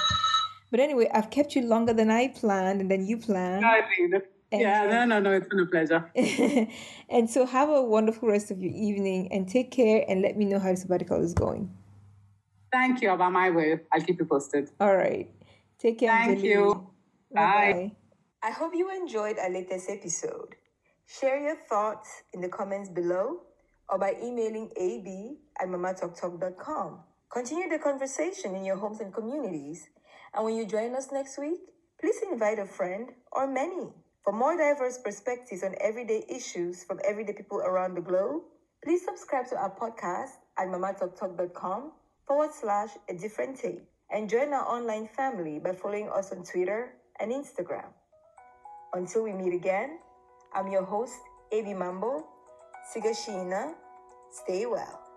But 0.71 0.81
anyway, 0.81 1.09
I've 1.13 1.31
kept 1.31 1.57
you 1.57 1.63
longer 1.63 1.93
than 1.93 2.11
I 2.11 2.29
planned 2.29 2.81
and 2.81 2.91
then 2.91 3.07
you 3.07 3.17
planned. 3.17 3.65
And, 4.51 4.63
yeah, 4.63 4.87
no, 4.87 5.05
no, 5.05 5.21
no, 5.21 5.33
it's 5.33 5.47
been 5.47 5.61
a 5.61 5.67
pleasure. 5.67 6.11
and 7.11 7.29
so 7.29 7.45
have 7.45 7.69
a 7.69 7.83
wonderful 7.83 8.29
rest 8.29 8.51
of 8.51 8.63
your 8.63 8.73
evening 8.73 9.31
and 9.31 9.47
take 9.47 9.71
care 9.71 10.05
and 10.09 10.23
let 10.23 10.39
me 10.39 10.47
know 10.47 10.59
how 10.59 10.71
the 10.71 10.77
sabbatical 10.77 11.23
is 11.23 11.35
going. 11.35 11.71
Thank 12.73 13.03
you, 13.03 13.11
About 13.11 13.33
my 13.33 13.51
way. 13.51 13.81
I'll 13.93 14.01
keep 14.01 14.19
you 14.19 14.25
posted. 14.25 14.71
All 14.81 14.97
right. 14.97 15.31
Take 15.79 15.99
care. 15.99 16.11
Thank 16.11 16.43
you. 16.43 16.89
Bye. 17.33 17.73
Bye. 17.73 17.93
I 18.43 18.51
hope 18.51 18.73
you 18.75 18.91
enjoyed 18.91 19.39
our 19.39 19.51
latest 19.51 19.91
episode. 19.91 20.55
Share 21.07 21.41
your 21.41 21.57
thoughts 21.69 22.23
in 22.33 22.41
the 22.41 22.49
comments 22.49 22.89
below 22.89 23.41
or 23.89 23.99
by 23.99 24.15
emailing 24.23 24.71
ab 24.79 25.37
at 25.61 25.69
mamatalktalk.com. 25.69 27.01
Continue 27.31 27.69
the 27.69 27.79
conversation 27.79 28.55
in 28.55 28.65
your 28.65 28.77
homes 28.77 29.01
and 29.01 29.13
communities. 29.13 29.89
And 30.35 30.45
when 30.45 30.57
you 30.57 30.67
join 30.67 30.95
us 30.95 31.09
next 31.13 31.39
week, 31.39 31.61
please 32.01 32.17
invite 32.31 32.59
a 32.59 32.67
friend 32.67 33.11
or 33.33 33.47
many. 33.47 33.89
For 34.25 34.33
more 34.33 34.57
diverse 34.57 34.99
perspectives 34.99 35.63
on 35.63 35.75
everyday 35.81 36.25
issues 36.29 36.85
from 36.85 37.01
everyday 37.05 37.33
people 37.33 37.59
around 37.59 37.95
the 37.95 38.03
globe, 38.03 38.43
please 38.85 39.05
subscribe 39.05 39.49
to 39.49 39.57
our 39.57 39.71
podcast 39.71 40.37
at 40.59 40.69
mamatalktalk.com 40.69 41.93
forward 42.27 42.51
slash 42.53 42.91
a 43.09 43.15
different 43.15 43.59
take 43.59 43.83
and 44.11 44.29
join 44.29 44.53
our 44.53 44.67
online 44.69 45.09
family 45.17 45.59
by 45.59 45.73
following 45.73 46.09
us 46.11 46.33
on 46.33 46.45
Twitter 46.45 46.95
and 47.21 47.33
Instagram. 47.33 47.89
Until 48.93 49.23
we 49.25 49.33
meet 49.33 49.55
again, 49.55 49.99
I'm 50.55 50.69
your 50.69 50.85
host, 50.85 51.19
Avi 51.53 51.75
Mambo. 51.75 52.25
Sigashina. 52.95 53.75
Stay 54.31 54.67
well. 54.67 55.08